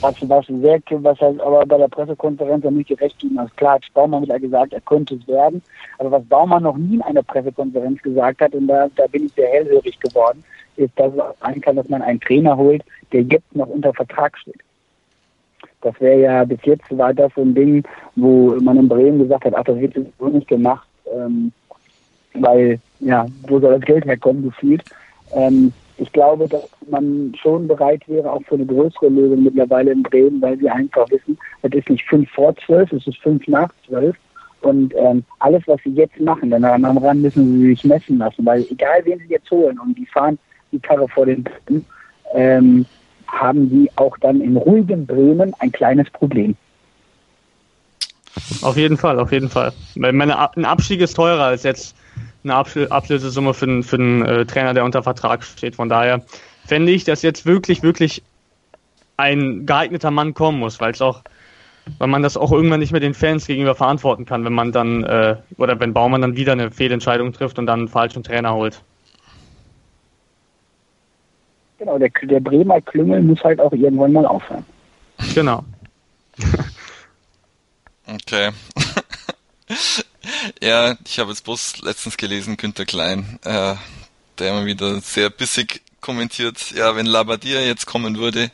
Was, 0.00 0.14
was, 0.22 0.46
sehr, 0.46 0.80
was 0.90 1.20
halt 1.20 1.40
aber 1.40 1.64
bei 1.66 1.78
der 1.78 1.88
Pressekonferenz 1.88 2.64
ja 2.64 2.70
nicht 2.70 2.88
gerecht 2.88 3.18
ging. 3.18 3.38
Also 3.38 3.52
klar 3.56 3.74
hat 3.74 3.84
Baumann 3.94 4.22
wieder 4.22 4.38
gesagt, 4.38 4.72
er 4.72 4.80
könnte 4.82 5.14
es 5.14 5.26
werden. 5.26 5.62
Aber 5.98 6.12
was 6.12 6.24
Baumann 6.24 6.62
noch 6.62 6.76
nie 6.76 6.96
in 6.96 7.02
einer 7.02 7.22
Pressekonferenz 7.22 8.00
gesagt 8.02 8.40
hat, 8.40 8.54
und 8.54 8.66
da, 8.66 8.88
da 8.96 9.06
bin 9.06 9.26
ich 9.26 9.32
sehr 9.32 9.48
hellhörig 9.48 9.98
geworden, 10.00 10.44
ist, 10.76 10.92
dass 10.98 11.12
es 11.12 11.40
sein 11.40 11.60
kann, 11.60 11.76
dass 11.76 11.88
man 11.88 12.02
einen 12.02 12.20
Trainer 12.20 12.56
holt, 12.56 12.82
der 13.12 13.22
jetzt 13.22 13.54
noch 13.54 13.68
unter 13.68 13.92
Vertrag 13.94 14.36
steht. 14.38 14.60
Das 15.82 15.98
wäre 16.00 16.20
ja, 16.20 16.44
bis 16.44 16.58
jetzt 16.64 16.84
war 16.96 17.14
das 17.14 17.32
so 17.34 17.42
ein 17.42 17.54
Ding, 17.54 17.84
wo 18.16 18.54
man 18.60 18.78
in 18.78 18.88
Bremen 18.88 19.18
gesagt 19.20 19.44
hat, 19.44 19.54
ach, 19.54 19.64
das 19.64 19.78
wird 19.78 19.94
so 20.18 20.28
nicht 20.28 20.48
gemacht, 20.48 20.86
ähm, 21.14 21.52
weil, 22.34 22.80
ja, 23.00 23.26
wo 23.48 23.60
soll 23.60 23.74
das 23.74 23.86
Geld 23.86 24.04
herkommen, 24.04 24.44
gefühlt. 24.44 24.82
Ähm, 25.32 25.72
ich 25.98 26.12
glaube, 26.12 26.48
dass 26.48 26.68
man 26.90 27.32
schon 27.40 27.66
bereit 27.68 28.06
wäre, 28.06 28.30
auch 28.30 28.42
für 28.42 28.56
eine 28.56 28.66
größere 28.66 29.08
Lösung 29.08 29.44
mittlerweile 29.44 29.92
in 29.92 30.02
Bremen, 30.02 30.42
weil 30.42 30.60
wir 30.60 30.74
einfach 30.74 31.08
wissen, 31.10 31.38
es 31.62 31.72
ist 31.72 31.88
nicht 31.88 32.04
fünf 32.04 32.30
vor 32.30 32.54
zwölf, 32.66 32.92
es 32.92 33.06
ist 33.06 33.18
fünf 33.18 33.46
nach 33.48 33.70
zwölf. 33.86 34.16
Und 34.60 34.94
ähm, 34.96 35.24
alles, 35.38 35.62
was 35.66 35.80
sie 35.84 35.90
jetzt 35.90 36.18
machen, 36.20 36.50
dann 36.50 36.64
am 36.64 36.98
Rand 36.98 37.22
müssen 37.22 37.60
sie 37.60 37.68
sich 37.68 37.84
messen 37.84 38.18
lassen, 38.18 38.44
weil 38.44 38.66
egal 38.70 39.00
wen 39.04 39.18
sie 39.20 39.28
jetzt 39.28 39.50
holen 39.50 39.78
und 39.78 39.96
die 39.96 40.06
fahren 40.06 40.38
die 40.72 40.80
Karre 40.80 41.08
vor 41.08 41.26
den 41.26 41.44
Dritten, 41.44 41.84
ähm, 42.34 42.84
haben 43.28 43.68
sie 43.70 43.90
auch 43.96 44.16
dann 44.18 44.40
in 44.40 44.56
ruhigem 44.56 45.06
Bremen 45.06 45.54
ein 45.60 45.72
kleines 45.72 46.10
Problem. 46.10 46.56
Auf 48.62 48.76
jeden 48.76 48.96
Fall, 48.96 49.18
auf 49.18 49.32
jeden 49.32 49.48
Fall. 49.48 49.72
Meine, 49.94 50.50
ein 50.56 50.64
Abstieg 50.64 51.00
ist 51.00 51.14
teurer 51.14 51.44
als 51.44 51.62
jetzt 51.62 51.96
eine 52.50 52.90
Ablösesumme 52.90 53.54
für, 53.54 53.66
einen, 53.66 53.82
für 53.82 53.96
einen 53.96 54.24
äh, 54.24 54.46
Trainer, 54.46 54.74
der 54.74 54.84
unter 54.84 55.02
Vertrag 55.02 55.44
steht. 55.44 55.76
Von 55.76 55.88
daher 55.88 56.22
fände 56.66 56.92
ich, 56.92 57.04
dass 57.04 57.22
jetzt 57.22 57.46
wirklich, 57.46 57.82
wirklich 57.82 58.22
ein 59.16 59.66
geeigneter 59.66 60.10
Mann 60.10 60.34
kommen 60.34 60.58
muss, 60.58 60.80
weil 60.80 60.92
es 60.92 61.00
auch, 61.00 61.22
weil 61.98 62.08
man 62.08 62.22
das 62.22 62.36
auch 62.36 62.52
irgendwann 62.52 62.80
nicht 62.80 62.92
mehr 62.92 63.00
den 63.00 63.14
Fans 63.14 63.46
gegenüber 63.46 63.74
verantworten 63.74 64.26
kann, 64.26 64.44
wenn 64.44 64.52
man 64.52 64.72
dann, 64.72 65.04
äh, 65.04 65.36
oder 65.56 65.78
wenn 65.80 65.94
Baumann 65.94 66.20
dann 66.20 66.36
wieder 66.36 66.52
eine 66.52 66.70
Fehlentscheidung 66.70 67.32
trifft 67.32 67.58
und 67.58 67.66
dann 67.66 67.80
einen 67.80 67.88
falschen 67.88 68.22
Trainer 68.22 68.54
holt. 68.54 68.82
Genau, 71.78 71.98
der, 71.98 72.10
der 72.22 72.40
Bremer 72.40 72.80
Klüngel 72.80 73.22
muss 73.22 73.42
halt 73.44 73.60
auch 73.60 73.72
irgendwann 73.72 74.12
mal 74.12 74.26
aufhören. 74.26 74.64
Genau. 75.34 75.64
okay. 78.06 78.50
Ja, 80.62 80.96
ich 81.06 81.18
habe 81.18 81.30
jetzt 81.30 81.44
bloß 81.44 81.78
letztens 81.82 82.16
gelesen, 82.16 82.56
Günter 82.56 82.84
Klein, 82.84 83.38
äh, 83.44 83.74
der 84.38 84.50
immer 84.50 84.66
wieder 84.66 85.00
sehr 85.00 85.30
bissig 85.30 85.82
kommentiert, 86.00 86.70
ja, 86.72 86.94
wenn 86.94 87.06
Labadia 87.06 87.60
jetzt 87.60 87.86
kommen 87.86 88.16
würde, 88.16 88.50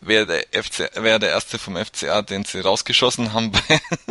wäre 0.00 0.26
der 0.26 0.62
FC, 0.62 0.90
wäre 0.96 1.18
der 1.18 1.30
erste 1.30 1.58
vom 1.58 1.76
FCA, 1.76 2.22
den 2.22 2.44
sie 2.44 2.60
rausgeschossen 2.60 3.32
haben 3.32 3.52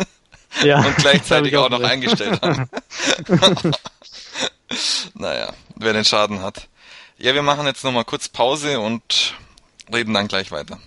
ja, 0.64 0.80
und 0.80 0.98
gleichzeitig 0.98 1.56
auch, 1.58 1.66
auch 1.66 1.70
noch 1.70 1.84
eingestellt 1.84 2.42
haben. 2.42 2.70
naja, 5.14 5.54
wer 5.76 5.94
den 5.94 6.06
Schaden 6.06 6.42
hat. 6.42 6.68
Ja, 7.18 7.34
wir 7.34 7.44
machen 7.44 7.66
jetzt 7.68 7.84
nochmal 7.84 8.06
kurz 8.06 8.30
Pause 8.30 8.80
und 8.80 9.36
reden 9.94 10.14
dann 10.14 10.28
gleich 10.28 10.52
weiter. 10.52 10.80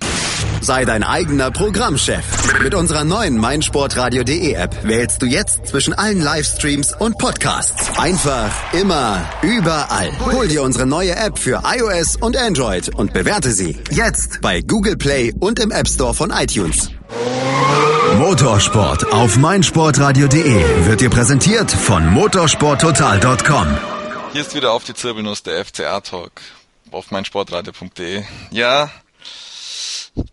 Sei 0.62 0.84
dein 0.84 1.02
eigener 1.02 1.50
Programmchef. 1.50 2.24
Mit 2.62 2.76
unserer 2.76 3.02
neuen 3.02 3.36
meinsportradio.de 3.36 4.52
App 4.52 4.84
wählst 4.84 5.20
du 5.20 5.26
jetzt 5.26 5.66
zwischen 5.66 5.92
allen 5.92 6.20
Livestreams 6.20 6.94
und 6.96 7.18
Podcasts. 7.18 7.98
Einfach, 7.98 8.52
immer, 8.72 9.28
überall. 9.42 10.12
Hol 10.20 10.46
dir 10.46 10.62
unsere 10.62 10.86
neue 10.86 11.16
App 11.16 11.36
für 11.36 11.62
iOS 11.64 12.14
und 12.14 12.36
Android 12.36 12.94
und 12.94 13.12
bewerte 13.12 13.50
sie 13.50 13.76
jetzt 13.90 14.40
bei 14.40 14.60
Google 14.60 14.96
Play 14.96 15.34
und 15.40 15.58
im 15.58 15.72
App 15.72 15.88
Store 15.88 16.14
von 16.14 16.30
iTunes. 16.30 16.90
Motorsport 18.18 19.12
auf 19.12 19.36
meinsportradio.de 19.38 20.86
wird 20.86 21.00
dir 21.00 21.10
präsentiert 21.10 21.72
von 21.72 22.06
motorsporttotal.com. 22.06 23.66
Hier 24.32 24.40
ist 24.42 24.54
wieder 24.54 24.70
auf 24.70 24.84
die 24.84 24.94
Zirbelnuss 24.94 25.42
der 25.42 25.64
FCA 25.64 26.00
Talk 26.00 26.30
auf 26.92 27.10
meinsportradio.de. 27.10 28.22
Ja, 28.52 28.90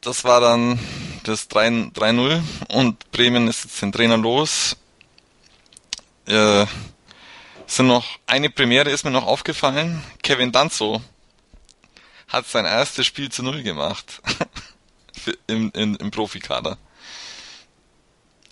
das 0.02 0.24
war 0.24 0.42
dann 0.42 0.80
das 1.24 1.50
3-0 1.50 2.42
und 2.70 3.12
Bremen 3.12 3.48
ist 3.48 3.64
jetzt 3.64 3.82
den 3.82 3.92
Trainer 3.92 4.18
los. 4.18 4.78
Äh, 6.26 6.66
sind 7.66 7.88
noch 7.88 8.06
eine 8.26 8.50
Premiere 8.50 8.90
ist 8.90 9.04
mir 9.04 9.12
noch 9.12 9.28
aufgefallen. 9.28 10.04
Kevin 10.24 10.52
Danzo 10.52 11.02
hat 12.28 12.48
sein 12.48 12.66
erstes 12.66 13.06
Spiel 13.06 13.30
zu 13.30 13.44
Null 13.44 13.64
gemacht 13.64 14.22
im, 15.48 15.72
im, 15.76 15.96
im 15.96 16.12
Profikader. 16.12 16.78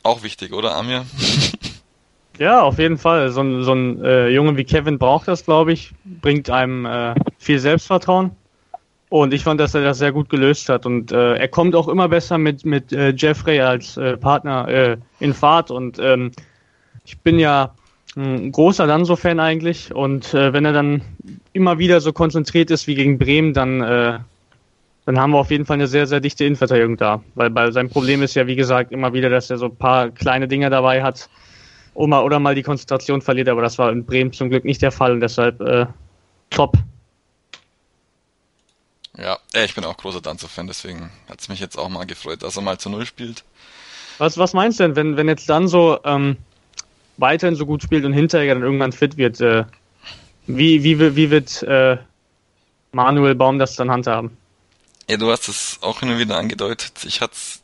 Auch 0.04 0.24
wichtig, 0.24 0.54
oder 0.54 0.76
Amir? 0.76 1.06
Ja, 2.40 2.62
auf 2.62 2.78
jeden 2.78 3.00
Fall. 3.00 3.32
So 3.32 3.42
ein, 3.42 3.64
so 3.64 3.74
ein 3.74 4.04
äh, 4.04 4.28
Junge 4.30 4.58
wie 4.58 4.64
Kevin 4.64 5.00
braucht 5.00 5.28
das, 5.28 5.44
glaube 5.44 5.74
ich. 5.74 5.94
Bringt 6.06 6.50
einem 6.52 6.86
äh, 6.86 7.16
viel 7.40 7.58
Selbstvertrauen. 7.58 8.36
Und 9.10 9.34
ich 9.34 9.44
fand, 9.44 9.60
dass 9.60 9.74
er 9.74 9.82
das 9.84 10.00
sehr 10.00 10.12
gut 10.12 10.30
gelöst 10.30 10.68
hat. 10.68 10.86
Und 10.86 11.12
äh, 11.12 11.36
er 11.36 11.48
kommt 11.48 11.76
auch 11.76 11.88
immer 11.88 12.10
besser 12.10 12.38
mit, 12.38 12.66
mit 12.66 12.92
äh, 12.92 13.14
Jeffrey 13.16 13.62
als 13.62 13.96
äh, 13.96 14.18
Partner 14.18 14.68
äh, 14.68 14.98
in 15.20 15.34
Fahrt. 15.34 15.72
Und 15.72 15.98
ähm, 16.00 16.32
ich 17.06 17.18
bin 17.20 17.40
ja 17.40 17.74
ein 18.18 18.52
großer 18.52 18.86
Danso-Fan 18.86 19.40
eigentlich. 19.40 19.96
Und 19.96 20.34
äh, 20.34 20.52
wenn 20.52 20.66
er 20.66 20.74
dann 20.74 21.02
immer 21.54 21.80
wieder 21.80 22.02
so 22.02 22.12
konzentriert 22.12 22.70
ist 22.70 22.88
wie 22.88 22.96
gegen 22.96 23.18
Bremen, 23.18 23.54
dann, 23.54 23.82
äh, 23.82 24.20
dann 25.06 25.20
haben 25.20 25.32
wir 25.32 25.40
auf 25.40 25.52
jeden 25.52 25.66
Fall 25.66 25.76
eine 25.76 25.88
sehr, 25.88 26.06
sehr 26.06 26.20
dichte 26.20 26.44
Innenverteidigung 26.44 26.98
da. 26.98 27.24
Weil, 27.36 27.56
weil 27.56 27.72
sein 27.72 27.90
Problem 27.90 28.22
ist 28.24 28.36
ja, 28.36 28.46
wie 28.46 28.58
gesagt, 28.58 28.92
immer 28.92 29.14
wieder, 29.14 29.30
dass 29.30 29.50
er 29.50 29.58
so 29.58 29.68
ein 29.68 29.76
paar 29.78 30.10
kleine 30.10 30.50
Dinge 30.50 30.70
dabei 30.70 31.02
hat 31.02 31.30
oder 31.94 32.26
oder 32.26 32.40
mal 32.40 32.56
die 32.56 32.64
Konzentration 32.64 33.22
verliert. 33.22 33.48
Aber 33.48 33.62
das 33.62 33.80
war 33.80 33.90
in 33.90 34.06
Bremen 34.06 34.34
zum 34.34 34.50
Glück 34.50 34.66
nicht 34.66 34.82
der 34.82 34.92
Fall. 34.92 35.14
Und 35.14 35.22
deshalb 35.22 35.88
top. 36.50 36.78
Ja, 39.18 39.40
ich 39.54 39.74
bin 39.74 39.84
auch 39.84 39.98
großer 39.98 40.22
Danzo-Fan, 40.22 40.68
deswegen 40.68 41.12
hat 41.28 41.42
es 41.42 41.50
mich 41.50 41.60
jetzt 41.60 41.78
auch 41.78 41.90
mal 41.90 42.06
gefreut, 42.06 42.44
dass 42.44 42.56
er 42.56 42.62
mal 42.62 42.78
zu 42.78 42.90
Null 42.90 43.06
spielt. 43.06 43.44
Was, 44.20 44.38
was 44.38 44.54
meinst 44.54 44.80
du 44.80 44.84
denn, 44.84 44.96
wenn, 44.96 45.18
wenn 45.18 45.28
jetzt 45.28 45.50
Danzo 45.50 46.00
ähm, 46.04 46.38
weiterhin 47.18 47.56
so 47.56 47.66
gut 47.66 47.82
spielt 47.82 48.06
und 48.06 48.14
Hinteregger 48.14 48.54
dann 48.54 48.64
irgendwann 48.64 48.92
fit 48.92 49.18
wird? 49.18 49.42
Äh, 49.42 49.66
wie, 50.46 50.84
wie, 50.84 51.16
wie 51.16 51.30
wird 51.32 51.64
äh, 51.64 51.98
Manuel 52.92 53.36
Baum 53.36 53.60
das 53.60 53.76
dann 53.76 53.92
handhaben? 53.92 54.38
Ja, 55.10 55.18
du 55.18 55.32
hast 55.32 55.48
es 55.48 55.80
auch 55.82 56.02
und 56.02 56.18
wieder 56.20 56.38
angedeutet. 56.38 57.06
Ich 57.06 57.22
hatte 57.22 57.34
es 57.34 57.62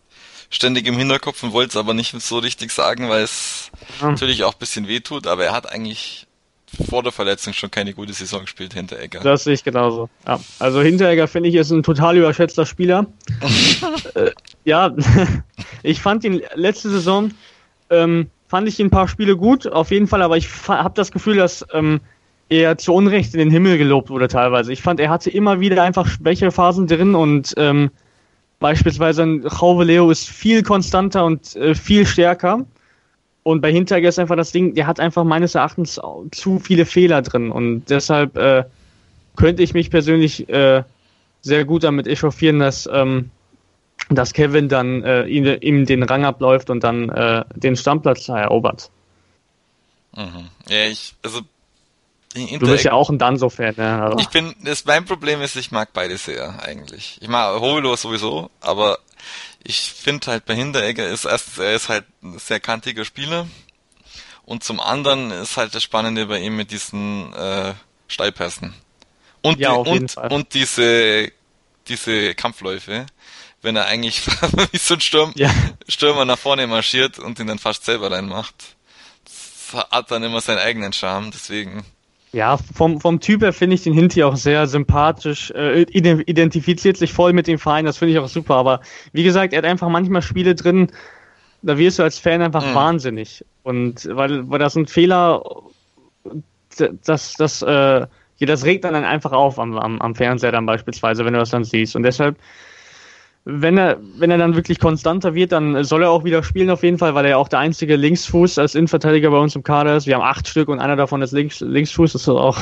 ständig 0.49 0.88
im 0.88 0.97
Hinterkopf 0.97 1.43
und 1.43 1.54
wollte 1.54 1.72
es 1.72 1.76
aber 1.76 1.93
nicht 1.93 2.20
so 2.22 2.39
richtig 2.39 2.72
sagen, 2.72 3.10
weil 3.10 3.24
es 3.24 3.72
ja. 4.01 4.12
natürlich 4.12 4.43
auch 4.43 4.54
ein 4.54 4.60
bisschen 4.60 4.88
weh 4.88 5.01
tut, 5.01 5.28
aber 5.28 5.45
er 5.45 5.54
hat 5.54 5.70
eigentlich 5.70 6.28
vor 6.89 7.03
der 7.03 7.11
Verletzung 7.11 7.53
schon 7.53 7.71
keine 7.71 7.93
gute 7.93 8.13
Saison 8.13 8.41
gespielt, 8.41 8.74
Hinteregger. 8.74 9.19
Das 9.21 9.43
sehe 9.43 9.53
ich 9.53 9.63
genauso. 9.63 10.09
Ja. 10.28 10.39
Also 10.59 10.82
Hinteregger 10.82 11.28
finde 11.28 11.49
ich 11.49 11.55
ist 11.55 11.71
ein 11.71 11.84
total 11.84 12.17
überschätzter 12.17 12.65
Spieler. 12.65 13.05
äh, 14.15 14.32
ja, 14.65 14.91
ich 15.84 16.01
fand 16.01 16.24
ihn 16.24 16.41
letzte 16.55 16.89
Saison, 16.89 17.32
ähm, 17.89 18.30
fand 18.47 18.67
ich 18.67 18.80
ihn 18.80 18.88
ein 18.88 18.91
paar 18.91 19.07
Spiele 19.07 19.38
gut, 19.38 19.67
auf 19.67 19.91
jeden 19.91 20.07
Fall, 20.07 20.21
aber 20.21 20.38
ich 20.38 20.47
habe 20.67 20.93
das 20.95 21.11
Gefühl, 21.11 21.38
dass 21.38 21.65
ähm, 21.74 22.01
er 22.49 22.78
zu 22.78 22.93
Unrecht 22.93 23.34
in 23.34 23.39
den 23.39 23.51
Himmel 23.51 23.78
gelobt 23.78 24.09
wurde 24.09 24.28
teilweise. 24.28 24.74
Ich 24.74 24.82
fand, 24.82 24.99
er 24.99 25.09
hatte 25.09 25.30
immer 25.30 25.59
wieder 25.59 25.82
einfach 25.84 26.07
schwächere 26.07 26.51
Phasen 26.51 26.88
drin 26.88 27.15
und 27.15 27.53
ähm, 27.57 27.91
beispielsweise 28.59 29.24
ein 29.24 29.43
Jauve 29.43 29.84
Leo 29.84 30.09
ist 30.09 30.30
viel 30.30 30.63
konstanter 30.63 31.26
und 31.26 31.55
äh, 31.55 31.76
viel 31.76 32.05
stärker. 32.05 32.65
Und 33.44 33.62
bei 33.62 33.72
Hinteregger 33.72 34.10
ist 34.10 34.20
einfach 34.20 34.38
das 34.38 34.52
Ding, 34.52 34.74
der 34.74 34.88
hat 34.88 35.00
einfach 35.00 35.26
meines 35.26 35.56
Erachtens 35.56 36.00
zu 36.32 36.60
viele 36.60 36.86
Fehler 36.86 37.22
drin. 37.22 37.52
Und 37.52 37.86
deshalb 37.89 38.38
äh, 38.38 38.64
könnte 39.36 39.64
ich 39.64 39.74
mich 39.74 39.89
persönlich 39.89 40.48
äh, 40.50 40.84
sehr 41.41 41.66
gut 41.66 41.84
damit 41.84 42.08
echauffieren, 42.08 42.60
dass, 42.60 42.89
ähm, 42.91 43.32
dass 44.10 44.34
Kevin 44.34 44.70
dann 44.70 45.04
äh, 45.04 45.26
ihm, 45.26 45.58
ihm 45.60 45.86
den 45.86 46.04
Rang 46.04 46.24
abläuft 46.24 46.70
und 46.70 46.84
dann 46.84 47.10
äh, 47.10 47.44
den 47.54 47.76
Stammplatz 47.76 48.30
erobert. 48.30 48.89
Mhm. 50.16 50.50
Ja, 50.70 50.86
ich, 50.86 51.14
also 51.22 51.41
du 52.34 52.60
bist 52.60 52.86
ja 52.86 52.94
auch 52.94 53.10
ein 53.10 53.18
Danzo-Fan, 53.18 53.76
ne? 53.78 54.04
Also. 54.04 54.20
Ich 54.20 54.30
bin, 54.30 54.56
das, 54.64 54.86
mein 54.86 55.06
Problem 55.06 55.41
ist, 55.41 55.56
ich 55.56 55.72
mag 55.72 55.89
beide 55.91 56.18
sehr, 56.18 56.64
eigentlich. 56.64 57.18
Ich 57.22 57.28
mag 57.28 57.60
Hovelo 57.60 57.96
sowieso, 57.96 58.50
aber 58.62 59.00
Ich 59.64 59.91
finde 59.91 60.28
halt 60.28 60.45
bei 60.45 60.55
Hinteregger 60.55 61.07
ist 61.07 61.26
erstens, 61.26 61.57
er 61.57 61.74
ist 61.74 61.89
halt 61.89 62.05
ein 62.22 62.38
sehr 62.38 62.59
kantiger 62.59 63.05
Spieler. 63.05 63.47
Und 64.45 64.64
zum 64.64 64.80
anderen 64.82 65.32
ist 65.32 65.55
halt 65.55 65.74
das 65.74 65.84
Spannende 65.84 66.26
bei 66.26 66.39
ihm 66.39 66.57
mit 66.57 66.72
diesen 66.72 67.34
äh, 67.34 67.74
Steilpässen. 68.07 68.74
Und, 69.41 69.59
Ja, 69.59 69.82
die, 69.84 69.89
und, 69.89 70.18
und 70.18 70.53
diese, 70.53 71.32
diese 71.88 72.36
Kampfläufe, 72.36 73.05
wenn 73.61 73.76
er 73.76 73.86
eigentlich 73.86 74.26
wie 74.72 74.78
so 74.78 74.95
ein 74.95 75.01
Sturm, 75.01 75.32
Ja. 75.36 75.53
Stürmer 75.88 76.26
nach 76.26 76.38
vorne 76.38 76.68
marschiert 76.68 77.20
und 77.20 77.39
ihn 77.39 77.47
dann 77.47 77.59
fast 77.59 77.86
selber 77.86 78.11
reinmacht. 78.11 78.55
Das 79.24 79.88
hat 79.91 80.11
dann 80.11 80.24
immer 80.24 80.41
seinen 80.41 80.59
eigenen 80.59 80.91
Charme, 80.93 81.32
deswegen. 81.32 81.86
Ja, 82.34 82.58
vom, 82.58 83.00
vom 83.00 83.20
Typ 83.20 83.44
her 83.44 83.54
finde 83.54 83.76
ich 83.76 83.84
den 83.84 83.94
Hinti 83.94 84.24
auch 84.24 84.36
sehr 84.36 84.66
sympathisch, 84.66 85.52
äh, 85.52 85.84
ide- 85.84 86.24
identifiziert 86.26 86.98
sich 86.98 87.14
voll 87.14 87.32
mit 87.32 87.46
dem 87.46 87.60
Verein, 87.60 87.86
das 87.86 88.00
finde 88.00 88.14
ich 88.14 88.20
auch 88.20 88.28
super. 88.28 88.56
Aber 88.56 88.82
wie 89.12 89.24
gesagt, 89.24 89.54
er 89.54 89.60
hat 89.60 89.66
einfach 89.66 89.88
manchmal 89.88 90.24
Spiele 90.24 90.56
drin, 90.56 90.88
da 91.62 91.78
wirst 91.78 92.00
du 92.00 92.04
als 92.04 92.18
Fan 92.18 92.42
einfach 92.42 92.64
Mhm. 92.66 92.76
wahnsinnig. 92.76 93.46
Und 93.62 94.08
weil, 94.12 94.50
weil 94.50 94.60
das 94.60 94.76
ein 94.76 94.88
Fehler, 94.88 95.44
das, 97.06 97.36
das, 97.36 97.62
äh, 97.62 98.08
das 98.40 98.66
regt 98.66 98.84
dann 98.84 98.96
einfach 98.96 99.32
auf 99.32 99.60
am, 99.60 99.78
am, 99.78 100.02
am 100.02 100.16
Fernseher 100.16 100.52
dann 100.52 100.66
beispielsweise, 100.66 101.24
wenn 101.26 101.34
du 101.34 101.40
das 101.40 101.52
dann 101.52 101.64
siehst. 101.64 101.96
Und 101.96 102.04
deshalb, 102.04 102.38
wenn 103.46 103.78
er, 103.78 103.98
wenn 104.18 104.32
er 104.32 104.38
dann 104.38 104.56
wirklich 104.56 104.80
konstanter 104.80 105.36
wird, 105.36 105.52
dann 105.52 105.84
soll 105.84 106.04
er 106.04 106.12
auch 106.12 106.24
wieder 106.24 106.44
spielen 106.44 106.70
auf 106.70 106.84
jeden 106.84 106.98
Fall, 106.98 107.14
weil 107.14 107.26
er 107.26 107.32
ja 107.32 107.38
auch 107.38 107.50
der 107.50 107.60
einzige 107.60 107.98
Linksfuß 107.98 108.58
als 108.58 108.74
Innenverteidiger 108.74 109.32
bei 109.32 109.38
uns 109.38 109.56
im 109.56 109.64
Kader 109.64 109.98
ist. 109.98 110.08
Wir 110.08 110.16
haben 110.16 110.24
acht 110.24 110.48
Stück 110.48 110.70
und 110.70 110.80
einer 110.80 110.96
davon 110.96 111.22
ist 111.22 111.34
Links, 111.34 111.60
Linksfuß, 111.60 112.14
das 112.14 112.22
ist 112.22 112.30
auch 112.30 112.58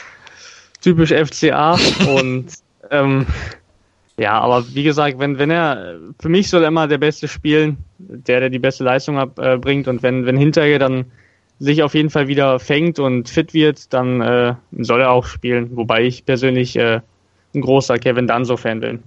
typisch 0.80 1.12
FCA. 1.12 1.76
und 2.08 2.46
ähm, 2.90 3.26
ja, 4.16 4.38
aber 4.40 4.64
wie 4.74 4.84
gesagt, 4.84 5.18
wenn, 5.18 5.38
wenn 5.38 5.50
er, 5.50 5.98
für 6.20 6.28
mich 6.28 6.48
soll 6.48 6.62
er 6.62 6.68
immer 6.68 6.86
der 6.86 6.98
Beste 6.98 7.26
spielen, 7.26 7.76
der, 7.98 8.40
der 8.40 8.50
die 8.50 8.60
beste 8.60 8.84
Leistung 8.84 9.18
ab, 9.18 9.38
äh, 9.38 9.54
und 9.56 10.02
wenn, 10.02 10.24
wenn 10.24 10.36
Hinterher 10.36 10.78
dann 10.78 11.06
sich 11.58 11.82
auf 11.82 11.94
jeden 11.94 12.10
Fall 12.10 12.28
wieder 12.28 12.58
fängt 12.58 12.98
und 12.98 13.28
fit 13.28 13.54
wird, 13.54 13.92
dann 13.92 14.20
äh, 14.20 14.54
soll 14.78 15.00
er 15.00 15.10
auch 15.10 15.26
spielen. 15.26 15.76
Wobei 15.76 16.04
ich 16.04 16.24
persönlich 16.24 16.76
äh, 16.76 17.00
ein 17.54 17.60
großer 17.60 17.98
Kevin 17.98 18.26
Danso-Fan 18.26 18.80
bin. 18.80 19.02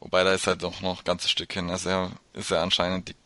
Wobei 0.00 0.24
da 0.24 0.32
ist 0.32 0.46
halt 0.46 0.62
doch 0.62 0.80
noch 0.80 0.98
ein 1.00 1.04
ganzes 1.04 1.30
Stück 1.30 1.52
hin. 1.52 1.70
Also 1.70 1.88
er 1.88 2.10
ist 2.34 2.50
ja 2.50 2.62
anscheinend 2.62 3.08
die 3.08 3.16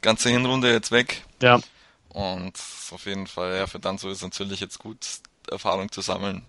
ganze 0.00 0.30
Hinrunde 0.30 0.70
jetzt 0.72 0.92
weg. 0.92 1.24
Ja, 1.42 1.60
Und 2.08 2.58
auf 2.90 3.04
jeden 3.06 3.26
Fall, 3.26 3.56
ja, 3.56 3.66
für 3.66 3.78
Danzo 3.80 4.08
ist 4.10 4.22
natürlich 4.22 4.60
jetzt 4.60 4.78
gut, 4.78 4.98
Erfahrung 5.50 5.90
zu 5.90 6.00
sammeln. 6.00 6.44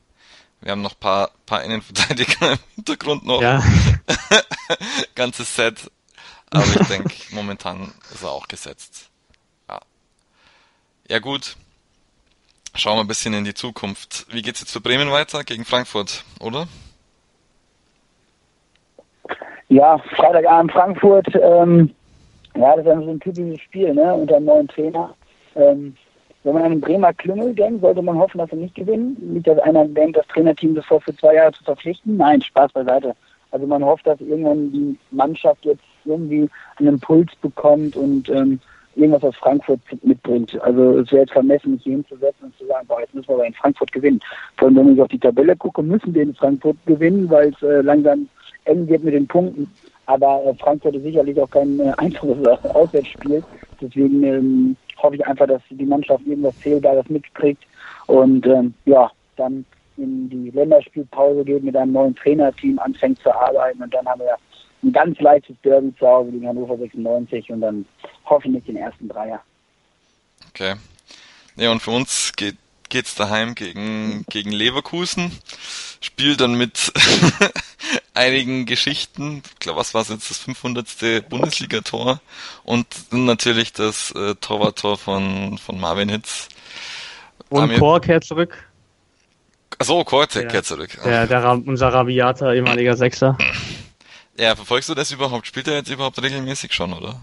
Wir 0.61 0.71
haben 0.71 0.81
noch 0.83 0.99
paar, 0.99 1.31
paar 1.45 1.63
Innenverteidiger 1.63 2.51
im 2.53 2.59
Hintergrund 2.75 3.25
noch. 3.25 3.41
ja. 3.41 3.63
Ganzes 5.15 5.55
Set. 5.55 5.91
Aber 6.51 6.65
ich 6.81 6.87
denke, 6.87 7.13
momentan 7.31 7.93
ist 8.13 8.23
er 8.23 8.31
auch 8.31 8.47
gesetzt. 8.47 9.09
Ja. 9.69 9.79
Ja, 11.09 11.19
gut. 11.19 11.55
Schauen 12.75 12.97
wir 12.97 13.01
ein 13.01 13.07
bisschen 13.07 13.33
in 13.33 13.43
die 13.43 13.53
Zukunft. 13.53 14.25
Wie 14.29 14.41
geht's 14.41 14.59
jetzt 14.61 14.71
für 14.71 14.81
Bremen 14.81 15.11
weiter? 15.11 15.43
Gegen 15.43 15.65
Frankfurt, 15.65 16.23
oder? 16.39 16.67
Ja, 19.71 19.97
Freitagabend 20.17 20.73
Frankfurt, 20.73 21.27
ähm, 21.33 21.91
ja, 22.55 22.75
das 22.75 22.79
ist 22.79 22.87
dann 22.87 23.05
so 23.05 23.11
ein 23.11 23.21
typisches 23.21 23.61
Spiel, 23.61 23.93
ne, 23.93 24.13
unter 24.13 24.35
einem 24.35 24.47
neuen 24.47 24.67
Trainer. 24.67 25.13
Ähm, 25.55 25.95
wenn 26.43 26.53
man 26.53 26.63
an 26.63 26.71
den 26.71 26.81
Bremer 26.81 27.13
Klüngel 27.13 27.55
denkt, 27.55 27.79
sollte 27.79 28.01
man 28.01 28.17
hoffen, 28.17 28.39
dass 28.39 28.49
sie 28.49 28.57
nicht 28.57 28.75
gewinnen. 28.75 29.15
Nicht, 29.21 29.47
dass 29.47 29.59
einer 29.59 29.87
denkt, 29.87 30.17
das 30.17 30.27
Trainerteam 30.27 30.75
vor 30.83 30.99
für 30.99 31.15
zwei 31.15 31.35
Jahre 31.35 31.53
zu 31.53 31.63
verpflichten. 31.63 32.17
Nein, 32.17 32.41
Spaß 32.41 32.73
beiseite. 32.73 33.15
Also 33.51 33.65
man 33.65 33.85
hofft, 33.85 34.05
dass 34.05 34.19
irgendwann 34.19 34.73
die 34.73 34.97
Mannschaft 35.11 35.63
jetzt 35.63 35.83
irgendwie 36.03 36.49
einen 36.75 36.89
Impuls 36.89 37.33
bekommt 37.41 37.95
und 37.95 38.27
ähm, 38.27 38.59
irgendwas 38.97 39.23
aus 39.23 39.37
Frankfurt 39.37 39.79
mitbringt. 40.03 40.61
Also 40.63 40.99
es 40.99 41.09
wäre 41.13 41.21
jetzt 41.21 41.31
vermessen, 41.31 41.71
mich 41.71 41.83
hier 41.83 41.93
hinzusetzen 41.93 42.47
und 42.47 42.57
zu 42.57 42.65
sagen, 42.65 42.85
boah, 42.87 42.99
jetzt 42.99 43.15
müssen 43.15 43.29
wir 43.29 43.35
aber 43.35 43.45
in 43.45 43.53
Frankfurt 43.53 43.93
gewinnen. 43.93 44.19
Vor 44.57 44.67
allem, 44.67 44.75
wenn 44.75 44.93
ich 44.95 45.01
auf 45.01 45.07
die 45.07 45.19
Tabelle 45.19 45.55
gucke, 45.55 45.81
müssen 45.81 46.13
wir 46.13 46.23
in 46.23 46.35
Frankfurt 46.35 46.75
gewinnen, 46.85 47.29
weil 47.29 47.53
es 47.53 47.61
äh, 47.61 47.79
langsam 47.79 48.27
eng 48.65 48.87
wird 48.87 49.03
mit 49.03 49.13
den 49.13 49.27
Punkten. 49.27 49.71
Aber 50.05 50.43
äh, 50.45 50.53
Frankfurt 50.55 50.95
ist 50.95 51.03
sicherlich 51.03 51.39
auch 51.39 51.49
kein 51.49 51.79
äh, 51.79 51.93
einfaches 51.97 52.45
Auswärtsspiel. 52.65 53.43
Deswegen 53.79 54.23
ähm, 54.23 54.75
hoffe 54.97 55.15
ich 55.15 55.25
einfach, 55.25 55.47
dass 55.47 55.61
die 55.69 55.85
Mannschaft 55.85 56.25
irgendwas 56.25 56.59
Zählbares 56.59 57.07
mitkriegt 57.09 57.63
und 58.07 58.45
ähm, 58.45 58.73
ja, 58.85 59.11
dann 59.37 59.65
in 59.97 60.29
die 60.29 60.49
Länderspielpause 60.51 61.43
geht, 61.43 61.63
mit 61.63 61.75
einem 61.75 61.93
neuen 61.93 62.15
Trainerteam 62.15 62.79
anfängt 62.79 63.19
zu 63.19 63.33
arbeiten 63.33 63.81
und 63.81 63.93
dann 63.93 64.05
haben 64.05 64.21
wir 64.21 64.37
ein 64.83 64.91
ganz 64.91 65.19
leichtes 65.19 65.55
Derby 65.63 65.93
zu 65.97 66.07
Hause 66.07 66.31
gegen 66.31 66.47
Hannover 66.47 66.77
96 66.77 67.51
und 67.51 67.61
dann 67.61 67.85
hoffentlich 68.25 68.63
den 68.65 68.77
ersten 68.77 69.07
Dreier. 69.07 69.41
Okay. 70.49 70.75
Ja, 71.55 71.71
und 71.71 71.81
für 71.81 71.91
uns 71.91 72.33
geht 72.35 72.57
geht's 72.89 73.15
daheim 73.15 73.55
gegen 73.55 74.25
gegen 74.29 74.51
Leverkusen. 74.51 75.31
Spiel 76.01 76.35
dann 76.35 76.55
mit 76.55 76.91
einigen 78.13 78.65
Geschichten. 78.65 79.43
Ich 79.53 79.59
glaube, 79.59 79.79
was 79.79 79.93
war 79.93 80.01
jetzt 80.09 80.29
das 80.29 80.37
500. 80.37 81.29
Bundesliga-Tor 81.29 82.19
und 82.63 82.87
natürlich 83.11 83.73
das 83.73 84.11
äh, 84.11 84.35
Torwarttor 84.35 84.97
von 84.97 85.57
von 85.57 85.79
Marvin 85.79 86.09
Hitz. 86.09 86.49
Und 87.49 87.75
Kork 87.77 88.05
kehrt 88.05 88.23
zurück. 88.23 88.57
Achso, 89.79 90.03
Ja. 90.43 90.49
kehrt 90.49 90.65
zurück. 90.65 90.97
Der, 91.03 91.27
der, 91.27 91.51
unser 91.65 91.89
rabiater 91.89 92.53
ehemaliger 92.53 92.95
Sechser. 92.95 93.37
Ja, 94.37 94.55
verfolgst 94.55 94.89
du 94.89 94.95
das 94.95 95.11
überhaupt? 95.11 95.47
Spielt 95.47 95.67
er 95.67 95.75
jetzt 95.75 95.89
überhaupt 95.89 96.21
regelmäßig 96.21 96.73
schon, 96.73 96.93
oder? 96.93 97.15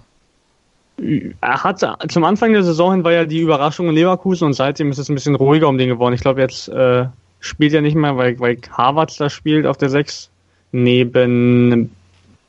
Er 1.41 1.63
hat 1.63 1.81
zum 2.11 2.25
Anfang 2.25 2.53
der 2.53 2.65
Saison 2.65 2.93
hin 2.93 3.05
war 3.05 3.13
ja 3.13 3.25
die 3.25 3.39
Überraschung 3.39 3.89
in 3.89 3.95
Leverkusen 3.95 4.47
und 4.47 4.55
seitdem 4.55 4.91
ist 4.91 4.99
es 4.99 5.09
ein 5.09 5.15
bisschen 5.15 5.37
ruhiger 5.37 5.69
um 5.69 5.79
den 5.79 5.89
geworden. 5.89 6.15
Ich 6.15 6.21
glaube, 6.21 6.41
jetzt 6.41 6.69
äh, 6.69 7.07
spielt 7.39 7.73
er 7.73 7.83
nicht 7.83 7.95
mehr, 7.95 8.17
weil, 8.17 8.39
weil 8.41 8.59
Harvards 8.73 9.17
da 9.17 9.31
spielt 9.31 9.65
auf 9.65 9.77
der 9.77 9.91
6. 9.91 10.31
Neben 10.73 11.95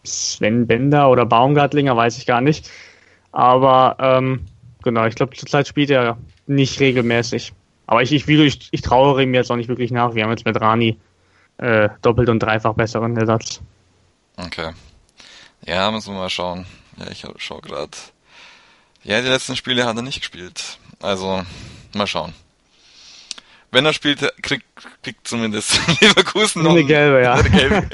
Sven 0.04 0.68
Bender 0.68 1.10
oder 1.10 1.26
Baumgartlinger, 1.26 1.96
weiß 1.96 2.18
ich 2.18 2.26
gar 2.26 2.42
nicht. 2.42 2.70
Aber 3.32 3.98
ähm, 4.00 4.46
genau, 4.84 5.06
ich 5.06 5.16
glaube, 5.16 5.36
zurzeit 5.36 5.68
spielt 5.68 5.90
er 5.90 6.18
nicht 6.48 6.80
regelmäßig. 6.80 7.54
Aber 7.88 8.02
ich, 8.02 8.12
ich, 8.12 8.28
ich, 8.28 8.70
ich 8.72 8.82
trauere 8.82 9.20
ihm 9.20 9.34
jetzt 9.34 9.52
auch 9.52 9.56
nicht 9.56 9.70
wirklich 9.70 9.92
nach. 9.92 10.16
Wir 10.16 10.24
haben 10.24 10.32
jetzt 10.32 10.46
mit 10.46 10.60
Rani 10.60 10.98
äh, 11.58 11.90
doppelt 12.02 12.30
und 12.30 12.40
dreifach 12.40 12.74
besseren 12.74 13.18
Ersatz. 13.18 13.62
Okay. 14.38 14.72
Ja, 15.66 15.92
müssen 15.92 16.14
wir 16.14 16.20
mal 16.20 16.30
schauen. 16.30 16.66
Ja, 16.98 17.12
ich 17.12 17.26
schau 17.38 17.60
gerade. 17.60 17.92
Ja, 19.04 19.22
die 19.22 19.28
letzten 19.28 19.56
Spiele 19.56 19.86
hat 19.86 19.96
er 19.96 20.02
nicht 20.02 20.20
gespielt. 20.20 20.78
Also, 21.02 21.44
mal 21.94 22.08
schauen. 22.08 22.34
Wenn 23.72 23.86
er 23.86 23.94
spielt, 23.94 24.22
kriegt, 24.42 24.66
kriegt 25.04 25.28
zumindest 25.28 25.80
Leverkusen 26.02 26.64
noch 26.64 26.72
Eine 26.72 26.86
gelbe, 26.86 27.22
ja. 27.22 27.38
Oder 27.40 27.50
gelb, 27.50 27.92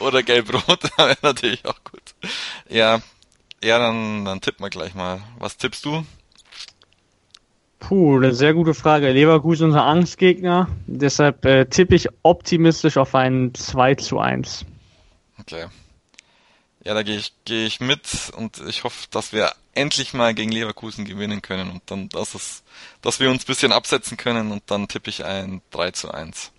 oder 0.00 0.22
gelb-rot, 0.22 0.80
natürlich 1.22 1.64
auch 1.66 1.82
gut. 1.84 2.14
Ja, 2.68 3.00
ja, 3.62 3.78
dann, 3.78 4.24
dann 4.24 4.40
tippen 4.40 4.64
wir 4.64 4.70
gleich 4.70 4.94
mal. 4.94 5.20
Was 5.38 5.56
tippst 5.56 5.84
du? 5.84 6.04
Puh, 7.78 8.16
eine 8.16 8.34
sehr 8.34 8.54
gute 8.54 8.74
Frage. 8.74 9.12
Leverkusen 9.12 9.66
unser 9.66 9.84
Angstgegner. 9.84 10.68
Deshalb 10.86 11.44
äh, 11.44 11.66
tippe 11.66 11.94
ich 11.94 12.08
optimistisch 12.22 12.96
auf 12.96 13.14
ein 13.14 13.54
2 13.54 13.94
zu 13.96 14.18
1. 14.18 14.64
Okay. 15.38 15.66
Ja, 16.86 16.94
da 16.94 17.02
gehe 17.02 17.16
ich, 17.16 17.32
gehe 17.44 17.66
ich 17.66 17.80
mit 17.80 18.30
und 18.36 18.60
ich 18.68 18.84
hoffe, 18.84 19.08
dass 19.10 19.32
wir 19.32 19.52
endlich 19.74 20.14
mal 20.14 20.34
gegen 20.34 20.52
Leverkusen 20.52 21.04
gewinnen 21.04 21.42
können 21.42 21.68
und 21.68 21.82
dann, 21.86 22.08
dass 22.10 22.36
es, 22.36 22.62
dass 23.02 23.18
wir 23.18 23.28
uns 23.28 23.42
ein 23.42 23.46
bisschen 23.46 23.72
absetzen 23.72 24.16
können 24.16 24.52
und 24.52 24.62
dann 24.70 24.86
tippe 24.86 25.10
ich 25.10 25.24
ein 25.24 25.62
3 25.72 25.90
zu 25.90 26.12
1. 26.14 26.52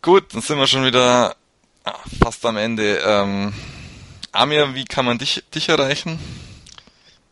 Gut, 0.00 0.32
dann 0.32 0.40
sind 0.40 0.56
wir 0.56 0.66
schon 0.66 0.86
wieder 0.86 1.36
ah, 1.84 1.92
fast 2.22 2.46
am 2.46 2.56
Ende. 2.56 3.02
Ähm, 3.04 3.52
Amir, 4.32 4.74
wie 4.74 4.86
kann 4.86 5.04
man 5.04 5.18
dich, 5.18 5.44
dich 5.54 5.68
erreichen? 5.68 6.18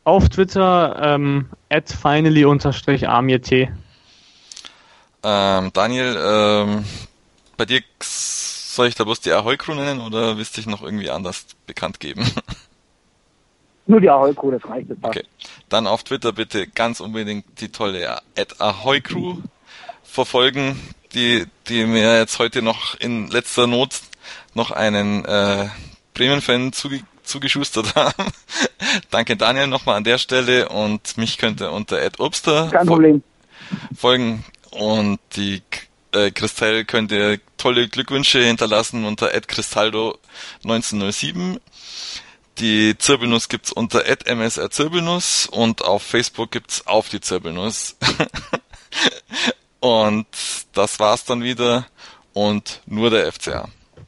Auf 0.04 0.28
Twitter 0.28 1.00
ähm, 1.02 1.48
at 1.70 1.88
finally-amirt. 1.88 3.52
Ähm, 5.22 5.70
Daniel, 5.72 6.18
ähm, 6.22 6.84
bei 7.56 7.64
dir 7.64 7.80
soll 8.72 8.86
ich 8.86 8.94
da 8.94 9.04
bloß 9.04 9.20
die 9.20 9.32
Ahoi-Crew 9.32 9.74
nennen 9.74 10.00
oder 10.00 10.38
willst 10.38 10.56
du 10.56 10.60
dich 10.62 10.66
noch 10.66 10.82
irgendwie 10.82 11.10
anders 11.10 11.44
bekannt 11.66 12.00
geben? 12.00 12.24
Nur 13.86 14.00
die 14.00 14.08
Ahoi-Crew, 14.08 14.52
das 14.52 14.64
reicht 14.64 14.88
jetzt. 14.88 15.02
Okay. 15.02 15.24
Dann 15.68 15.86
auf 15.86 16.04
Twitter 16.04 16.32
bitte 16.32 16.66
ganz 16.68 17.00
unbedingt 17.00 17.60
die 17.60 17.68
tolle 17.68 18.22
at 18.36 18.60
Ahoy 18.60 19.00
Crew 19.02 19.36
verfolgen, 20.02 20.80
die, 21.12 21.44
die 21.68 21.84
mir 21.84 22.18
jetzt 22.18 22.38
heute 22.38 22.62
noch 22.62 22.98
in 22.98 23.28
letzter 23.28 23.66
Not 23.66 24.00
noch 24.54 24.70
einen 24.70 25.24
äh, 25.26 25.68
Bremen-Fan 26.14 26.72
zuge 26.72 27.00
zugeschustert 27.24 27.94
haben. 27.94 28.24
Danke 29.10 29.36
Daniel 29.36 29.66
nochmal 29.66 29.96
an 29.96 30.04
der 30.04 30.18
Stelle 30.18 30.68
und 30.70 31.16
mich 31.18 31.38
könnt 31.38 31.60
ihr 31.60 31.70
unter 31.70 32.00
at 32.02 32.18
Obster 32.20 32.68
Kein 32.70 32.86
Problem. 32.86 33.22
folgen 33.94 34.44
und 34.70 35.20
die 35.36 35.62
äh, 36.12 36.30
Christell 36.30 36.84
könnt 36.84 37.10
ihr 37.12 37.40
tolle 37.56 37.88
Glückwünsche 37.88 38.42
hinterlassen 38.42 39.04
unter 39.04 39.28
@cristaldo1907. 39.28 41.60
Die 42.58 42.98
Zirbelnuss 42.98 43.48
gibt's 43.48 43.72
unter 43.72 44.04
@msrzirbelnuss 44.04 45.46
und 45.46 45.82
auf 45.82 46.02
Facebook 46.02 46.50
gibt's 46.50 46.86
auf 46.86 47.08
die 47.08 47.20
Zirbelnuss. 47.20 47.96
und 49.80 50.26
das 50.74 51.00
war's 51.00 51.24
dann 51.24 51.42
wieder 51.42 51.86
und 52.34 52.82
nur 52.86 53.10
der 53.10 53.32
FCA. 53.32 53.68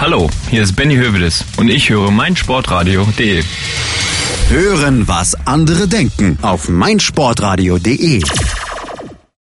Hallo, 0.00 0.30
hier 0.48 0.62
ist 0.62 0.76
Benny 0.76 0.94
Hövedes 0.94 1.44
und 1.56 1.68
ich 1.68 1.90
höre 1.90 2.12
meinsportradio.de. 2.12 3.42
Hören, 4.48 5.08
was 5.08 5.34
andere 5.44 5.88
denken 5.88 6.38
auf 6.40 6.68
meinsportradio.de. 6.68 8.22